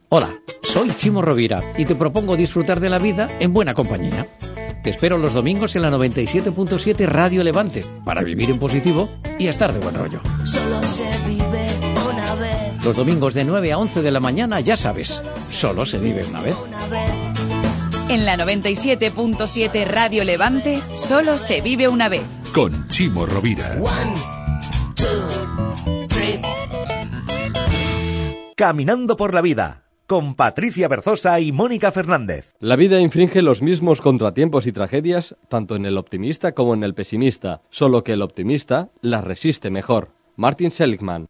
Hola, 0.09 0.36
soy 0.67 0.89
Chimo 0.95 1.21
Rovira 1.21 1.61
y 1.77 1.85
te 1.85 1.95
propongo 1.95 2.35
disfrutar 2.35 2.79
de 2.79 2.89
la 2.89 2.99
vida 2.99 3.29
en 3.39 3.53
buena 3.53 3.73
compañía. 3.73 4.27
Te 4.83 4.89
espero 4.89 5.17
los 5.17 5.33
domingos 5.33 5.75
en 5.75 5.81
la 5.81 5.89
97.7 5.89 7.05
Radio 7.05 7.43
Levante 7.43 7.85
para 8.03 8.21
vivir 8.21 8.49
en 8.49 8.59
positivo 8.59 9.09
y 9.39 9.47
estar 9.47 9.71
de 9.73 9.79
buen 9.79 9.95
rollo. 9.95 10.21
Solo 10.43 10.83
se 10.83 11.09
vive 11.25 11.69
una 12.11 12.35
vez. 12.35 12.83
Los 12.83 12.95
domingos 12.95 13.33
de 13.33 13.45
9 13.45 13.71
a 13.71 13.77
11 13.77 14.01
de 14.01 14.11
la 14.11 14.19
mañana, 14.19 14.59
ya 14.59 14.75
sabes, 14.75 15.21
solo 15.49 15.85
se 15.85 15.99
vive 15.99 16.25
una 16.25 16.41
vez. 16.41 16.55
En 18.09 18.25
la 18.25 18.35
97.7 18.35 19.85
Radio 19.87 20.23
Levante, 20.25 20.81
solo 20.95 21.37
se 21.37 21.61
vive 21.61 21.87
una 21.87 22.09
vez. 22.09 22.23
Con 22.53 22.87
Chimo 22.89 23.25
Rovira. 23.25 23.77
Caminando 28.55 29.15
por 29.15 29.33
la 29.33 29.41
vida 29.41 29.86
con 30.07 30.35
Patricia 30.35 30.87
Berzosa 30.87 31.39
y 31.41 31.51
Mónica 31.51 31.91
Fernández. 31.91 32.55
La 32.59 32.77
vida 32.77 33.01
infringe 33.01 33.41
los 33.41 33.61
mismos 33.61 34.01
contratiempos 34.01 34.65
y 34.65 34.71
tragedias 34.71 35.35
tanto 35.49 35.75
en 35.75 35.85
el 35.85 35.97
optimista 35.97 36.53
como 36.53 36.73
en 36.73 36.83
el 36.83 36.93
pesimista, 36.93 37.61
solo 37.69 38.05
que 38.05 38.13
el 38.13 38.21
optimista 38.21 38.89
las 39.01 39.25
resiste 39.25 39.69
mejor. 39.69 40.09
Martin 40.37 40.71
Seligman. 40.71 41.27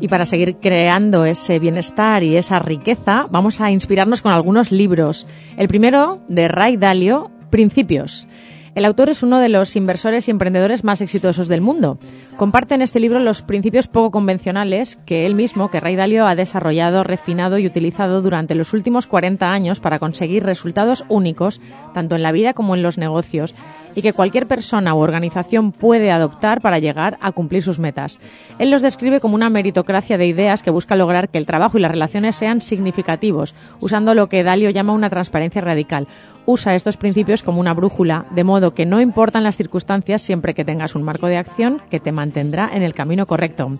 Y 0.00 0.08
para 0.08 0.24
seguir 0.24 0.56
creando 0.56 1.26
ese 1.26 1.58
bienestar 1.58 2.24
y 2.24 2.36
esa 2.36 2.58
riqueza, 2.58 3.26
vamos 3.30 3.60
a 3.60 3.70
inspirarnos 3.70 4.22
con 4.22 4.32
algunos 4.32 4.72
libros. 4.72 5.28
El 5.56 5.68
primero, 5.68 6.20
de 6.28 6.48
Ray 6.48 6.78
Dalio, 6.78 7.30
Principios. 7.50 8.26
El 8.74 8.84
autor 8.84 9.10
es 9.10 9.24
uno 9.24 9.40
de 9.40 9.48
los 9.48 9.74
inversores 9.74 10.28
y 10.28 10.30
emprendedores 10.30 10.84
más 10.84 11.00
exitosos 11.00 11.48
del 11.48 11.60
mundo. 11.60 11.98
Comparte 12.36 12.76
en 12.76 12.82
este 12.82 13.00
libro 13.00 13.18
los 13.18 13.42
principios 13.42 13.88
poco 13.88 14.12
convencionales 14.12 14.98
que 15.06 15.26
él 15.26 15.34
mismo, 15.34 15.70
que 15.70 15.80
Ray 15.80 15.96
Dalio, 15.96 16.26
ha 16.26 16.36
desarrollado, 16.36 17.02
refinado 17.02 17.58
y 17.58 17.66
utilizado 17.66 18.22
durante 18.22 18.54
los 18.54 18.72
últimos 18.72 19.08
40 19.08 19.50
años 19.50 19.80
para 19.80 19.98
conseguir 19.98 20.44
resultados 20.44 21.04
únicos, 21.08 21.60
tanto 21.94 22.14
en 22.14 22.22
la 22.22 22.32
vida 22.32 22.54
como 22.54 22.76
en 22.76 22.82
los 22.82 22.96
negocios, 22.96 23.54
y 23.94 24.02
que 24.02 24.12
cualquier 24.12 24.46
persona 24.46 24.94
u 24.94 24.98
organización 24.98 25.72
puede 25.72 26.10
adoptar 26.10 26.60
para 26.60 26.78
llegar 26.78 27.18
a 27.20 27.32
cumplir 27.32 27.62
sus 27.62 27.78
metas. 27.78 28.18
Él 28.58 28.70
los 28.70 28.82
describe 28.82 29.20
como 29.20 29.34
una 29.34 29.50
meritocracia 29.50 30.18
de 30.18 30.26
ideas 30.26 30.62
que 30.62 30.70
busca 30.70 30.96
lograr 30.96 31.28
que 31.28 31.38
el 31.38 31.46
trabajo 31.46 31.78
y 31.78 31.80
las 31.80 31.90
relaciones 31.90 32.36
sean 32.36 32.60
significativos, 32.60 33.54
usando 33.80 34.14
lo 34.14 34.28
que 34.28 34.42
Dalio 34.42 34.70
llama 34.70 34.92
una 34.92 35.10
transparencia 35.10 35.60
radical, 35.60 36.08
usa 36.46 36.74
estos 36.74 36.96
principios 36.96 37.42
como 37.42 37.60
una 37.60 37.74
brújula, 37.74 38.26
de 38.30 38.44
modo 38.44 38.74
que 38.74 38.86
no 38.86 39.00
importan 39.00 39.44
las 39.44 39.56
circunstancias 39.56 40.22
siempre 40.22 40.54
que 40.54 40.64
tengas 40.64 40.94
un 40.94 41.02
marco 41.02 41.26
de 41.26 41.36
acción 41.36 41.82
que 41.90 42.00
te 42.00 42.12
mantendrá 42.12 42.70
en 42.72 42.82
el 42.82 42.94
camino 42.94 43.26
correcto. 43.26 43.72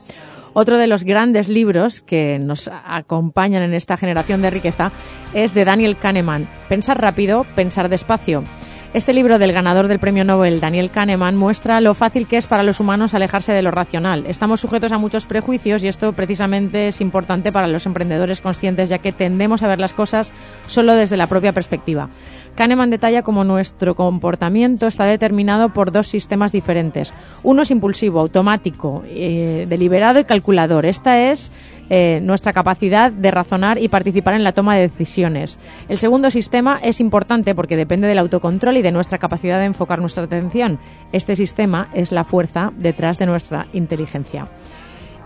Otro 0.53 0.79
de 0.79 0.89
los 0.89 1.05
grandes 1.05 1.49
libros 1.49 2.01
que 2.01 2.39
nos 2.39 2.69
acompañan 2.69 3.63
en 3.63 3.75
esta 3.75 3.97
generación 3.97 4.43
de 4.43 4.51
riqueza 4.51 4.91
es 5.33 5.55
de 5.55 5.65
Daniel 5.65 5.97
Kahneman, 5.97 6.49
Pensar 6.69 7.01
rápido, 7.01 7.47
pensar 7.55 7.89
despacio. 7.89 8.45
Este 8.93 9.13
libro 9.13 9.39
del 9.39 9.53
ganador 9.53 9.87
del 9.87 10.01
premio 10.01 10.25
Nobel, 10.25 10.59
Daniel 10.59 10.91
Kahneman, 10.91 11.37
muestra 11.37 11.81
lo 11.81 11.95
fácil 11.95 12.27
que 12.27 12.37
es 12.37 12.49
para 12.49 12.65
los 12.65 12.81
humanos 12.81 13.15
alejarse 13.15 13.53
de 13.53 13.63
lo 13.63 13.71
racional. 13.71 14.27
Estamos 14.27 14.61
sujetos 14.61 14.91
a 14.91 14.99
muchos 14.99 15.27
prejuicios 15.27 15.85
y 15.85 15.89
esto 15.89 16.13
precisamente 16.13 16.89
es 16.89 17.01
importante 17.01 17.53
para 17.53 17.69
los 17.69 17.87
emprendedores 17.87 18.41
conscientes 18.41 18.89
ya 18.89 18.99
que 18.99 19.13
tendemos 19.13 19.63
a 19.63 19.69
ver 19.69 19.79
las 19.79 19.95
cosas 19.95 20.33
solo 20.67 20.97
desde 20.97 21.17
la 21.17 21.29
propia 21.29 21.53
perspectiva. 21.53 22.09
Kahneman 22.57 22.91
detalla 22.91 23.23
cómo 23.23 23.45
nuestro 23.45 23.95
comportamiento 23.95 24.89
está 24.89 25.05
determinado 25.05 25.69
por 25.69 25.93
dos 25.93 26.09
sistemas 26.09 26.51
diferentes. 26.51 27.15
Uno 27.45 27.63
es 27.63 27.71
impulsivo, 27.71 28.19
automático, 28.19 29.05
eh, 29.07 29.67
deliberado 29.69 30.19
y 30.19 30.25
calculador. 30.25 30.85
Esta 30.85 31.31
es 31.31 31.53
eh, 31.91 32.21
nuestra 32.23 32.53
capacidad 32.53 33.11
de 33.11 33.33
razonar 33.33 33.77
y 33.79 33.89
participar 33.89 34.35
en 34.35 34.45
la 34.45 34.53
toma 34.53 34.77
de 34.77 34.89
decisiones. 34.89 35.59
El 35.89 35.99
segundo 35.99 36.31
sistema 36.31 36.79
es 36.83 37.01
importante 37.01 37.55
porque 37.55 37.77
depende 37.77 38.07
del 38.07 38.19
autocontrol 38.19 38.77
y 38.77 38.83
de 38.83 38.93
nuestra 38.93 39.19
capacidad 39.19 39.59
de 39.59 39.65
enfocar 39.65 39.99
nuestra 39.99 40.23
atención. 40.23 40.79
Este 41.11 41.35
sistema 41.35 41.89
es 41.93 42.13
la 42.13 42.23
fuerza 42.23 42.73
detrás 42.77 43.19
de 43.19 43.27
nuestra 43.27 43.67
inteligencia. 43.73 44.47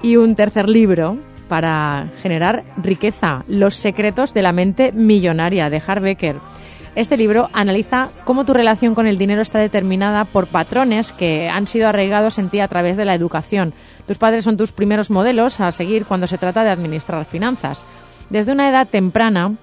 Y 0.02 0.16
un 0.16 0.34
tercer 0.34 0.70
libro 0.70 1.18
para 1.48 2.08
generar 2.22 2.64
riqueza, 2.78 3.44
Los 3.46 3.74
secretos 3.74 4.32
de 4.32 4.42
la 4.42 4.52
mente 4.52 4.90
millonaria 4.92 5.68
de 5.68 5.82
Harbecker. 5.86 6.36
Este 6.94 7.16
libro 7.16 7.50
analiza 7.52 8.08
cómo 8.24 8.44
tu 8.44 8.54
relación 8.54 8.94
con 8.94 9.08
el 9.08 9.18
dinero 9.18 9.42
está 9.42 9.58
determinada 9.58 10.24
por 10.24 10.46
patrones 10.46 11.12
que 11.12 11.48
han 11.48 11.66
sido 11.66 11.88
arraigados 11.88 12.38
en 12.38 12.50
ti 12.50 12.60
a 12.60 12.68
través 12.68 12.96
de 12.96 13.04
la 13.04 13.14
educación. 13.14 13.74
Tus 14.06 14.18
padres 14.18 14.44
son 14.44 14.56
tus 14.56 14.72
primeros 14.72 15.10
modelos 15.10 15.60
a 15.60 15.72
seguir 15.72 16.04
cuando 16.04 16.26
se 16.26 16.38
trata 16.38 16.64
de 16.64 16.70
administrar 16.70 17.24
finanzas. 17.24 17.82
Desde 18.30 18.52
una 18.52 18.68
edad 18.68 18.88
temprana, 18.88 19.54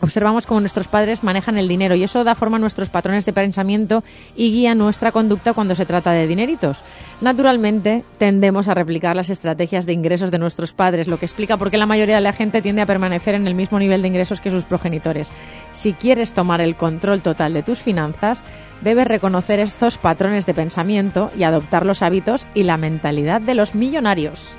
Observamos 0.00 0.46
cómo 0.46 0.60
nuestros 0.60 0.86
padres 0.86 1.24
manejan 1.24 1.58
el 1.58 1.66
dinero 1.66 1.96
y 1.96 2.04
eso 2.04 2.22
da 2.22 2.36
forma 2.36 2.56
a 2.56 2.60
nuestros 2.60 2.88
patrones 2.88 3.26
de 3.26 3.32
pensamiento 3.32 4.04
y 4.36 4.52
guía 4.52 4.76
nuestra 4.76 5.10
conducta 5.10 5.54
cuando 5.54 5.74
se 5.74 5.86
trata 5.86 6.12
de 6.12 6.28
dineritos. 6.28 6.82
Naturalmente, 7.20 8.04
tendemos 8.16 8.68
a 8.68 8.74
replicar 8.74 9.16
las 9.16 9.28
estrategias 9.28 9.86
de 9.86 9.92
ingresos 9.92 10.30
de 10.30 10.38
nuestros 10.38 10.72
padres, 10.72 11.08
lo 11.08 11.18
que 11.18 11.26
explica 11.26 11.56
por 11.56 11.70
qué 11.70 11.78
la 11.78 11.86
mayoría 11.86 12.16
de 12.16 12.20
la 12.20 12.32
gente 12.32 12.62
tiende 12.62 12.82
a 12.82 12.86
permanecer 12.86 13.34
en 13.34 13.48
el 13.48 13.54
mismo 13.54 13.78
nivel 13.80 14.02
de 14.02 14.08
ingresos 14.08 14.40
que 14.40 14.52
sus 14.52 14.64
progenitores. 14.64 15.32
Si 15.72 15.94
quieres 15.94 16.32
tomar 16.32 16.60
el 16.60 16.76
control 16.76 17.20
total 17.20 17.52
de 17.52 17.64
tus 17.64 17.80
finanzas, 17.80 18.44
debes 18.82 19.08
reconocer 19.08 19.58
estos 19.58 19.98
patrones 19.98 20.46
de 20.46 20.54
pensamiento 20.54 21.32
y 21.36 21.42
adoptar 21.42 21.84
los 21.84 22.02
hábitos 22.02 22.46
y 22.54 22.62
la 22.62 22.76
mentalidad 22.76 23.40
de 23.40 23.54
los 23.54 23.74
millonarios. 23.74 24.56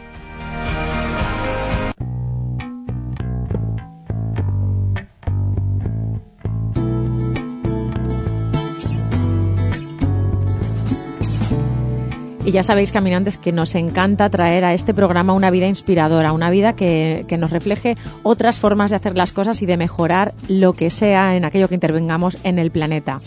Y 12.50 12.52
ya 12.52 12.64
sabéis, 12.64 12.92
caminantes, 12.92 13.38
que 13.38 13.52
nos 13.52 13.76
encanta 13.76 14.28
traer 14.32 14.66
a 14.66 14.74
este 14.74 14.96
programa 14.96 15.34
una 15.34 15.52
vida 15.52 15.68
inspiradora, 15.68 16.34
una 16.34 16.50
vida 16.50 16.74
que, 16.74 17.24
nos 17.38 17.52
refleje 17.52 17.96
otras 18.24 18.58
formas 18.58 18.90
de 18.90 18.96
hacer 18.96 19.16
las 19.16 19.34
cosas 19.34 19.62
y 19.62 19.68
de 19.68 19.78
mejorar 19.78 20.34
lo 20.48 20.74
que 20.74 20.90
sea 20.90 21.36
en 21.36 21.46
aquello 21.46 21.68
que 21.68 21.76
intervengamos 21.76 22.40
en 22.44 22.58
el 22.58 22.72
planeta. 22.72 23.22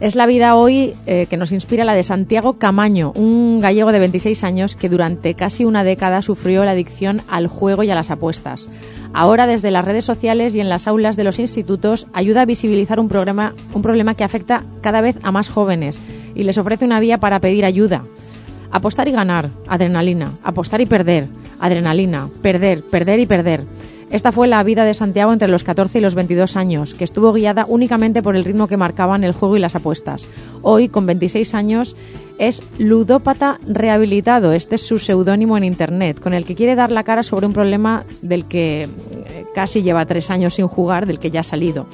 Es 0.00 0.16
la 0.16 0.26
vida 0.26 0.54
hoy 0.54 0.92
eh, 1.06 1.24
que 1.30 1.38
nos 1.38 1.50
inspira 1.50 1.86
la 1.86 1.94
de 1.94 2.02
Santiago 2.02 2.58
Camaño, 2.58 3.12
un 3.14 3.58
gallego 3.60 3.90
de 3.90 4.00
26 4.00 4.44
años 4.44 4.76
que 4.76 4.90
durante 4.90 5.32
casi 5.32 5.64
una 5.64 5.82
década 5.82 6.20
sufrió 6.20 6.62
la 6.66 6.72
adicción 6.72 7.22
al 7.28 7.46
juego 7.46 7.84
y 7.84 7.90
a 7.90 7.94
las 7.94 8.10
apuestas. 8.10 8.68
Ahora, 9.14 9.46
desde 9.46 9.70
las 9.70 9.86
redes 9.86 10.04
sociales 10.04 10.54
y 10.54 10.60
en 10.60 10.68
las 10.68 10.86
aulas 10.86 11.16
de 11.16 11.24
los 11.24 11.38
institutos, 11.38 12.06
ayuda 12.12 12.42
a 12.42 12.46
visibilizar 12.46 13.00
un, 13.00 13.08
problema, 13.08 13.54
un 13.72 13.80
problema 13.80 14.14
que 14.14 14.24
afecta 14.24 14.62
cada 14.82 15.00
vez 15.00 15.16
a 15.22 15.32
más 15.32 15.48
jóvenes 15.48 15.98
y 16.34 16.44
les 16.44 16.58
ofrece 16.58 16.84
una 16.84 17.00
vía 17.00 17.16
para 17.16 17.40
pedir 17.40 17.64
ayuda. 17.64 18.04
Apostar 18.72 19.06
y 19.06 19.12
ganar, 19.12 19.50
adrenalina. 19.68 20.32
Apostar 20.42 20.80
y 20.80 20.86
perder, 20.86 21.28
adrenalina. 21.60 22.28
Perder, 22.40 22.82
perder 22.82 23.20
y 23.20 23.26
perder. 23.26 23.64
Esta 24.12 24.30
fue 24.30 24.46
la 24.46 24.62
vida 24.62 24.84
de 24.84 24.92
Santiago 24.92 25.32
entre 25.32 25.48
los 25.48 25.64
14 25.64 25.98
y 25.98 26.02
los 26.02 26.14
22 26.14 26.56
años, 26.58 26.92
que 26.92 27.04
estuvo 27.04 27.32
guiada 27.32 27.64
únicamente 27.66 28.22
por 28.22 28.36
el 28.36 28.44
ritmo 28.44 28.68
que 28.68 28.76
marcaban 28.76 29.24
el 29.24 29.32
juego 29.32 29.56
y 29.56 29.60
las 29.60 29.74
apuestas. 29.74 30.26
Hoy, 30.60 30.88
con 30.88 31.06
26 31.06 31.54
años, 31.54 31.96
es 32.38 32.62
ludópata 32.78 33.58
rehabilitado. 33.66 34.52
Este 34.52 34.74
es 34.74 34.82
su 34.82 34.98
seudónimo 34.98 35.56
en 35.56 35.64
Internet, 35.64 36.20
con 36.20 36.34
el 36.34 36.44
que 36.44 36.54
quiere 36.54 36.74
dar 36.74 36.92
la 36.92 37.04
cara 37.04 37.22
sobre 37.22 37.46
un 37.46 37.54
problema 37.54 38.04
del 38.20 38.44
que 38.46 38.82
eh, 38.82 38.88
casi 39.54 39.82
lleva 39.82 40.04
tres 40.04 40.28
años 40.28 40.54
sin 40.54 40.66
jugar, 40.66 41.06
del 41.06 41.18
que 41.18 41.30
ya 41.30 41.40
ha 41.40 41.44
salido. 41.44 41.86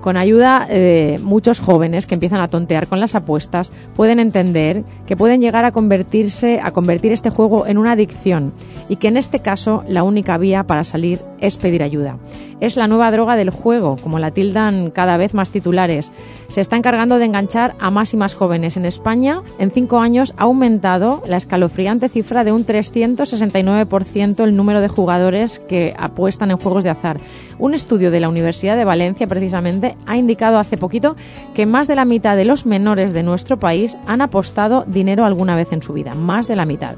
Con 0.00 0.16
ayuda 0.16 0.66
de 0.66 1.20
muchos 1.22 1.60
jóvenes 1.60 2.06
que 2.06 2.14
empiezan 2.14 2.40
a 2.40 2.48
tontear 2.48 2.86
con 2.86 3.00
las 3.00 3.14
apuestas, 3.14 3.70
pueden 3.94 4.18
entender 4.18 4.82
que 5.06 5.16
pueden 5.16 5.40
llegar 5.40 5.64
a 5.64 5.72
convertirse, 5.72 6.60
a 6.62 6.70
convertir 6.70 7.12
este 7.12 7.30
juego 7.30 7.66
en 7.66 7.76
una 7.76 7.92
adicción 7.92 8.52
y 8.88 8.96
que 8.96 9.08
en 9.08 9.16
este 9.16 9.40
caso 9.40 9.84
la 9.86 10.02
única 10.02 10.38
vía 10.38 10.64
para 10.64 10.84
salir 10.84 11.20
es 11.38 11.56
pedir 11.56 11.82
ayuda. 11.82 12.16
Es 12.60 12.76
la 12.76 12.88
nueva 12.88 13.10
droga 13.10 13.36
del 13.36 13.48
juego, 13.48 13.96
como 13.96 14.18
la 14.18 14.32
tildan 14.32 14.90
cada 14.90 15.16
vez 15.16 15.32
más 15.32 15.50
titulares. 15.50 16.12
Se 16.48 16.60
está 16.60 16.76
encargando 16.76 17.18
de 17.18 17.24
enganchar 17.24 17.74
a 17.78 17.90
más 17.90 18.12
y 18.12 18.18
más 18.18 18.34
jóvenes. 18.34 18.76
En 18.76 18.84
España, 18.84 19.42
en 19.58 19.70
cinco 19.70 20.00
años, 20.00 20.34
ha 20.36 20.42
aumentado 20.42 21.22
la 21.26 21.38
escalofriante 21.38 22.10
cifra 22.10 22.44
de 22.44 22.52
un 22.52 22.66
369% 22.66 24.44
el 24.44 24.56
número 24.56 24.82
de 24.82 24.88
jugadores 24.88 25.58
que 25.58 25.94
apuestan 25.98 26.50
en 26.50 26.58
juegos 26.58 26.84
de 26.84 26.90
azar. 26.90 27.18
Un 27.58 27.72
estudio 27.72 28.10
de 28.10 28.20
la 28.20 28.28
Universidad 28.28 28.76
de 28.76 28.84
Valencia, 28.84 29.26
precisamente, 29.26 29.89
ha 30.06 30.16
indicado 30.16 30.58
hace 30.58 30.76
poquito 30.76 31.16
que 31.54 31.66
más 31.66 31.86
de 31.86 31.94
la 31.94 32.04
mitad 32.04 32.36
de 32.36 32.44
los 32.44 32.66
menores 32.66 33.12
de 33.12 33.22
nuestro 33.22 33.58
país 33.58 33.96
han 34.06 34.22
apostado 34.22 34.84
dinero 34.86 35.24
alguna 35.24 35.56
vez 35.56 35.72
en 35.72 35.82
su 35.82 35.92
vida. 35.92 36.14
Más 36.14 36.48
de 36.48 36.56
la 36.56 36.66
mitad. 36.66 36.96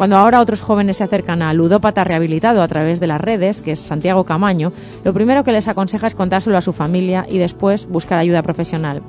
Cuando 0.00 0.16
ahora 0.16 0.40
otros 0.40 0.62
jóvenes 0.62 0.96
se 0.96 1.04
acercan 1.04 1.42
al 1.42 1.58
ludópata 1.58 2.04
rehabilitado 2.04 2.62
a 2.62 2.68
través 2.68 3.00
de 3.00 3.06
las 3.06 3.20
redes, 3.20 3.60
que 3.60 3.72
es 3.72 3.80
Santiago 3.80 4.24
Camaño, 4.24 4.72
lo 5.04 5.12
primero 5.12 5.44
que 5.44 5.52
les 5.52 5.68
aconseja 5.68 6.06
es 6.06 6.14
contárselo 6.14 6.56
a 6.56 6.62
su 6.62 6.72
familia 6.72 7.26
y 7.28 7.36
después 7.36 7.86
buscar 7.86 8.18
ayuda 8.18 8.42
profesional. 8.42 9.02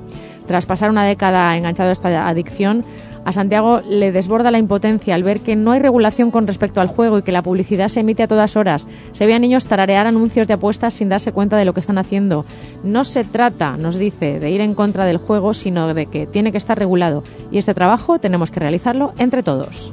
Tras 0.46 0.66
pasar 0.66 0.90
una 0.90 1.06
década 1.06 1.56
enganchado 1.56 1.88
a 1.88 1.92
esta 1.92 2.28
adicción, 2.28 2.84
a 3.24 3.32
Santiago 3.32 3.80
le 3.88 4.12
desborda 4.12 4.50
la 4.50 4.58
impotencia 4.58 5.14
al 5.14 5.22
ver 5.22 5.40
que 5.40 5.56
no 5.56 5.72
hay 5.72 5.80
regulación 5.80 6.30
con 6.30 6.46
respecto 6.46 6.80
al 6.80 6.88
juego 6.88 7.18
y 7.18 7.22
que 7.22 7.32
la 7.32 7.42
publicidad 7.42 7.88
se 7.88 8.00
emite 8.00 8.22
a 8.22 8.28
todas 8.28 8.56
horas. 8.56 8.88
Se 9.12 9.26
ve 9.26 9.34
a 9.34 9.38
niños 9.38 9.66
tararear 9.66 10.06
anuncios 10.06 10.48
de 10.48 10.54
apuestas 10.54 10.94
sin 10.94 11.08
darse 11.08 11.32
cuenta 11.32 11.56
de 11.56 11.64
lo 11.64 11.74
que 11.74 11.80
están 11.80 11.98
haciendo. 11.98 12.44
No 12.82 13.04
se 13.04 13.24
trata, 13.24 13.76
nos 13.76 13.96
dice, 13.96 14.40
de 14.40 14.50
ir 14.50 14.60
en 14.60 14.74
contra 14.74 15.04
del 15.04 15.18
juego, 15.18 15.54
sino 15.54 15.94
de 15.94 16.06
que 16.06 16.26
tiene 16.26 16.52
que 16.52 16.58
estar 16.58 16.78
regulado. 16.78 17.22
Y 17.50 17.58
este 17.58 17.74
trabajo 17.74 18.18
tenemos 18.18 18.50
que 18.50 18.60
realizarlo 18.60 19.12
entre 19.18 19.42
todos. 19.42 19.92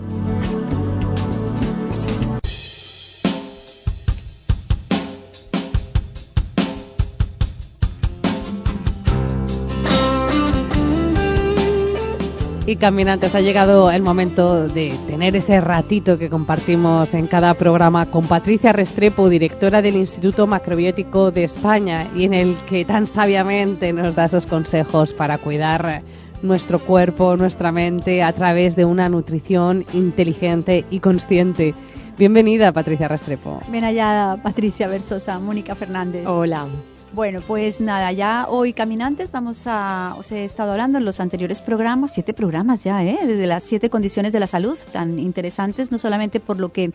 Y 12.70 12.76
caminantes, 12.76 13.34
ha 13.34 13.42
llegado 13.42 13.90
el 13.90 14.04
momento 14.04 14.68
de 14.68 14.94
tener 15.08 15.36
ese 15.36 15.60
ratito 15.60 16.20
que 16.20 16.30
compartimos 16.30 17.16
en 17.16 17.26
cada 17.26 17.56
programa 17.56 18.06
con 18.06 18.28
Patricia 18.28 18.72
Restrepo, 18.72 19.28
directora 19.28 19.82
del 19.82 19.96
Instituto 19.96 20.46
Macrobiótico 20.46 21.32
de 21.32 21.46
España, 21.46 22.08
y 22.16 22.26
en 22.26 22.36
el 22.36 22.56
que 22.68 22.86
tan 22.86 23.08
sabiamente 23.08 23.92
nos 23.92 24.14
da 24.14 24.26
esos 24.26 24.46
consejos 24.46 25.14
para 25.14 25.40
cuidar 25.40 26.04
nuestro 26.44 26.78
cuerpo, 26.78 27.36
nuestra 27.38 27.72
mente, 27.72 28.22
a 28.22 28.34
través 28.34 28.76
de 28.76 28.86
una 28.86 29.10
nutrición 29.10 29.84
inteligente 29.94 30.86
y 30.92 31.00
consciente. 31.00 31.74
Bienvenida, 32.20 32.72
Patricia 32.72 33.08
Restrepo. 33.08 33.62
Ven 33.72 33.84
allá, 33.84 34.38
Patricia 34.44 34.88
Versosa, 34.88 35.40
Mónica 35.40 35.74
Fernández. 35.74 36.24
Hola. 36.28 36.68
Bueno, 37.12 37.42
pues 37.46 37.82
nada, 37.82 38.12
ya 38.12 38.46
hoy 38.48 38.72
caminantes 38.72 39.32
vamos 39.32 39.64
a, 39.66 40.16
os 40.20 40.32
he 40.32 40.46
estado 40.46 40.74
hablando 40.74 41.00
en 41.00 41.06
los 41.06 41.20
anteriores 41.20 41.60
programas, 41.60 42.14
siete 42.14 42.36
programas 42.36 42.84
ya, 42.84 43.04
¿eh? 43.04 43.18
desde 43.26 43.48
las 43.48 43.64
siete 43.64 43.90
condiciones 43.90 44.32
de 44.32 44.40
la 44.40 44.46
salud, 44.46 44.78
tan 44.92 45.18
interesantes, 45.18 45.92
no 45.92 45.98
solamente 45.98 46.40
por 46.40 46.60
lo 46.60 46.72
que 46.72 46.92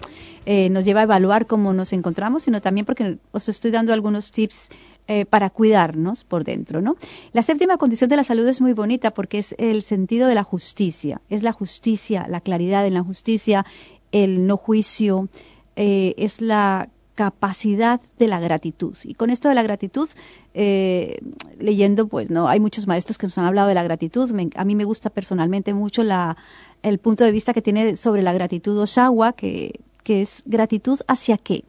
eh, 0.46 0.70
nos 0.70 0.84
lleva 0.84 1.00
a 1.00 1.02
evaluar 1.02 1.46
cómo 1.46 1.72
nos 1.72 1.92
encontramos, 1.92 2.44
sino 2.44 2.62
también 2.62 2.86
porque 2.86 3.18
os 3.32 3.48
estoy 3.48 3.72
dando 3.72 3.92
algunos 3.92 4.30
tips 4.30 4.68
eh, 5.08 5.26
para 5.26 5.50
cuidarnos 5.50 6.22
por 6.22 6.44
dentro, 6.44 6.80
¿no? 6.80 6.96
La 7.32 7.42
séptima 7.42 7.76
condición 7.76 8.08
de 8.08 8.16
la 8.16 8.24
salud 8.24 8.46
es 8.46 8.60
muy 8.60 8.72
bonita 8.72 9.10
porque 9.10 9.38
es 9.38 9.56
el 9.58 9.82
sentido 9.82 10.28
de 10.28 10.36
la 10.36 10.44
justicia, 10.44 11.20
es 11.28 11.42
la 11.42 11.52
justicia, 11.52 12.26
la 12.28 12.40
claridad 12.40 12.86
en 12.86 12.94
la 12.94 13.02
justicia, 13.02 13.66
el 14.12 14.46
no 14.46 14.56
juicio, 14.56 15.28
eh, 15.74 16.14
es 16.18 16.40
la 16.40 16.88
capacidad 17.14 18.00
de 18.18 18.28
la 18.28 18.40
gratitud. 18.40 18.96
Y 19.04 19.14
con 19.14 19.30
esto 19.30 19.48
de 19.48 19.54
la 19.54 19.62
gratitud, 19.62 20.08
eh, 20.54 21.18
leyendo, 21.58 22.08
pues 22.08 22.30
no, 22.30 22.48
hay 22.48 22.60
muchos 22.60 22.86
maestros 22.86 23.18
que 23.18 23.26
nos 23.26 23.38
han 23.38 23.44
hablado 23.44 23.68
de 23.68 23.74
la 23.74 23.82
gratitud. 23.82 24.30
a 24.54 24.64
mí 24.64 24.74
me 24.74 24.84
gusta 24.84 25.10
personalmente 25.10 25.74
mucho 25.74 26.02
la, 26.02 26.36
el 26.82 26.98
punto 26.98 27.24
de 27.24 27.32
vista 27.32 27.52
que 27.52 27.62
tiene 27.62 27.96
sobre 27.96 28.22
la 28.22 28.32
gratitud 28.32 28.78
Oshawa, 28.78 29.32
que, 29.32 29.80
que 30.02 30.22
es 30.22 30.42
gratitud 30.46 31.00
hacia 31.06 31.38
qué. 31.38 31.64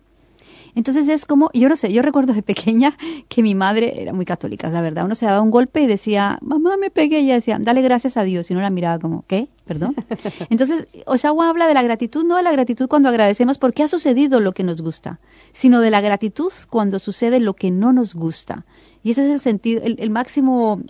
Entonces 0.75 1.07
es 1.07 1.25
como, 1.25 1.49
yo 1.53 1.69
no 1.69 1.75
sé, 1.75 1.91
yo 1.91 2.01
recuerdo 2.01 2.33
de 2.33 2.43
pequeña 2.43 2.97
que 3.29 3.41
mi 3.41 3.55
madre 3.55 4.01
era 4.01 4.13
muy 4.13 4.25
católica, 4.25 4.69
la 4.69 4.81
verdad. 4.81 5.05
Uno 5.05 5.15
se 5.15 5.25
daba 5.25 5.41
un 5.41 5.51
golpe 5.51 5.81
y 5.81 5.87
decía, 5.87 6.37
mamá, 6.41 6.77
me 6.77 6.89
pegué. 6.89 7.19
Y 7.21 7.25
ella 7.25 7.35
decía, 7.35 7.57
dale 7.59 7.81
gracias 7.81 8.17
a 8.17 8.23
Dios. 8.23 8.49
Y 8.49 8.53
uno 8.53 8.61
la 8.61 8.69
miraba 8.69 8.99
como, 8.99 9.23
¿qué? 9.27 9.47
¿Perdón? 9.65 9.95
Entonces, 10.49 10.87
Oshawa 11.05 11.49
habla 11.49 11.67
de 11.67 11.73
la 11.73 11.81
gratitud, 11.81 12.25
no 12.25 12.37
de 12.37 12.43
la 12.43 12.51
gratitud 12.51 12.87
cuando 12.87 13.09
agradecemos 13.09 13.57
porque 13.57 13.83
ha 13.83 13.87
sucedido 13.87 14.39
lo 14.39 14.51
que 14.51 14.63
nos 14.63 14.81
gusta, 14.81 15.19
sino 15.53 15.79
de 15.79 15.89
la 15.89 16.01
gratitud 16.01 16.51
cuando 16.69 16.99
sucede 16.99 17.39
lo 17.39 17.53
que 17.55 17.71
no 17.71 17.93
nos 17.93 18.13
gusta. 18.13 18.65
Y 19.05 19.11
ese 19.11 19.25
es 19.25 19.31
el 19.33 19.39
sentido, 19.39 19.81
el, 19.83 20.09
máximo 20.09 20.81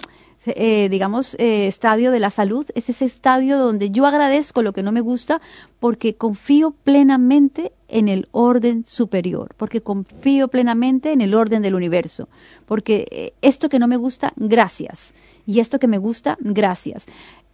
eh, 0.48 0.88
digamos, 0.90 1.36
eh, 1.40 1.68
estadio 1.68 2.12
de 2.12 2.20
la 2.20 2.30
salud, 2.30 2.66
es 2.76 2.90
ese 2.90 3.06
estadio 3.06 3.58
donde 3.58 3.90
yo 3.90 4.06
agradezco 4.06 4.62
lo 4.62 4.74
que 4.74 4.84
no 4.84 4.92
me 4.92 5.02
gusta 5.02 5.42
porque 5.80 6.16
confío 6.16 6.72
plenamente 6.72 7.72
en 7.88 8.08
el 8.08 8.28
orden 8.32 8.84
superior, 8.88 9.54
porque 9.58 9.82
confío 9.82 10.48
plenamente 10.48 11.12
en 11.12 11.22
el 11.22 11.34
orden 11.34 11.62
del 11.62 11.76
universo, 11.76 12.28
porque 12.66 13.08
eh, 13.12 13.34
esto 13.42 13.70
que 13.70 13.80
no 13.80 13.88
me 13.88 13.98
gusta, 13.98 14.34
gracias, 14.36 15.14
y 15.46 15.60
esto 15.60 15.80
que 15.80 15.88
me 15.88 15.98
gusta, 15.98 16.38
gracias. 16.40 17.06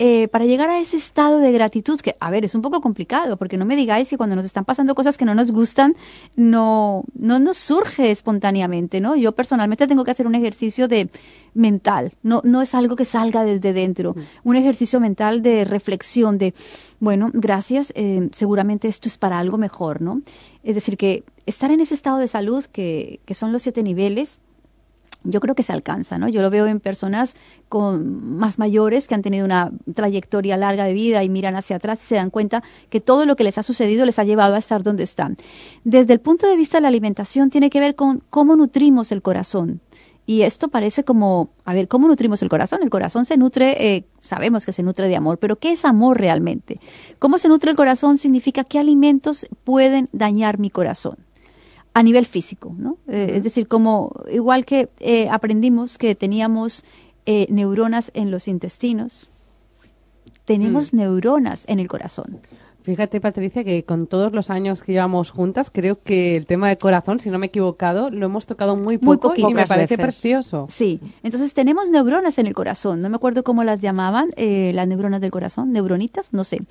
Eh, 0.03 0.27
para 0.29 0.45
llegar 0.45 0.67
a 0.71 0.79
ese 0.79 0.97
estado 0.97 1.37
de 1.37 1.51
gratitud, 1.51 1.99
que 2.01 2.15
a 2.19 2.31
ver, 2.31 2.43
es 2.43 2.55
un 2.55 2.63
poco 2.63 2.81
complicado, 2.81 3.37
porque 3.37 3.55
no 3.55 3.65
me 3.65 3.75
digáis 3.75 4.09
que 4.09 4.17
cuando 4.17 4.35
nos 4.35 4.45
están 4.45 4.65
pasando 4.65 4.95
cosas 4.95 5.15
que 5.15 5.25
no 5.25 5.35
nos 5.35 5.51
gustan, 5.51 5.95
no, 6.35 7.03
no 7.13 7.37
nos 7.37 7.57
surge 7.57 8.09
espontáneamente, 8.09 8.99
¿no? 8.99 9.15
Yo 9.15 9.33
personalmente 9.33 9.85
tengo 9.85 10.03
que 10.03 10.09
hacer 10.09 10.25
un 10.25 10.33
ejercicio 10.33 10.87
de 10.87 11.09
mental, 11.53 12.13
no, 12.23 12.41
no 12.43 12.63
es 12.63 12.73
algo 12.73 12.95
que 12.95 13.05
salga 13.05 13.43
desde 13.43 13.73
dentro, 13.73 14.15
un 14.43 14.55
ejercicio 14.55 14.99
mental 14.99 15.43
de 15.43 15.65
reflexión, 15.65 16.39
de, 16.39 16.55
bueno, 16.99 17.29
gracias, 17.31 17.93
eh, 17.95 18.27
seguramente 18.31 18.87
esto 18.87 19.07
es 19.07 19.19
para 19.19 19.37
algo 19.37 19.59
mejor, 19.59 20.01
¿no? 20.01 20.19
Es 20.63 20.73
decir, 20.73 20.97
que 20.97 21.23
estar 21.45 21.69
en 21.69 21.79
ese 21.79 21.93
estado 21.93 22.17
de 22.17 22.27
salud, 22.27 22.65
que, 22.65 23.19
que 23.25 23.35
son 23.35 23.51
los 23.51 23.61
siete 23.61 23.83
niveles, 23.83 24.41
yo 25.23 25.39
creo 25.39 25.55
que 25.55 25.63
se 25.63 25.73
alcanza, 25.73 26.17
¿no? 26.17 26.27
Yo 26.27 26.41
lo 26.41 26.49
veo 26.49 26.67
en 26.67 26.79
personas 26.79 27.35
con 27.69 28.37
más 28.37 28.59
mayores 28.59 29.07
que 29.07 29.15
han 29.15 29.21
tenido 29.21 29.45
una 29.45 29.71
trayectoria 29.93 30.57
larga 30.57 30.85
de 30.85 30.93
vida 30.93 31.23
y 31.23 31.29
miran 31.29 31.55
hacia 31.55 31.75
atrás 31.75 31.99
y 32.03 32.07
se 32.07 32.15
dan 32.15 32.29
cuenta 32.29 32.63
que 32.89 33.01
todo 33.01 33.25
lo 33.25 33.35
que 33.35 33.43
les 33.43 33.57
ha 33.57 33.63
sucedido 33.63 34.05
les 34.05 34.19
ha 34.19 34.23
llevado 34.23 34.55
a 34.55 34.57
estar 34.57 34.83
donde 34.83 35.03
están. 35.03 35.37
Desde 35.83 36.13
el 36.13 36.19
punto 36.19 36.47
de 36.47 36.55
vista 36.55 36.77
de 36.77 36.81
la 36.81 36.87
alimentación 36.87 37.49
tiene 37.49 37.69
que 37.69 37.79
ver 37.79 37.95
con 37.95 38.23
cómo 38.29 38.55
nutrimos 38.55 39.11
el 39.11 39.21
corazón. 39.21 39.81
Y 40.25 40.43
esto 40.43 40.69
parece 40.69 41.03
como, 41.03 41.49
a 41.65 41.73
ver, 41.73 41.87
¿cómo 41.87 42.07
nutrimos 42.07 42.41
el 42.41 42.49
corazón? 42.49 42.79
El 42.83 42.89
corazón 42.89 43.25
se 43.25 43.37
nutre, 43.37 43.95
eh, 43.95 44.05
sabemos 44.19 44.65
que 44.65 44.71
se 44.71 44.83
nutre 44.83 45.07
de 45.07 45.15
amor, 45.15 45.39
pero 45.39 45.57
¿qué 45.57 45.71
es 45.71 45.83
amor 45.83 46.19
realmente? 46.19 46.79
¿Cómo 47.19 47.37
se 47.37 47.47
nutre 47.47 47.71
el 47.71 47.75
corazón? 47.75 48.17
Significa 48.17 48.63
qué 48.63 48.79
alimentos 48.79 49.47
pueden 49.63 50.09
dañar 50.13 50.59
mi 50.59 50.69
corazón 50.69 51.17
a 51.93 52.03
nivel 52.03 52.25
físico, 52.25 52.73
¿no? 52.77 52.97
Eh, 53.07 53.33
es 53.35 53.43
decir, 53.43 53.67
como 53.67 54.13
igual 54.31 54.65
que 54.65 54.89
eh, 54.99 55.27
aprendimos 55.29 55.97
que 55.97 56.15
teníamos 56.15 56.85
eh, 57.25 57.47
neuronas 57.49 58.11
en 58.13 58.31
los 58.31 58.47
intestinos, 58.47 59.33
tenemos 60.45 60.93
mm. 60.93 60.97
neuronas 60.97 61.65
en 61.67 61.79
el 61.79 61.87
corazón. 61.87 62.39
Fíjate, 62.83 63.21
Patricia, 63.21 63.63
que 63.63 63.83
con 63.83 64.07
todos 64.07 64.33
los 64.33 64.49
años 64.49 64.83
que 64.83 64.93
llevamos 64.93 65.31
juntas, 65.31 65.69
creo 65.71 66.01
que 66.01 66.35
el 66.35 66.45
tema 66.45 66.69
de 66.69 66.77
corazón, 66.77 67.19
si 67.19 67.29
no 67.29 67.39
me 67.39 67.47
he 67.47 67.49
equivocado, 67.49 68.09
lo 68.09 68.25
hemos 68.25 68.45
tocado 68.45 68.75
muy 68.75 68.97
poco 68.97 69.33
y 69.35 69.43
me 69.53 69.65
parece 69.65 69.97
precioso. 69.97 70.67
Sí, 70.69 70.99
entonces 71.23 71.53
tenemos 71.53 71.91
neuronas 71.91 72.37
en 72.39 72.47
el 72.47 72.53
corazón, 72.53 73.01
no 73.01 73.09
me 73.09 73.15
acuerdo 73.15 73.43
cómo 73.43 73.63
las 73.63 73.81
llamaban, 73.81 74.31
las 74.37 74.87
neuronas 74.87 75.21
del 75.21 75.31
corazón, 75.31 75.71
neuronitas, 75.71 76.33
no 76.33 76.43
sé 76.43 76.61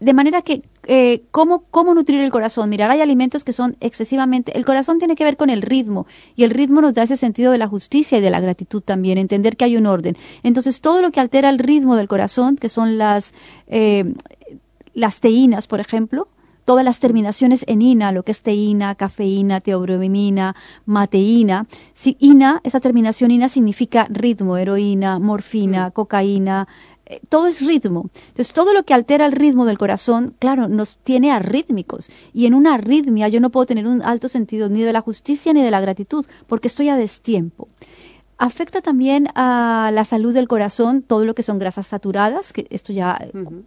de 0.00 0.12
manera 0.12 0.42
que, 0.42 0.62
eh, 0.86 1.22
¿cómo, 1.32 1.64
¿cómo 1.70 1.92
nutrir 1.92 2.20
el 2.20 2.30
corazón? 2.30 2.70
Mirar, 2.70 2.90
hay 2.90 3.00
alimentos 3.00 3.42
que 3.42 3.52
son 3.52 3.76
excesivamente... 3.80 4.56
El 4.56 4.64
corazón 4.64 4.98
tiene 4.98 5.16
que 5.16 5.24
ver 5.24 5.36
con 5.36 5.50
el 5.50 5.60
ritmo 5.60 6.06
y 6.36 6.44
el 6.44 6.50
ritmo 6.50 6.80
nos 6.80 6.94
da 6.94 7.02
ese 7.02 7.16
sentido 7.16 7.50
de 7.50 7.58
la 7.58 7.66
justicia 7.66 8.18
y 8.18 8.20
de 8.20 8.30
la 8.30 8.40
gratitud 8.40 8.80
también, 8.80 9.18
entender 9.18 9.56
que 9.56 9.64
hay 9.64 9.76
un 9.76 9.86
orden. 9.86 10.16
Entonces, 10.44 10.80
todo 10.80 11.02
lo 11.02 11.10
que 11.10 11.20
altera 11.20 11.50
el 11.50 11.58
ritmo 11.58 11.96
del 11.96 12.06
corazón, 12.06 12.56
que 12.56 12.68
son 12.68 12.96
las, 12.96 13.34
eh, 13.66 14.14
las 14.98 15.20
teínas, 15.20 15.66
por 15.66 15.80
ejemplo, 15.80 16.28
todas 16.64 16.84
las 16.84 16.98
terminaciones 16.98 17.64
en 17.68 17.80
ina, 17.80 18.12
lo 18.12 18.24
que 18.24 18.32
es 18.32 18.42
teína, 18.42 18.94
cafeína, 18.94 19.60
teobromina, 19.60 20.54
mateína. 20.86 21.66
Si 21.94 22.16
ina, 22.20 22.60
esa 22.64 22.80
terminación 22.80 23.30
ina 23.30 23.48
significa 23.48 24.06
ritmo, 24.10 24.56
heroína, 24.56 25.18
morfina, 25.18 25.88
mm. 25.88 25.92
cocaína, 25.92 26.68
eh, 27.06 27.20
todo 27.28 27.46
es 27.46 27.64
ritmo. 27.64 28.10
Entonces, 28.28 28.52
todo 28.52 28.74
lo 28.74 28.82
que 28.82 28.92
altera 28.92 29.24
el 29.24 29.32
ritmo 29.32 29.64
del 29.64 29.78
corazón, 29.78 30.34
claro, 30.38 30.68
nos 30.68 30.98
tiene 31.04 31.30
arrítmicos. 31.30 32.10
Y 32.34 32.46
en 32.46 32.54
una 32.54 32.74
arritmia 32.74 33.28
yo 33.28 33.40
no 33.40 33.50
puedo 33.50 33.64
tener 33.64 33.86
un 33.86 34.02
alto 34.02 34.28
sentido 34.28 34.68
ni 34.68 34.82
de 34.82 34.92
la 34.92 35.00
justicia 35.00 35.52
ni 35.52 35.62
de 35.62 35.70
la 35.70 35.80
gratitud, 35.80 36.26
porque 36.48 36.68
estoy 36.68 36.90
a 36.90 36.96
destiempo. 36.96 37.68
Afecta 38.40 38.80
también 38.80 39.28
a 39.34 39.90
la 39.92 40.04
salud 40.04 40.32
del 40.32 40.46
corazón 40.46 41.02
todo 41.02 41.24
lo 41.24 41.34
que 41.34 41.42
son 41.42 41.58
grasas 41.58 41.88
saturadas, 41.88 42.52
que 42.52 42.68
esto 42.70 42.92
ya 42.92 43.18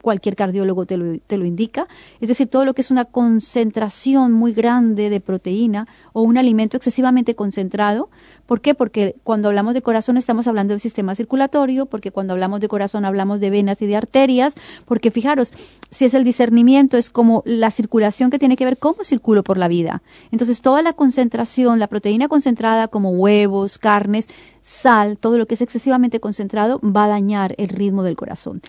cualquier 0.02 0.38
cardiólogo 0.38 0.86
te 0.86 0.96
lo, 0.96 1.20
te 1.20 1.38
lo 1.38 1.46
indica, 1.46 1.90
es 2.22 2.30
decir, 2.30 2.48
todo 2.48 2.64
lo 2.64 2.74
que 2.74 2.80
es 2.80 2.90
una 2.90 3.04
concentración 3.04 4.32
muy 4.32 4.54
grande 4.54 5.10
de 5.10 5.20
proteína 5.20 5.88
o 6.14 6.22
un 6.22 6.38
alimento 6.38 6.78
excesivamente 6.78 7.36
concentrado, 7.36 8.10
¿Por 8.52 8.60
qué? 8.60 8.76
Porque 8.76 9.16
cuando 9.24 9.48
hablamos 9.48 9.74
de 9.74 9.82
corazón 9.82 10.18
estamos 10.18 10.46
hablando 10.46 10.74
del 10.74 10.82
sistema 10.82 11.16
circulatorio, 11.16 11.86
porque 11.86 12.12
cuando 12.12 12.34
hablamos 12.34 12.60
de 12.60 12.68
corazón 12.68 13.06
hablamos 13.06 13.40
de 13.40 13.50
venas 13.50 13.82
y 13.82 13.86
de 13.86 13.96
arterias, 13.96 14.56
porque 14.84 15.10
fijaros, 15.10 15.54
si 15.90 16.04
es 16.04 16.14
el 16.14 16.26
discernimiento, 16.26 16.98
es 16.98 17.10
como 17.10 17.44
la 17.46 17.72
circulación 17.72 18.30
que 18.30 18.40
tiene 18.40 18.58
que 18.58 18.66
ver 18.66 18.78
cómo 18.78 19.06
circulo 19.06 19.42
por 19.42 19.58
la 19.58 19.70
vida. 19.70 20.02
Entonces, 20.34 20.60
toda 20.60 20.82
la 20.82 20.92
concentración, 20.92 21.80
la 21.80 21.88
proteína 21.88 22.28
concentrada 22.28 22.90
como 22.90 23.12
huevos, 23.12 23.78
carnes, 23.78 24.28
sal, 24.64 25.18
todo 25.18 25.38
lo 25.38 25.46
que 25.46 25.54
es 25.54 25.62
excesivamente 25.62 26.20
concentrado 26.20 26.82
va 26.84 27.06
a 27.06 27.08
dañar 27.08 27.56
el 27.58 27.70
ritmo 27.70 28.04
del 28.04 28.18
corazón. 28.18 28.62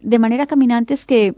De 0.00 0.18
manera 0.18 0.48
caminante 0.48 0.94
es 0.94 1.06
que 1.06 1.36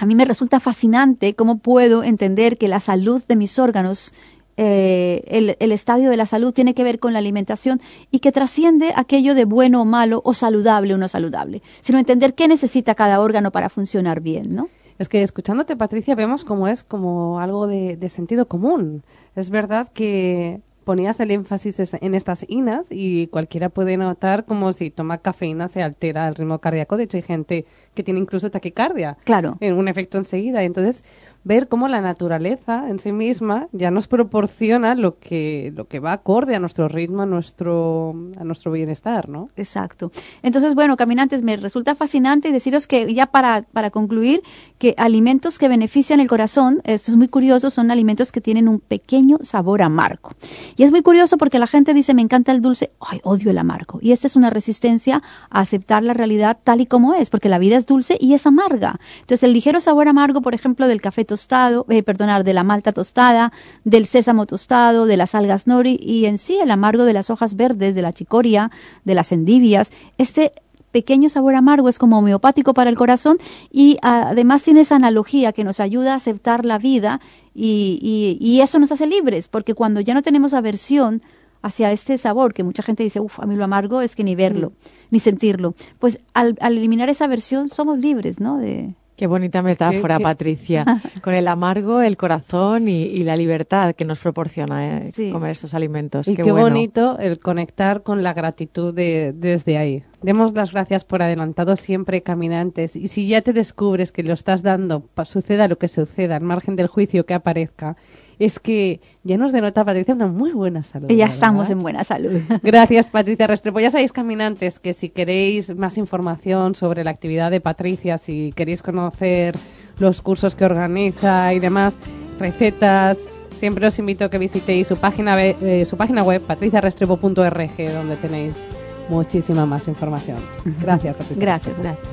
a 0.00 0.06
mí 0.06 0.14
me 0.14 0.24
resulta 0.24 0.60
fascinante 0.60 1.34
cómo 1.34 1.58
puedo 1.58 2.04
entender 2.04 2.58
que 2.58 2.68
la 2.68 2.78
salud 2.78 3.24
de 3.26 3.34
mis 3.34 3.58
órganos 3.58 4.14
eh, 4.60 5.22
el, 5.60 5.70
estadio 5.70 6.10
de 6.10 6.16
la 6.16 6.26
salud 6.26 6.52
tiene 6.52 6.74
que 6.74 6.82
ver 6.82 6.98
con 6.98 7.12
la 7.12 7.20
alimentación 7.20 7.80
y 8.10 8.18
que 8.18 8.32
trasciende 8.32 8.92
aquello 8.96 9.36
de 9.36 9.44
bueno 9.44 9.82
o 9.82 9.84
malo 9.84 10.20
o 10.24 10.34
saludable 10.34 10.94
o 10.94 10.98
no 10.98 11.06
saludable, 11.06 11.62
sino 11.80 11.96
entender 11.96 12.34
qué 12.34 12.48
necesita 12.48 12.96
cada 12.96 13.20
órgano 13.20 13.52
para 13.52 13.68
funcionar 13.68 14.20
bien, 14.20 14.56
¿no? 14.56 14.68
Es 14.98 15.08
que 15.08 15.22
escuchándote, 15.22 15.76
Patricia, 15.76 16.16
vemos 16.16 16.44
cómo 16.44 16.66
es 16.66 16.82
como 16.82 17.38
algo 17.38 17.68
de, 17.68 17.96
de 17.96 18.08
sentido 18.10 18.48
común. 18.48 19.04
Es 19.36 19.50
verdad 19.50 19.90
que 19.94 20.60
ponías 20.88 21.20
el 21.20 21.30
énfasis 21.30 21.92
en 22.00 22.14
estas 22.14 22.46
inas 22.48 22.86
y 22.90 23.26
cualquiera 23.26 23.68
puede 23.68 23.98
notar 23.98 24.46
como 24.46 24.72
si 24.72 24.90
toma 24.90 25.18
cafeína 25.18 25.68
se 25.68 25.82
altera 25.82 26.26
el 26.26 26.34
ritmo 26.34 26.60
cardíaco. 26.60 26.96
De 26.96 27.04
hecho, 27.04 27.18
hay 27.18 27.22
gente 27.22 27.66
que 27.92 28.02
tiene 28.02 28.20
incluso 28.20 28.50
taquicardia. 28.50 29.18
Claro. 29.24 29.58
En 29.60 29.76
un 29.76 29.86
efecto 29.88 30.16
enseguida. 30.16 30.62
Entonces, 30.62 31.04
ver 31.44 31.68
cómo 31.68 31.88
la 31.88 32.00
naturaleza 32.00 32.88
en 32.88 32.98
sí 32.98 33.12
misma 33.12 33.68
ya 33.72 33.90
nos 33.90 34.08
proporciona 34.08 34.94
lo 34.94 35.18
que, 35.18 35.72
lo 35.74 35.86
que 35.86 35.98
va 35.98 36.12
acorde 36.12 36.54
a 36.54 36.58
nuestro 36.60 36.88
ritmo, 36.88 37.22
a 37.22 37.26
nuestro, 37.26 38.14
a 38.38 38.44
nuestro 38.44 38.72
bienestar, 38.72 39.28
¿no? 39.28 39.50
Exacto. 39.56 40.10
Entonces, 40.42 40.74
bueno, 40.74 40.96
caminantes, 40.96 41.42
me 41.42 41.56
resulta 41.56 41.94
fascinante 41.94 42.52
deciros 42.52 42.86
que 42.86 43.12
ya 43.14 43.26
para, 43.26 43.62
para 43.72 43.90
concluir, 43.90 44.42
que 44.78 44.94
alimentos 44.96 45.58
que 45.58 45.68
benefician 45.68 46.20
el 46.20 46.28
corazón, 46.28 46.80
esto 46.84 47.10
es 47.10 47.16
muy 47.16 47.28
curioso, 47.28 47.70
son 47.70 47.90
alimentos 47.90 48.32
que 48.32 48.40
tienen 48.40 48.68
un 48.68 48.80
pequeño 48.80 49.38
sabor 49.42 49.82
amargo. 49.82 50.30
Y 50.76 50.84
es 50.84 50.90
muy 50.90 51.02
curioso 51.02 51.36
porque 51.36 51.58
la 51.58 51.66
gente 51.66 51.94
dice, 51.94 52.14
me 52.14 52.22
encanta 52.22 52.52
el 52.52 52.62
dulce, 52.62 52.92
ay, 53.00 53.20
odio 53.24 53.50
el 53.50 53.58
amargo. 53.58 53.98
Y 54.00 54.12
esta 54.12 54.26
es 54.26 54.36
una 54.36 54.50
resistencia 54.50 55.22
a 55.50 55.60
aceptar 55.60 56.02
la 56.02 56.14
realidad 56.14 56.58
tal 56.62 56.80
y 56.80 56.86
como 56.86 57.14
es, 57.14 57.28
porque 57.30 57.48
la 57.48 57.58
vida 57.58 57.76
es 57.76 57.86
dulce 57.86 58.16
y 58.20 58.34
es 58.34 58.46
amarga. 58.46 59.00
Entonces, 59.20 59.42
el 59.42 59.52
ligero 59.52 59.80
sabor 59.80 60.08
amargo, 60.08 60.40
por 60.42 60.54
ejemplo, 60.54 60.86
del 60.86 61.00
café 61.00 61.24
tostado, 61.24 61.84
eh, 61.88 62.02
perdonar, 62.02 62.44
de 62.44 62.54
la 62.54 62.64
malta 62.64 62.92
tostada, 62.92 63.52
del 63.84 64.06
sésamo 64.06 64.46
tostado, 64.46 65.06
de 65.06 65.16
las 65.16 65.34
algas 65.34 65.66
nori 65.66 65.98
y 66.00 66.26
en 66.26 66.38
sí 66.38 66.58
el 66.60 66.70
amargo 66.70 67.04
de 67.04 67.12
las 67.12 67.30
hojas 67.30 67.56
verdes, 67.56 67.94
de 67.94 68.02
la 68.02 68.12
chicoria, 68.12 68.70
de 69.04 69.14
las 69.14 69.32
endivias, 69.32 69.90
este 70.18 70.52
pequeño 70.90 71.28
sabor 71.28 71.54
amargo 71.54 71.88
es 71.88 71.98
como 71.98 72.18
homeopático 72.18 72.74
para 72.74 72.90
el 72.90 72.96
corazón 72.96 73.38
y 73.70 73.98
además 74.02 74.62
tiene 74.62 74.80
esa 74.80 74.96
analogía 74.96 75.52
que 75.52 75.64
nos 75.64 75.80
ayuda 75.80 76.12
a 76.12 76.16
aceptar 76.16 76.64
la 76.64 76.78
vida 76.78 77.20
y, 77.54 78.38
y, 78.40 78.60
eso 78.60 78.78
nos 78.78 78.92
hace 78.92 79.06
libres, 79.06 79.48
porque 79.48 79.74
cuando 79.74 80.00
ya 80.00 80.14
no 80.14 80.22
tenemos 80.22 80.54
aversión 80.54 81.22
hacia 81.60 81.90
este 81.90 82.16
sabor, 82.16 82.54
que 82.54 82.62
mucha 82.62 82.84
gente 82.84 83.02
dice, 83.02 83.18
uff, 83.18 83.40
a 83.40 83.46
mí 83.46 83.56
lo 83.56 83.64
amargo 83.64 84.00
es 84.00 84.14
que 84.14 84.22
ni 84.22 84.36
verlo, 84.36 84.70
mm. 84.70 84.74
ni 85.10 85.20
sentirlo, 85.20 85.74
pues 85.98 86.20
al, 86.34 86.56
al, 86.60 86.78
eliminar 86.78 87.08
esa 87.08 87.24
aversión 87.24 87.68
somos 87.68 87.98
libres, 87.98 88.38
¿no? 88.38 88.58
De, 88.58 88.94
Qué 89.18 89.26
bonita 89.26 89.62
metáfora, 89.62 90.20
Patricia. 90.20 90.86
Con 91.22 91.34
el 91.34 91.48
amargo, 91.48 92.02
el 92.02 92.16
corazón 92.16 92.86
y, 92.86 93.24
la 93.24 93.34
libertad 93.34 93.96
que 93.96 94.04
nos 94.04 94.20
proporciona 94.20 95.08
eh, 95.08 95.30
comer 95.32 95.50
estos 95.50 95.74
alimentos. 95.74 96.28
Y 96.28 96.36
qué, 96.36 96.52
bonito 96.52 97.18
el 97.18 97.40
conectar 97.40 98.04
con 98.04 98.22
la 98.22 98.32
gratitud 98.32 98.94
de, 98.94 99.34
desde 99.34 99.76
ahí. 99.76 100.04
Demos 100.22 100.54
las 100.54 100.70
gracias 100.70 101.04
por 101.04 101.20
adelantado 101.20 101.74
siempre, 101.74 102.22
caminantes. 102.22 102.94
Y 102.94 103.08
si 103.08 103.26
ya 103.26 103.42
te 103.42 103.52
descubres 103.52 104.12
que 104.12 104.22
lo 104.22 104.34
estás 104.34 104.62
dando, 104.62 105.08
suceda 105.24 105.66
lo 105.66 105.78
que 105.78 105.88
suceda, 105.88 106.36
al 106.36 106.42
margen 106.42 106.76
del 106.76 106.86
juicio 106.86 107.26
que 107.26 107.34
aparezca, 107.34 107.96
es 108.38 108.58
que 108.58 109.00
ya 109.24 109.36
nos 109.36 109.52
denota, 109.52 109.84
Patricia, 109.84 110.14
una 110.14 110.28
muy 110.28 110.52
buena 110.52 110.82
salud. 110.82 111.08
Ya 111.08 111.26
estamos 111.26 111.70
en 111.70 111.82
buena 111.82 112.04
salud. 112.04 112.40
Gracias, 112.62 113.06
Patricia 113.06 113.46
Restrepo. 113.46 113.80
Ya 113.80 113.90
sabéis, 113.90 114.12
caminantes, 114.12 114.78
que 114.78 114.92
si 114.92 115.08
queréis 115.08 115.74
más 115.74 115.98
información 115.98 116.74
sobre 116.74 117.04
la 117.04 117.10
actividad 117.10 117.50
de 117.50 117.60
Patricia, 117.60 118.18
si 118.18 118.52
queréis 118.54 118.82
conocer 118.82 119.56
los 119.98 120.22
cursos 120.22 120.54
que 120.54 120.64
organiza 120.64 121.52
y 121.52 121.58
demás, 121.58 121.98
recetas, 122.38 123.28
siempre 123.56 123.86
os 123.86 123.98
invito 123.98 124.24
a 124.24 124.30
que 124.30 124.38
visitéis 124.38 124.86
su 124.86 124.96
página, 124.96 125.42
eh, 125.42 125.84
su 125.84 125.96
página 125.96 126.22
web, 126.22 126.40
patriciarestrepo.org, 126.42 127.92
donde 127.92 128.16
tenéis 128.16 128.68
muchísima 129.08 129.66
más 129.66 129.88
información. 129.88 130.38
Gracias, 130.80 131.16
Patricia. 131.16 131.40
Gracias, 131.40 131.76
gracias. 131.78 132.08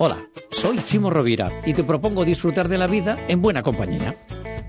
Hola, 0.00 0.28
soy 0.52 0.78
Chimo 0.84 1.10
Rovira 1.10 1.50
y 1.66 1.74
te 1.74 1.82
propongo 1.82 2.24
disfrutar 2.24 2.68
de 2.68 2.78
la 2.78 2.86
vida 2.86 3.16
en 3.26 3.42
buena 3.42 3.64
compañía. 3.64 4.14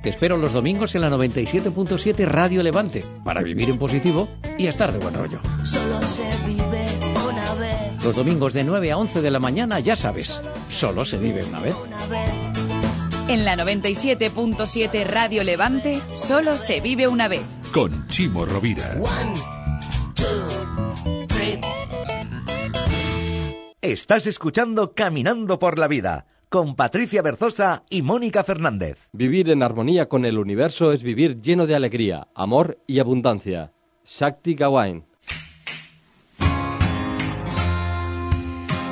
Te 0.01 0.09
espero 0.09 0.37
los 0.37 0.53
domingos 0.53 0.95
en 0.95 1.01
la 1.01 1.11
97.7 1.11 2.25
Radio 2.25 2.63
Levante 2.63 3.03
para 3.23 3.43
vivir 3.43 3.69
en 3.69 3.77
positivo 3.77 4.27
y 4.57 4.65
estar 4.65 4.91
de 4.91 4.97
buen 4.97 5.13
rollo. 5.13 5.39
Solo 5.63 6.01
se 6.01 6.23
vive 6.47 6.87
una 7.29 7.53
vez. 7.53 8.03
Los 8.03 8.15
domingos 8.15 8.53
de 8.53 8.63
9 8.63 8.91
a 8.91 8.97
11 8.97 9.21
de 9.21 9.29
la 9.29 9.37
mañana, 9.37 9.79
ya 9.79 9.95
sabes, 9.95 10.41
solo 10.67 11.05
se 11.05 11.19
vive 11.19 11.45
una 11.45 11.59
vez. 11.59 11.75
En 13.27 13.45
la 13.45 13.55
97.7 13.55 15.05
Radio 15.05 15.43
Levante, 15.43 16.01
solo 16.15 16.57
se 16.57 16.81
vive 16.81 17.07
una 17.07 17.27
vez. 17.27 17.43
Con 17.71 18.07
Chimo 18.07 18.45
Rovira. 18.45 18.97
Estás 23.91 24.27
escuchando 24.27 24.93
Caminando 24.93 25.57
por 25.57 25.79
la 25.79 25.87
Vida 25.87 26.27
con 26.47 26.75
Patricia 26.75 27.23
Berzosa 27.23 27.85
y 27.89 28.03
Mónica 28.03 28.43
Fernández. 28.43 29.09
Vivir 29.13 29.49
en 29.49 29.63
armonía 29.63 30.07
con 30.07 30.25
el 30.25 30.37
universo 30.37 30.91
es 30.93 31.01
vivir 31.01 31.41
lleno 31.41 31.65
de 31.65 31.73
alegría, 31.73 32.27
amor 32.35 32.77
y 32.85 32.99
abundancia. 32.99 33.71
Shakti 34.05 34.53
Gawain. 34.53 35.05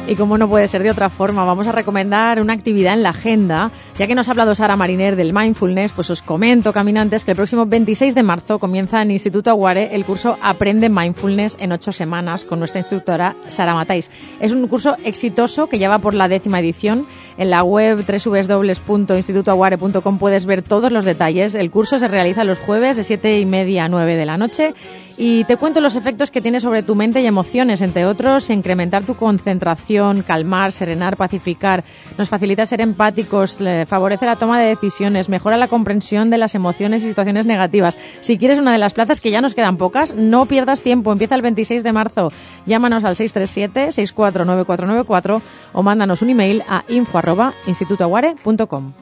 Y 0.08 0.16
como 0.16 0.36
no 0.40 0.50
puede 0.50 0.68
ser 0.68 0.82
de 0.82 0.90
otra 0.90 1.12
forma, 1.12 1.46
vamos 1.46 1.68
a 1.68 1.74
recomendar 1.74 2.42
una 2.42 2.54
actividad 2.54 2.96
en 2.96 3.04
la 3.04 3.10
agenda. 3.10 3.70
Ya 3.98 4.06
que 4.06 4.14
nos 4.14 4.28
ha 4.28 4.32
hablado 4.32 4.54
Sara 4.54 4.76
Mariner 4.76 5.16
del 5.16 5.34
mindfulness, 5.34 5.92
pues 5.92 6.12
os 6.12 6.22
comento, 6.22 6.72
caminantes, 6.72 7.26
que 7.26 7.32
el 7.32 7.38
próximo 7.38 7.66
26 7.66 8.14
de 8.14 8.22
marzo 8.22 8.60
comienza 8.60 9.02
en 9.02 9.10
Instituto 9.10 9.50
Aguare 9.50 9.96
el 9.96 10.06
curso 10.06 10.38
Aprende 10.40 10.88
Mindfulness 10.88 11.58
en 11.60 11.72
ocho 11.72 11.92
semanas 11.92 12.46
con 12.46 12.60
nuestra 12.60 12.80
instructora 12.80 13.36
Sara 13.48 13.74
Matáis. 13.74 14.12
Es 14.40 14.52
un 14.52 14.68
curso 14.68 14.96
exitoso 15.04 15.66
que 15.66 15.80
ya 15.80 15.90
va 15.90 15.98
por 15.98 16.14
la 16.14 16.28
décima 16.28 16.60
edición. 16.60 17.08
En 17.40 17.50
la 17.50 17.64
web 17.64 18.06
www.institutoaguare.com 18.06 20.20
puedes 20.20 20.46
ver 20.46 20.62
todos 20.62 20.92
los 20.92 21.04
detalles. 21.04 21.56
El 21.56 21.72
curso 21.72 21.98
se 21.98 22.08
realiza 22.08 22.44
los 22.44 22.60
jueves 22.60 22.98
de 22.98 23.04
siete 23.04 23.40
y 23.40 23.48
media 23.48 23.86
a 23.86 23.90
9 23.90 24.16
de 24.16 24.26
la 24.28 24.38
noche 24.38 24.76
y 25.18 25.44
te 25.46 25.58
cuento 25.58 25.82
los 25.82 25.96
efectos 25.96 26.30
que 26.30 26.42
tiene 26.42 26.60
sobre 26.60 26.84
tu 26.84 26.94
mente 26.94 27.22
y 27.22 27.26
emociones, 27.26 27.82
entre 27.82 28.06
otros, 28.06 28.52
incrementar 28.52 29.04
tu 29.04 29.16
concentración, 29.16 30.22
calmar, 30.22 30.72
serenar, 30.72 31.18
pacificar, 31.18 31.84
nos 32.20 32.30
facilita 32.30 32.68
ser 32.68 32.82
empáticos, 32.82 33.58
favorece 33.88 34.26
la 34.26 34.36
toma 34.36 34.60
de 34.60 34.68
decisiones, 34.68 35.30
mejora 35.30 35.58
la 35.58 35.68
comprensión 35.68 36.30
de 36.30 36.38
las 36.38 36.54
emociones 36.56 37.04
y 37.04 37.08
situaciones 37.08 37.46
negativas. 37.46 37.98
Si 38.20 38.38
quieres 38.38 38.60
una 38.60 38.74
de 38.74 38.78
las 38.78 38.94
plazas, 38.94 39.22
que 39.22 39.32
ya 39.32 39.42
nos 39.42 39.56
quedan 39.56 39.78
pocas, 39.78 40.14
no 40.14 40.46
pierdas 40.46 40.82
tiempo, 40.82 41.12
empieza 41.12 41.34
el 41.36 41.42
26 41.42 41.84
de 41.84 41.94
marzo. 41.94 42.32
Llámanos 42.66 43.04
al 43.04 43.16
637-649494 43.16 45.42
o 45.74 45.84
mándanos 45.84 46.22
un 46.22 46.30
email 46.30 46.64
a 46.68 46.84
info.institutoaguare.com. 46.88 48.94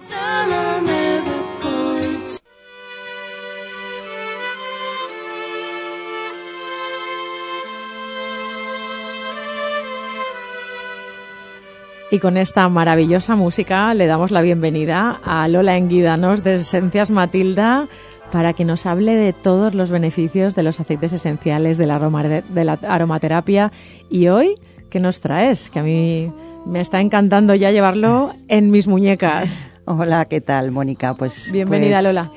Y 12.12 12.20
con 12.20 12.38
esta 12.38 12.70
maravillosa 12.70 13.36
música 13.36 13.93
le 13.95 14.06
damos 14.06 14.30
la 14.30 14.41
bienvenida 14.41 15.20
a 15.24 15.47
Lola 15.47 15.76
Enguidanos 15.76 16.43
de 16.43 16.56
Esencias 16.56 17.10
Matilda 17.10 17.88
para 18.32 18.53
que 18.53 18.64
nos 18.64 18.86
hable 18.86 19.16
de 19.16 19.34
todos 19.34 19.74
los 19.74 19.89
beneficios 19.89 20.53
de 20.53 20.62
los 20.62 20.80
aceites 20.80 21.14
esenciales 21.14 21.80
de 21.80 21.88
la, 21.88 21.99
de 21.99 22.64
la 22.64 22.74
aromaterapia. 22.74 23.72
Y 24.10 24.28
hoy, 24.28 24.56
¿qué 24.91 24.99
nos 24.99 25.20
traes? 25.20 25.72
Que 25.72 25.80
a 25.80 25.84
mí 25.84 26.32
me 26.66 26.80
está 26.80 27.01
encantando 27.01 27.56
ya 27.56 27.72
llevarlo 27.72 28.34
en 28.49 28.70
mis 28.70 28.88
muñecas. 28.88 29.70
Hola, 29.86 30.26
¿qué 30.26 30.41
tal, 30.41 30.70
Mónica? 30.70 31.16
Pues 31.16 31.51
bienvenida, 31.51 32.01
pues, 32.01 32.03
Lola. 32.03 32.32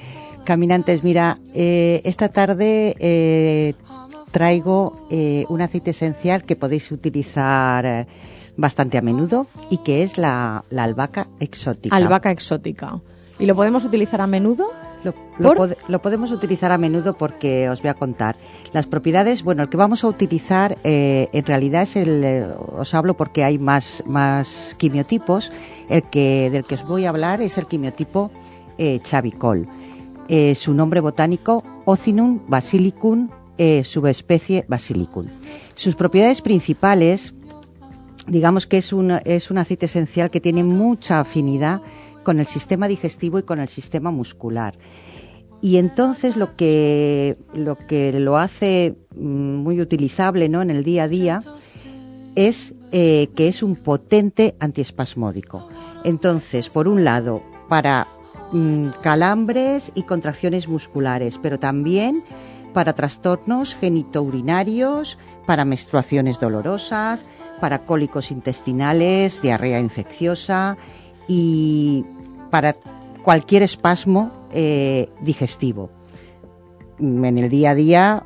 Caminantes, 0.44 1.04
mira, 1.04 1.38
eh, 1.52 2.00
esta 2.04 2.30
tarde 2.30 2.96
eh, 2.98 3.74
traigo 4.30 4.96
eh, 5.10 5.44
un 5.50 5.60
aceite 5.60 5.90
esencial 5.90 6.44
que 6.44 6.56
podéis 6.56 6.90
utilizar 6.90 8.06
bastante 8.58 8.98
a 8.98 9.02
menudo 9.02 9.46
y 9.70 9.78
que 9.78 10.02
es 10.02 10.18
la, 10.18 10.64
albahaca 10.76 11.28
exótica. 11.40 11.96
Albahaca 11.96 12.30
exótica. 12.30 13.00
¿Y 13.38 13.46
lo 13.46 13.54
podemos 13.54 13.84
utilizar 13.84 14.20
a 14.20 14.26
menudo? 14.26 14.66
Lo, 15.38 16.02
podemos 16.02 16.32
utilizar 16.32 16.72
a 16.72 16.76
menudo 16.76 17.16
porque 17.16 17.70
os 17.70 17.80
voy 17.80 17.88
a 17.88 17.94
contar. 17.94 18.36
Las 18.72 18.88
propiedades, 18.88 19.44
bueno, 19.44 19.62
el 19.62 19.68
que 19.68 19.76
vamos 19.76 20.02
a 20.02 20.08
utilizar 20.08 20.76
eh, 20.82 21.28
en 21.32 21.46
realidad 21.46 21.82
es 21.82 21.94
el, 21.94 22.24
eh, 22.24 22.46
os 22.76 22.92
hablo 22.94 23.16
porque 23.16 23.44
hay 23.44 23.58
más, 23.58 24.02
más 24.06 24.74
quimiotipos. 24.76 25.52
El 25.88 26.02
que, 26.02 26.50
del 26.50 26.64
que 26.64 26.74
os 26.74 26.84
voy 26.84 27.06
a 27.06 27.10
hablar 27.10 27.40
es 27.40 27.56
el 27.58 27.66
quimiotipo 27.66 28.32
eh, 28.76 29.00
chavicol. 29.02 29.68
Su 30.56 30.74
nombre 30.74 31.00
botánico, 31.00 31.64
Ocinum 31.86 32.40
basilicum, 32.48 33.30
subespecie 33.82 34.66
basilicum. 34.68 35.24
Sus 35.74 35.94
propiedades 35.94 36.42
principales 36.42 37.32
digamos 38.28 38.66
que 38.66 38.78
es 38.78 38.92
un, 38.92 39.10
es 39.24 39.50
un 39.50 39.58
aceite 39.58 39.86
esencial 39.86 40.30
que 40.30 40.40
tiene 40.40 40.64
mucha 40.64 41.20
afinidad 41.20 41.80
con 42.22 42.40
el 42.40 42.46
sistema 42.46 42.88
digestivo 42.88 43.38
y 43.38 43.42
con 43.42 43.60
el 43.60 43.68
sistema 43.68 44.10
muscular. 44.10 44.74
Y 45.60 45.78
entonces 45.78 46.36
lo 46.36 46.54
que 46.56 47.36
lo, 47.52 47.76
que 47.76 48.12
lo 48.20 48.36
hace 48.38 48.94
mm, 49.16 49.56
muy 49.56 49.80
utilizable 49.80 50.48
¿no? 50.48 50.62
en 50.62 50.70
el 50.70 50.84
día 50.84 51.04
a 51.04 51.08
día 51.08 51.40
es 52.36 52.74
eh, 52.92 53.28
que 53.34 53.48
es 53.48 53.62
un 53.62 53.74
potente 53.74 54.54
antiespasmódico. 54.60 55.68
Entonces, 56.04 56.68
por 56.68 56.86
un 56.86 57.02
lado, 57.02 57.42
para 57.68 58.06
mm, 58.52 58.90
calambres 59.02 59.90
y 59.96 60.02
contracciones 60.02 60.68
musculares, 60.68 61.38
pero 61.42 61.58
también 61.58 62.22
para 62.72 62.92
trastornos 62.92 63.74
genitourinarios, 63.74 65.18
para 65.46 65.64
menstruaciones 65.64 66.38
dolorosas, 66.38 67.28
para 67.60 67.80
cólicos 67.80 68.30
intestinales, 68.30 69.42
diarrea 69.42 69.80
infecciosa 69.80 70.76
y 71.26 72.04
para 72.50 72.74
cualquier 73.22 73.62
espasmo 73.62 74.32
eh, 74.52 75.08
digestivo. 75.20 75.90
En 76.98 77.38
el 77.38 77.48
día 77.48 77.70
a 77.70 77.74
día 77.74 78.24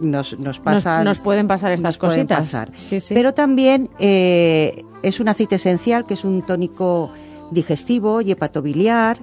nos, 0.00 0.38
nos 0.38 0.60
pasan. 0.60 1.04
nos, 1.04 1.18
pueden 1.18 1.46
pasar 1.46 1.72
estas 1.72 1.94
nos 1.94 1.98
cositas. 1.98 2.38
pasar. 2.38 2.72
Sí, 2.76 3.00
sí. 3.00 3.14
Pero 3.14 3.34
también 3.34 3.90
eh, 3.98 4.84
es 5.02 5.20
un 5.20 5.28
aceite 5.28 5.56
esencial 5.56 6.06
que 6.06 6.14
es 6.14 6.24
un 6.24 6.42
tónico 6.42 7.10
digestivo 7.50 8.20
y 8.20 8.30
hepatobiliar 8.30 9.18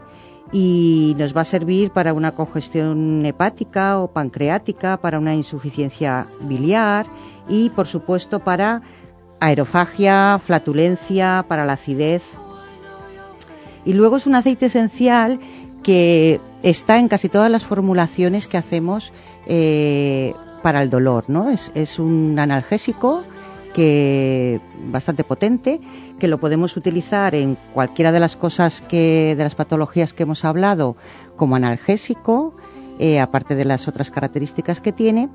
y 0.51 1.15
nos 1.17 1.35
va 1.35 1.41
a 1.41 1.45
servir 1.45 1.91
para 1.91 2.13
una 2.13 2.33
congestión 2.33 3.25
hepática 3.25 3.99
o 3.99 4.11
pancreática, 4.11 4.97
para 4.97 5.19
una 5.19 5.35
insuficiencia 5.35 6.25
biliar 6.41 7.07
y, 7.49 7.69
por 7.71 7.87
supuesto, 7.87 8.39
para 8.39 8.81
aerofagia, 9.39 10.39
flatulencia, 10.43 11.45
para 11.47 11.65
la 11.65 11.73
acidez. 11.73 12.23
Y 13.85 13.93
luego 13.93 14.17
es 14.17 14.25
un 14.25 14.35
aceite 14.35 14.67
esencial 14.67 15.39
que 15.83 16.41
está 16.63 16.97
en 16.97 17.07
casi 17.07 17.29
todas 17.29 17.49
las 17.49 17.65
formulaciones 17.65 18.47
que 18.47 18.57
hacemos 18.57 19.13
eh, 19.45 20.33
para 20.61 20.81
el 20.81 20.89
dolor, 20.89 21.29
¿no? 21.29 21.49
Es, 21.49 21.99
un 21.99 22.37
analgésico 22.39 23.23
que 23.73 24.59
bastante 24.87 25.23
potente, 25.23 25.79
que 26.19 26.27
lo 26.27 26.39
podemos 26.39 26.75
utilizar 26.75 27.35
en 27.35 27.57
cualquiera 27.73 28.11
de 28.11 28.19
las 28.19 28.35
cosas 28.35 28.81
que, 28.81 29.35
de 29.37 29.43
las 29.43 29.55
patologías 29.55 30.13
que 30.13 30.23
hemos 30.23 30.43
hablado, 30.43 30.97
como 31.35 31.55
analgésico, 31.55 32.55
eh, 32.99 33.19
aparte 33.19 33.55
de 33.55 33.65
las 33.65 33.87
otras 33.87 34.09
características 34.11 34.81
que 34.81 34.91
tiene. 34.91 35.29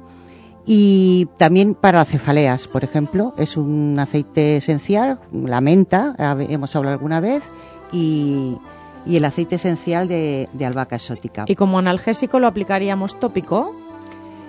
Y 0.65 1.29
también 1.39 1.75
para 1.75 2.05
cefaleas, 2.05 2.69
por 2.69 2.85
ejemplo, 2.85 3.35
es 3.37 3.57
un 3.57 3.99
aceite 3.99 4.57
esencial, 4.57 5.19
la 5.33 5.61
menta, 5.61 6.15
hemos 6.49 6.77
hablado 6.77 6.95
alguna 6.95 7.19
vez, 7.21 7.43
y, 7.91 8.57
y 9.05 9.17
el 9.17 9.25
aceite 9.25 9.57
esencial 9.57 10.07
de, 10.07 10.49
de 10.53 10.65
albahaca 10.65 10.97
exótica. 10.97 11.45
Y 11.49 11.57
como 11.57 11.79
analgésico 11.79 12.39
lo 12.39 12.47
aplicaríamos 12.47 13.19
tópico. 13.19 13.75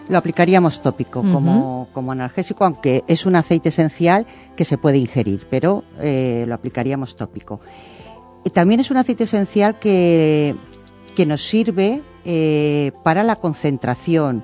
Lo 0.09 0.17
aplicaríamos 0.17 0.81
tópico 0.81 1.21
como, 1.21 1.87
como 1.93 2.11
analgésico, 2.11 2.65
aunque 2.65 3.05
es 3.07 3.25
un 3.25 3.37
aceite 3.37 3.69
esencial 3.69 4.27
que 4.55 4.65
se 4.65 4.77
puede 4.77 4.97
ingerir, 4.97 5.47
pero 5.49 5.85
eh, 6.01 6.43
lo 6.45 6.53
aplicaríamos 6.55 7.15
tópico. 7.15 7.61
Y 8.43 8.49
también 8.49 8.81
es 8.81 8.91
un 8.91 8.97
aceite 8.97 9.23
esencial 9.23 9.79
que, 9.79 10.57
que 11.15 11.25
nos 11.25 11.41
sirve 11.47 12.03
eh, 12.25 12.91
para 13.03 13.23
la 13.23 13.37
concentración. 13.37 14.43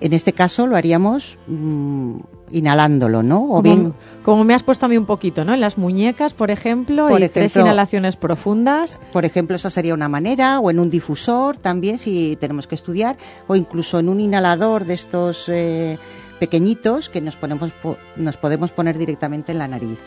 En 0.00 0.12
este 0.12 0.32
caso 0.32 0.66
lo 0.66 0.76
haríamos 0.76 1.38
mm, 1.48 2.18
inhalándolo, 2.52 3.22
¿no? 3.22 3.42
O 3.44 3.48
como, 3.48 3.62
bien 3.62 3.94
como 4.22 4.44
me 4.44 4.54
has 4.54 4.62
puesto 4.62 4.86
a 4.86 4.88
mí 4.88 4.96
un 4.96 5.06
poquito, 5.06 5.44
¿no? 5.44 5.54
En 5.54 5.60
las 5.60 5.76
muñecas, 5.78 6.34
por 6.34 6.50
ejemplo, 6.50 7.08
Por 7.08 7.20
y 7.20 7.28
tres 7.28 7.52
inhalaciones 7.64 8.16
profundas. 8.16 9.00
Por 9.12 9.24
ejemplo, 9.24 9.56
esa 9.56 9.70
sería 9.70 9.94
una 9.94 10.08
manera, 10.08 10.60
o 10.60 10.70
en 10.70 10.78
un 10.78 10.88
difusor 10.90 11.56
también, 11.56 11.98
si 11.98 12.36
tenemos 12.36 12.66
que 12.66 12.74
estudiar, 12.74 13.16
o 13.46 13.56
incluso 13.56 13.98
en 13.98 14.08
un 14.08 14.20
inhalador 14.20 14.84
de 14.84 14.94
estos 14.94 15.44
eh, 15.48 15.98
pequeñitos 16.38 17.08
que 17.08 17.20
nos, 17.20 17.36
ponemos, 17.36 17.72
po- 17.72 17.96
nos 18.16 18.36
podemos 18.36 18.70
poner 18.70 18.98
directamente 18.98 19.52
en 19.52 19.58
la 19.58 19.66
nariz. 19.68 19.98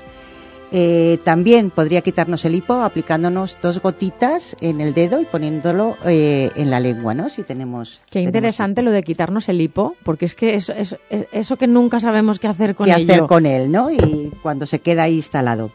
Eh, 0.73 1.19
también 1.25 1.69
podría 1.69 2.01
quitarnos 2.01 2.45
el 2.45 2.55
hipo 2.55 2.75
aplicándonos 2.75 3.57
dos 3.61 3.81
gotitas 3.81 4.55
en 4.61 4.79
el 4.79 4.93
dedo 4.93 5.19
y 5.19 5.25
poniéndolo 5.25 5.97
eh, 6.05 6.49
en 6.55 6.69
la 6.69 6.79
lengua, 6.79 7.13
¿no? 7.13 7.29
Si 7.29 7.43
tenemos. 7.43 7.99
Qué 8.05 8.11
tenemos 8.11 8.29
interesante 8.29 8.81
lo 8.81 8.91
de 8.91 9.03
quitarnos 9.03 9.49
el 9.49 9.59
hipo, 9.59 9.95
porque 10.03 10.23
es 10.23 10.33
que 10.33 10.55
eso, 10.55 10.71
eso, 10.71 10.95
eso 11.09 11.57
que 11.57 11.67
nunca 11.67 11.99
sabemos 11.99 12.39
qué 12.39 12.47
hacer 12.47 12.73
con 12.75 12.85
qué 12.85 12.93
ello. 12.93 13.13
hacer 13.13 13.25
con 13.25 13.45
él, 13.45 13.69
¿no? 13.69 13.91
Y 13.91 14.31
cuando 14.41 14.65
se 14.65 14.79
queda 14.79 15.03
ahí 15.03 15.15
instalado. 15.15 15.71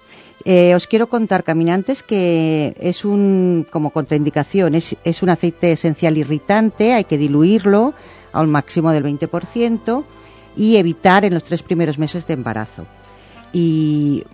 Eh, 0.46 0.74
os 0.74 0.86
quiero 0.86 1.08
contar, 1.08 1.44
caminantes, 1.44 2.02
que 2.02 2.74
es 2.80 3.04
un, 3.04 3.66
como 3.70 3.90
contraindicación, 3.90 4.76
es, 4.76 4.96
es 5.04 5.22
un 5.22 5.28
aceite 5.28 5.72
esencial 5.72 6.16
irritante, 6.16 6.94
hay 6.94 7.04
que 7.04 7.18
diluirlo 7.18 7.94
a 8.32 8.40
un 8.40 8.50
máximo 8.50 8.92
del 8.92 9.04
20% 9.04 10.04
y 10.56 10.76
evitar 10.76 11.24
en 11.24 11.34
los 11.34 11.44
tres 11.44 11.62
primeros 11.62 11.98
meses 11.98 12.26
de 12.26 12.34
embarazo. 12.34 12.86
Y 13.52 14.24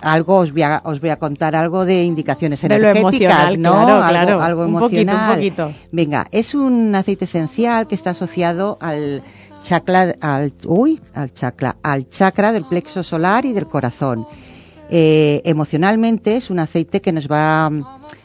algo 0.00 0.36
os 0.38 0.52
voy 0.52 0.62
a, 0.62 0.80
os 0.84 1.00
voy 1.00 1.10
a 1.10 1.18
contar 1.18 1.54
algo 1.56 1.84
de 1.84 2.04
indicaciones 2.04 2.60
De 2.60 2.74
energéticas, 2.74 3.58
¿no? 3.58 3.72
claro, 3.72 3.92
algo, 3.94 4.08
claro. 4.08 4.42
algo 4.42 4.64
Un 4.66 4.78
poquito, 4.78 5.02
un 5.02 5.08
emocional. 5.08 5.34
poquito. 5.36 5.72
Venga, 5.92 6.26
es 6.30 6.54
un 6.54 6.94
aceite 6.94 7.24
esencial 7.26 7.86
que 7.86 7.94
está 7.94 8.10
asociado 8.10 8.78
al 8.80 9.22
chakra, 9.62 10.14
al, 10.20 10.52
uy, 10.66 11.00
al 11.14 11.32
chakra, 11.32 11.76
al 11.82 12.08
chakra 12.08 12.52
del 12.52 12.64
plexo 12.66 13.02
solar 13.02 13.44
y 13.44 13.52
del 13.52 13.66
corazón. 13.66 14.26
Eh, 14.88 15.42
emocionalmente 15.44 16.36
es 16.36 16.50
un 16.50 16.58
aceite 16.58 17.00
que 17.00 17.12
nos 17.12 17.28
va 17.30 17.66
a 17.66 17.70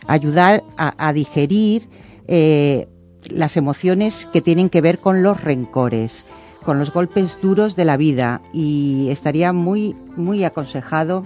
ayudar 0.08 0.64
a, 0.78 0.94
a 1.08 1.14
digerir 1.14 1.88
eh, 2.28 2.88
las 3.30 3.58
emociones 3.58 4.28
que 4.34 4.42
tienen 4.42 4.70
que 4.70 4.82
ver 4.82 4.98
con 5.00 5.22
los 5.22 5.44
rencores, 5.44 6.26
con 6.64 6.80
los 6.80 6.92
golpes 6.92 7.38
duros 7.42 7.76
de 7.76 7.86
la 7.86 7.98
vida 7.98 8.42
y 8.54 9.10
estaría 9.10 9.54
muy, 9.54 9.96
muy 10.16 10.44
aconsejado 10.44 11.24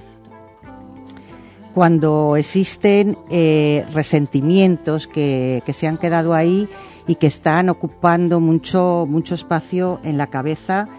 cuando 1.74 2.36
existen 2.36 3.18
eh, 3.30 3.86
resentimientos 3.94 5.08
que, 5.08 5.62
que 5.66 5.74
se 5.74 5.88
han 5.88 5.98
quedado 5.98 6.34
ahí 6.34 6.68
y 7.08 7.16
que 7.16 7.28
están 7.28 7.70
ocupando 7.70 8.40
mucho, 8.40 9.06
mucho 9.08 9.36
espacio 9.36 10.00
en 10.04 10.18
la 10.18 10.28
cabeza 10.28 10.90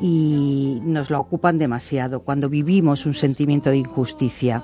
y 0.00 0.80
nos 0.84 1.10
lo 1.10 1.18
ocupan 1.20 1.58
demasiado 1.58 2.20
cuando 2.20 2.48
vivimos 2.48 3.06
un 3.06 3.14
sentimiento 3.14 3.70
de 3.70 3.78
injusticia. 3.78 4.62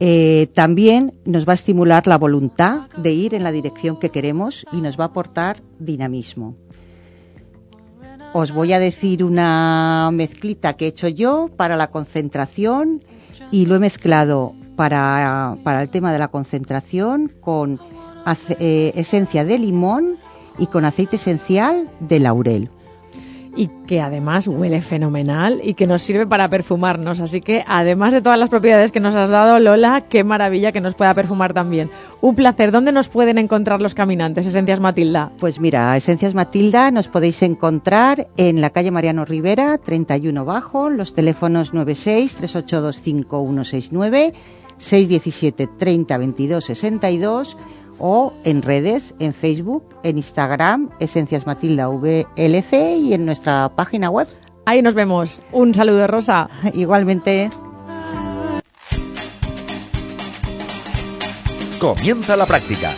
Eh, 0.00 0.48
también 0.54 1.14
nos 1.24 1.46
va 1.46 1.52
a 1.52 1.54
estimular 1.54 2.06
la 2.06 2.18
voluntad 2.18 2.88
de 2.96 3.12
ir 3.12 3.34
en 3.34 3.42
la 3.42 3.50
dirección 3.52 3.98
que 3.98 4.10
queremos 4.10 4.64
y 4.72 4.80
nos 4.80 4.98
va 4.98 5.04
a 5.04 5.08
aportar 5.08 5.60
dinamismo. 5.78 6.56
Os 8.32 8.52
voy 8.52 8.72
a 8.72 8.78
decir 8.78 9.24
una 9.24 10.10
mezclita 10.12 10.74
que 10.74 10.84
he 10.84 10.88
hecho 10.88 11.08
yo 11.08 11.50
para 11.56 11.76
la 11.76 11.90
concentración 11.90 13.02
y 13.50 13.66
lo 13.66 13.74
he 13.74 13.78
mezclado 13.78 14.54
para, 14.78 15.56
para 15.64 15.82
el 15.82 15.88
tema 15.88 16.12
de 16.12 16.20
la 16.20 16.28
concentración 16.28 17.32
con 17.40 17.80
eh, 18.60 18.92
esencia 18.94 19.44
de 19.44 19.58
limón 19.58 20.18
y 20.56 20.68
con 20.68 20.84
aceite 20.84 21.16
esencial 21.16 21.90
de 21.98 22.20
laurel. 22.20 22.70
y 23.56 23.70
que 23.88 24.00
además 24.00 24.46
huele 24.46 24.80
fenomenal 24.80 25.60
y 25.64 25.74
que 25.74 25.88
nos 25.88 26.02
sirve 26.02 26.28
para 26.28 26.46
perfumarnos. 26.46 27.20
Así 27.20 27.40
que 27.40 27.64
además 27.66 28.12
de 28.12 28.22
todas 28.22 28.38
las 28.38 28.50
propiedades 28.50 28.92
que 28.92 29.00
nos 29.00 29.16
has 29.16 29.30
dado, 29.30 29.58
Lola, 29.58 30.04
qué 30.08 30.22
maravilla 30.22 30.70
que 30.70 30.80
nos 30.80 30.94
pueda 30.94 31.12
perfumar 31.12 31.54
también. 31.54 31.90
Un 32.20 32.36
placer. 32.36 32.70
¿Dónde 32.70 32.92
nos 32.92 33.08
pueden 33.08 33.36
encontrar 33.36 33.82
los 33.82 33.94
caminantes, 33.94 34.46
Esencias 34.46 34.78
Matilda? 34.78 35.32
Pues 35.40 35.58
mira, 35.58 35.96
Esencias 35.96 36.34
Matilda 36.34 36.92
nos 36.92 37.08
podéis 37.08 37.42
encontrar 37.42 38.28
en 38.36 38.60
la 38.60 38.70
calle 38.70 38.92
Mariano 38.92 39.24
Rivera, 39.24 39.76
31 39.78 40.44
bajo, 40.44 40.88
los 40.88 41.12
teléfonos 41.12 41.74
96 41.74 42.34
382 42.34 43.02
5169, 43.02 44.34
617 44.78 45.66
30 45.66 46.18
22 46.18 46.64
62 46.64 47.56
o 47.98 48.32
en 48.44 48.62
redes, 48.62 49.14
en 49.18 49.34
Facebook, 49.34 49.84
en 50.02 50.18
Instagram, 50.18 50.90
Esencias 51.00 51.46
Matilda 51.46 51.88
VLC 51.88 52.96
y 52.98 53.12
en 53.12 53.26
nuestra 53.26 53.68
página 53.74 54.10
web. 54.10 54.28
Ahí 54.64 54.82
nos 54.82 54.94
vemos. 54.94 55.40
Un 55.52 55.74
saludo, 55.74 56.06
Rosa. 56.06 56.48
Igualmente. 56.74 57.50
Comienza 61.80 62.36
la 62.36 62.46
práctica. 62.46 62.92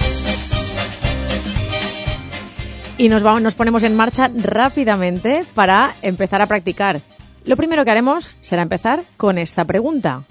Y 2.98 3.08
nos, 3.08 3.22
vamos, 3.22 3.40
nos 3.40 3.54
ponemos 3.54 3.82
en 3.82 3.96
marcha 3.96 4.30
rápidamente 4.34 5.44
para 5.54 5.94
empezar 6.02 6.42
a 6.42 6.46
practicar. 6.46 7.00
Lo 7.44 7.56
primero 7.56 7.84
que 7.84 7.90
haremos 7.90 8.36
será 8.42 8.62
empezar 8.62 9.02
con 9.16 9.38
esta 9.38 9.64
pregunta. 9.64 10.24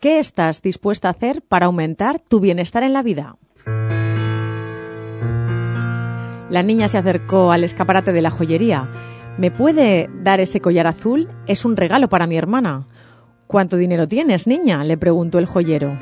¿Qué 0.00 0.18
estás 0.18 0.62
dispuesta 0.62 1.08
a 1.08 1.10
hacer 1.10 1.42
para 1.42 1.66
aumentar 1.66 2.20
tu 2.20 2.40
bienestar 2.40 2.82
en 2.84 2.94
la 2.94 3.02
vida? 3.02 3.36
La 6.48 6.62
niña 6.62 6.88
se 6.88 6.96
acercó 6.96 7.52
al 7.52 7.64
escaparate 7.64 8.14
de 8.14 8.22
la 8.22 8.30
joyería. 8.30 8.88
¿Me 9.36 9.50
puede 9.50 10.08
dar 10.22 10.40
ese 10.40 10.62
collar 10.62 10.86
azul? 10.86 11.28
Es 11.46 11.66
un 11.66 11.76
regalo 11.76 12.08
para 12.08 12.26
mi 12.26 12.38
hermana. 12.38 12.86
¿Cuánto 13.46 13.76
dinero 13.76 14.08
tienes, 14.08 14.46
niña? 14.46 14.84
le 14.84 14.96
preguntó 14.96 15.38
el 15.38 15.44
joyero. 15.44 15.98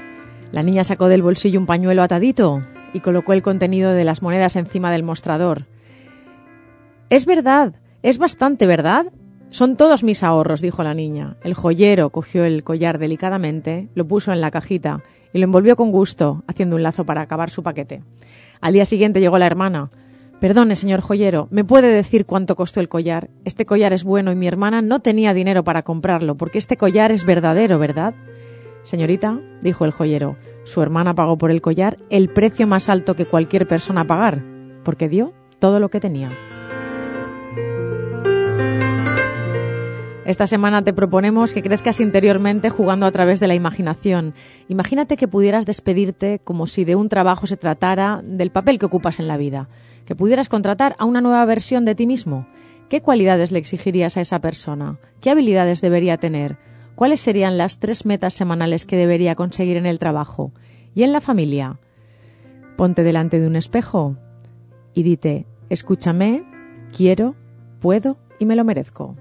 La 0.53 0.63
niña 0.63 0.85
sacó 0.85 1.09
del 1.09 1.23
bolsillo 1.23 1.59
un 1.59 1.67
pañuelo 1.67 2.05
atadito 2.05 2.63
y 2.95 3.01
colocó 3.01 3.33
el 3.33 3.43
contenido 3.43 3.91
de 3.95 4.05
las 4.05 4.23
monedas 4.23 4.55
encima 4.55 4.93
del 4.93 5.03
mostrador. 5.03 5.67
Es 7.11 7.27
verdad, 7.27 7.75
es 8.05 8.19
bastante 8.19 8.65
verdad. 8.69 9.07
Son 9.51 9.77
todos 9.77 10.05
mis 10.05 10.23
ahorros, 10.23 10.61
dijo 10.61 10.83
la 10.83 10.93
niña. 10.93 11.37
El 11.43 11.55
joyero 11.55 12.11
cogió 12.11 12.45
el 12.45 12.65
collar 12.65 12.99
delicadamente, 12.99 13.89
lo 13.95 14.07
puso 14.07 14.31
en 14.33 14.43
la 14.43 14.51
cajita 14.51 15.03
y 15.33 15.39
lo 15.39 15.45
envolvió 15.45 15.75
con 15.75 15.91
gusto, 15.91 16.43
haciendo 16.47 16.77
un 16.77 16.83
lazo 16.83 17.07
para 17.07 17.23
acabar 17.23 17.49
su 17.49 17.63
paquete. 17.63 18.03
Al 18.61 18.75
día 18.75 18.85
siguiente 18.85 19.21
llegó 19.21 19.39
la 19.39 19.47
hermana. 19.47 19.91
Perdone, 20.39 20.77
señor 20.77 21.01
joyero, 21.01 21.49
¿me 21.51 21.65
puede 21.65 21.89
decir 21.89 22.27
cuánto 22.27 22.57
costó 22.57 22.81
el 22.81 22.91
collar? 22.91 23.31
Este 23.45 23.65
collar 23.65 23.93
es 23.93 24.05
bueno 24.05 24.31
y 24.31 24.37
mi 24.37 24.47
hermana 24.47 24.83
no 24.83 25.01
tenía 25.01 25.35
dinero 25.35 25.65
para 25.65 25.83
comprarlo, 25.83 26.37
porque 26.37 26.59
este 26.59 26.77
collar 26.77 27.11
es 27.11 27.25
verdadero, 27.25 27.79
¿verdad? 27.79 28.15
Señorita, 28.85 29.41
dijo 29.63 29.85
el 29.85 29.91
joyero, 29.91 30.37
su 30.65 30.83
hermana 30.83 31.15
pagó 31.15 31.39
por 31.39 31.51
el 31.51 31.63
collar 31.63 31.99
el 32.11 32.29
precio 32.29 32.67
más 32.67 32.89
alto 32.89 33.17
que 33.17 33.25
cualquier 33.25 33.67
persona 33.67 34.07
pagar, 34.07 34.43
porque 34.85 35.09
dio 35.09 35.33
todo 35.59 35.81
lo 35.81 35.89
que 35.89 36.01
tenía. 36.01 36.31
Esta 40.29 40.47
semana 40.47 40.85
te 40.85 40.93
proponemos 40.93 41.55
que 41.55 41.63
crezcas 41.63 42.01
interiormente 42.01 42.69
jugando 42.69 43.07
a 43.07 43.11
través 43.11 43.41
de 43.41 43.49
la 43.49 43.55
imaginación. 43.55 44.35
Imagínate 44.69 45.17
que 45.17 45.27
pudieras 45.27 45.65
despedirte 45.65 46.39
como 46.45 46.67
si 46.67 46.85
de 46.85 46.97
un 46.97 47.09
trabajo 47.09 47.47
se 47.47 47.57
tratara 47.57 48.21
del 48.23 48.51
papel 48.51 48.79
que 48.79 48.85
ocupas 48.85 49.21
en 49.21 49.27
la 49.27 49.39
vida, 49.39 49.71
que 50.05 50.15
pudieras 50.15 50.51
contratar 50.51 50.97
a 50.99 51.07
una 51.07 51.23
nueva 51.23 51.43
versión 51.47 51.87
de 51.87 51.95
ti 51.95 52.07
mismo. 52.07 52.47
¿Qué 52.91 53.01
cualidades 53.01 53.53
le 53.53 53.59
exigirías 53.59 54.19
a 54.19 54.21
esa 54.21 54.39
persona? 54.41 54.99
¿Qué 55.23 55.31
habilidades 55.31 55.81
debería 55.81 56.19
tener? 56.19 56.59
¿Cuáles 56.95 57.21
serían 57.21 57.57
las 57.57 57.79
tres 57.79 58.05
metas 58.05 58.35
semanales 58.35 58.85
que 58.85 58.99
debería 58.99 59.35
conseguir 59.35 59.79
en 59.79 59.87
el 59.87 59.99
trabajo? 59.99 60.53
¿Y 60.95 61.05
en 61.05 61.13
la 61.13 61.23
familia? 61.23 61.79
Ponte 62.77 63.03
delante 63.03 63.41
de 63.41 63.47
un 63.47 63.57
espejo 63.57 64.19
y 64.93 65.05
dite, 65.05 65.47
escúchame, 65.71 66.45
quiero, 66.95 67.35
puedo 67.81 68.19
y 68.39 68.45
me 68.45 68.57
lo 68.57 68.65
merezco. 68.65 69.17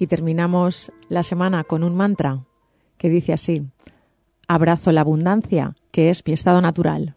Y 0.00 0.06
terminamos 0.06 0.90
la 1.08 1.22
semana 1.22 1.62
con 1.62 1.84
un 1.84 1.94
mantra 1.94 2.40
que 2.96 3.10
dice 3.10 3.34
así, 3.34 3.66
abrazo 4.48 4.92
la 4.92 5.02
abundancia, 5.02 5.76
que 5.92 6.08
es 6.08 6.26
mi 6.26 6.32
estado 6.32 6.60
natural. 6.62 7.14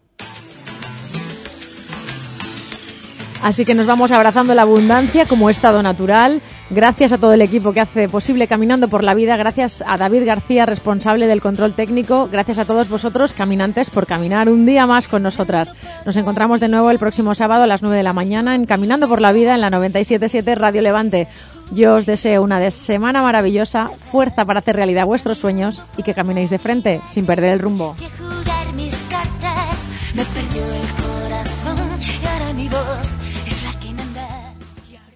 Así 3.42 3.66
que 3.66 3.76
nos 3.76 3.88
vamos 3.88 4.12
abrazando 4.12 4.54
la 4.54 4.62
abundancia 4.62 5.26
como 5.26 5.50
estado 5.50 5.82
natural. 5.84 6.42
Gracias 6.70 7.12
a 7.12 7.18
todo 7.18 7.34
el 7.34 7.42
equipo 7.42 7.74
que 7.74 7.82
hace 7.82 8.08
posible 8.08 8.48
Caminando 8.48 8.88
por 8.88 9.04
la 9.04 9.14
Vida. 9.14 9.36
Gracias 9.36 9.84
a 9.86 9.98
David 9.98 10.26
García, 10.26 10.66
responsable 10.66 11.28
del 11.28 11.42
control 11.42 11.74
técnico. 11.74 12.30
Gracias 12.32 12.58
a 12.58 12.66
todos 12.66 12.88
vosotros, 12.88 13.34
caminantes, 13.34 13.90
por 13.90 14.08
caminar 14.08 14.48
un 14.48 14.66
día 14.66 14.88
más 14.88 15.10
con 15.10 15.24
nosotras. 15.24 15.74
Nos 16.06 16.16
encontramos 16.16 16.62
de 16.62 16.70
nuevo 16.70 16.90
el 16.90 17.00
próximo 17.00 17.36
sábado 17.36 17.64
a 17.64 17.68
las 17.68 17.82
9 17.82 17.98
de 17.98 18.04
la 18.04 18.14
mañana 18.14 18.56
en 18.56 18.66
Caminando 18.66 19.10
por 19.10 19.20
la 19.20 19.34
Vida 19.34 19.56
en 19.56 19.62
la 19.62 19.70
977 19.70 20.56
Radio 20.56 20.82
Levante. 20.82 21.28
Yo 21.74 21.96
os 21.96 22.06
deseo 22.06 22.44
una 22.44 22.70
semana 22.70 23.24
maravillosa, 23.24 23.90
fuerza 24.12 24.46
para 24.46 24.60
hacer 24.60 24.76
realidad 24.76 25.08
vuestros 25.08 25.40
sueños 25.40 25.82
y 25.98 26.04
que 26.04 26.14
caminéis 26.14 26.52
de 26.52 26.60
frente 26.60 27.02
sin 27.10 27.26
perder 27.26 27.54
el 27.54 27.60
rumbo. 27.60 27.96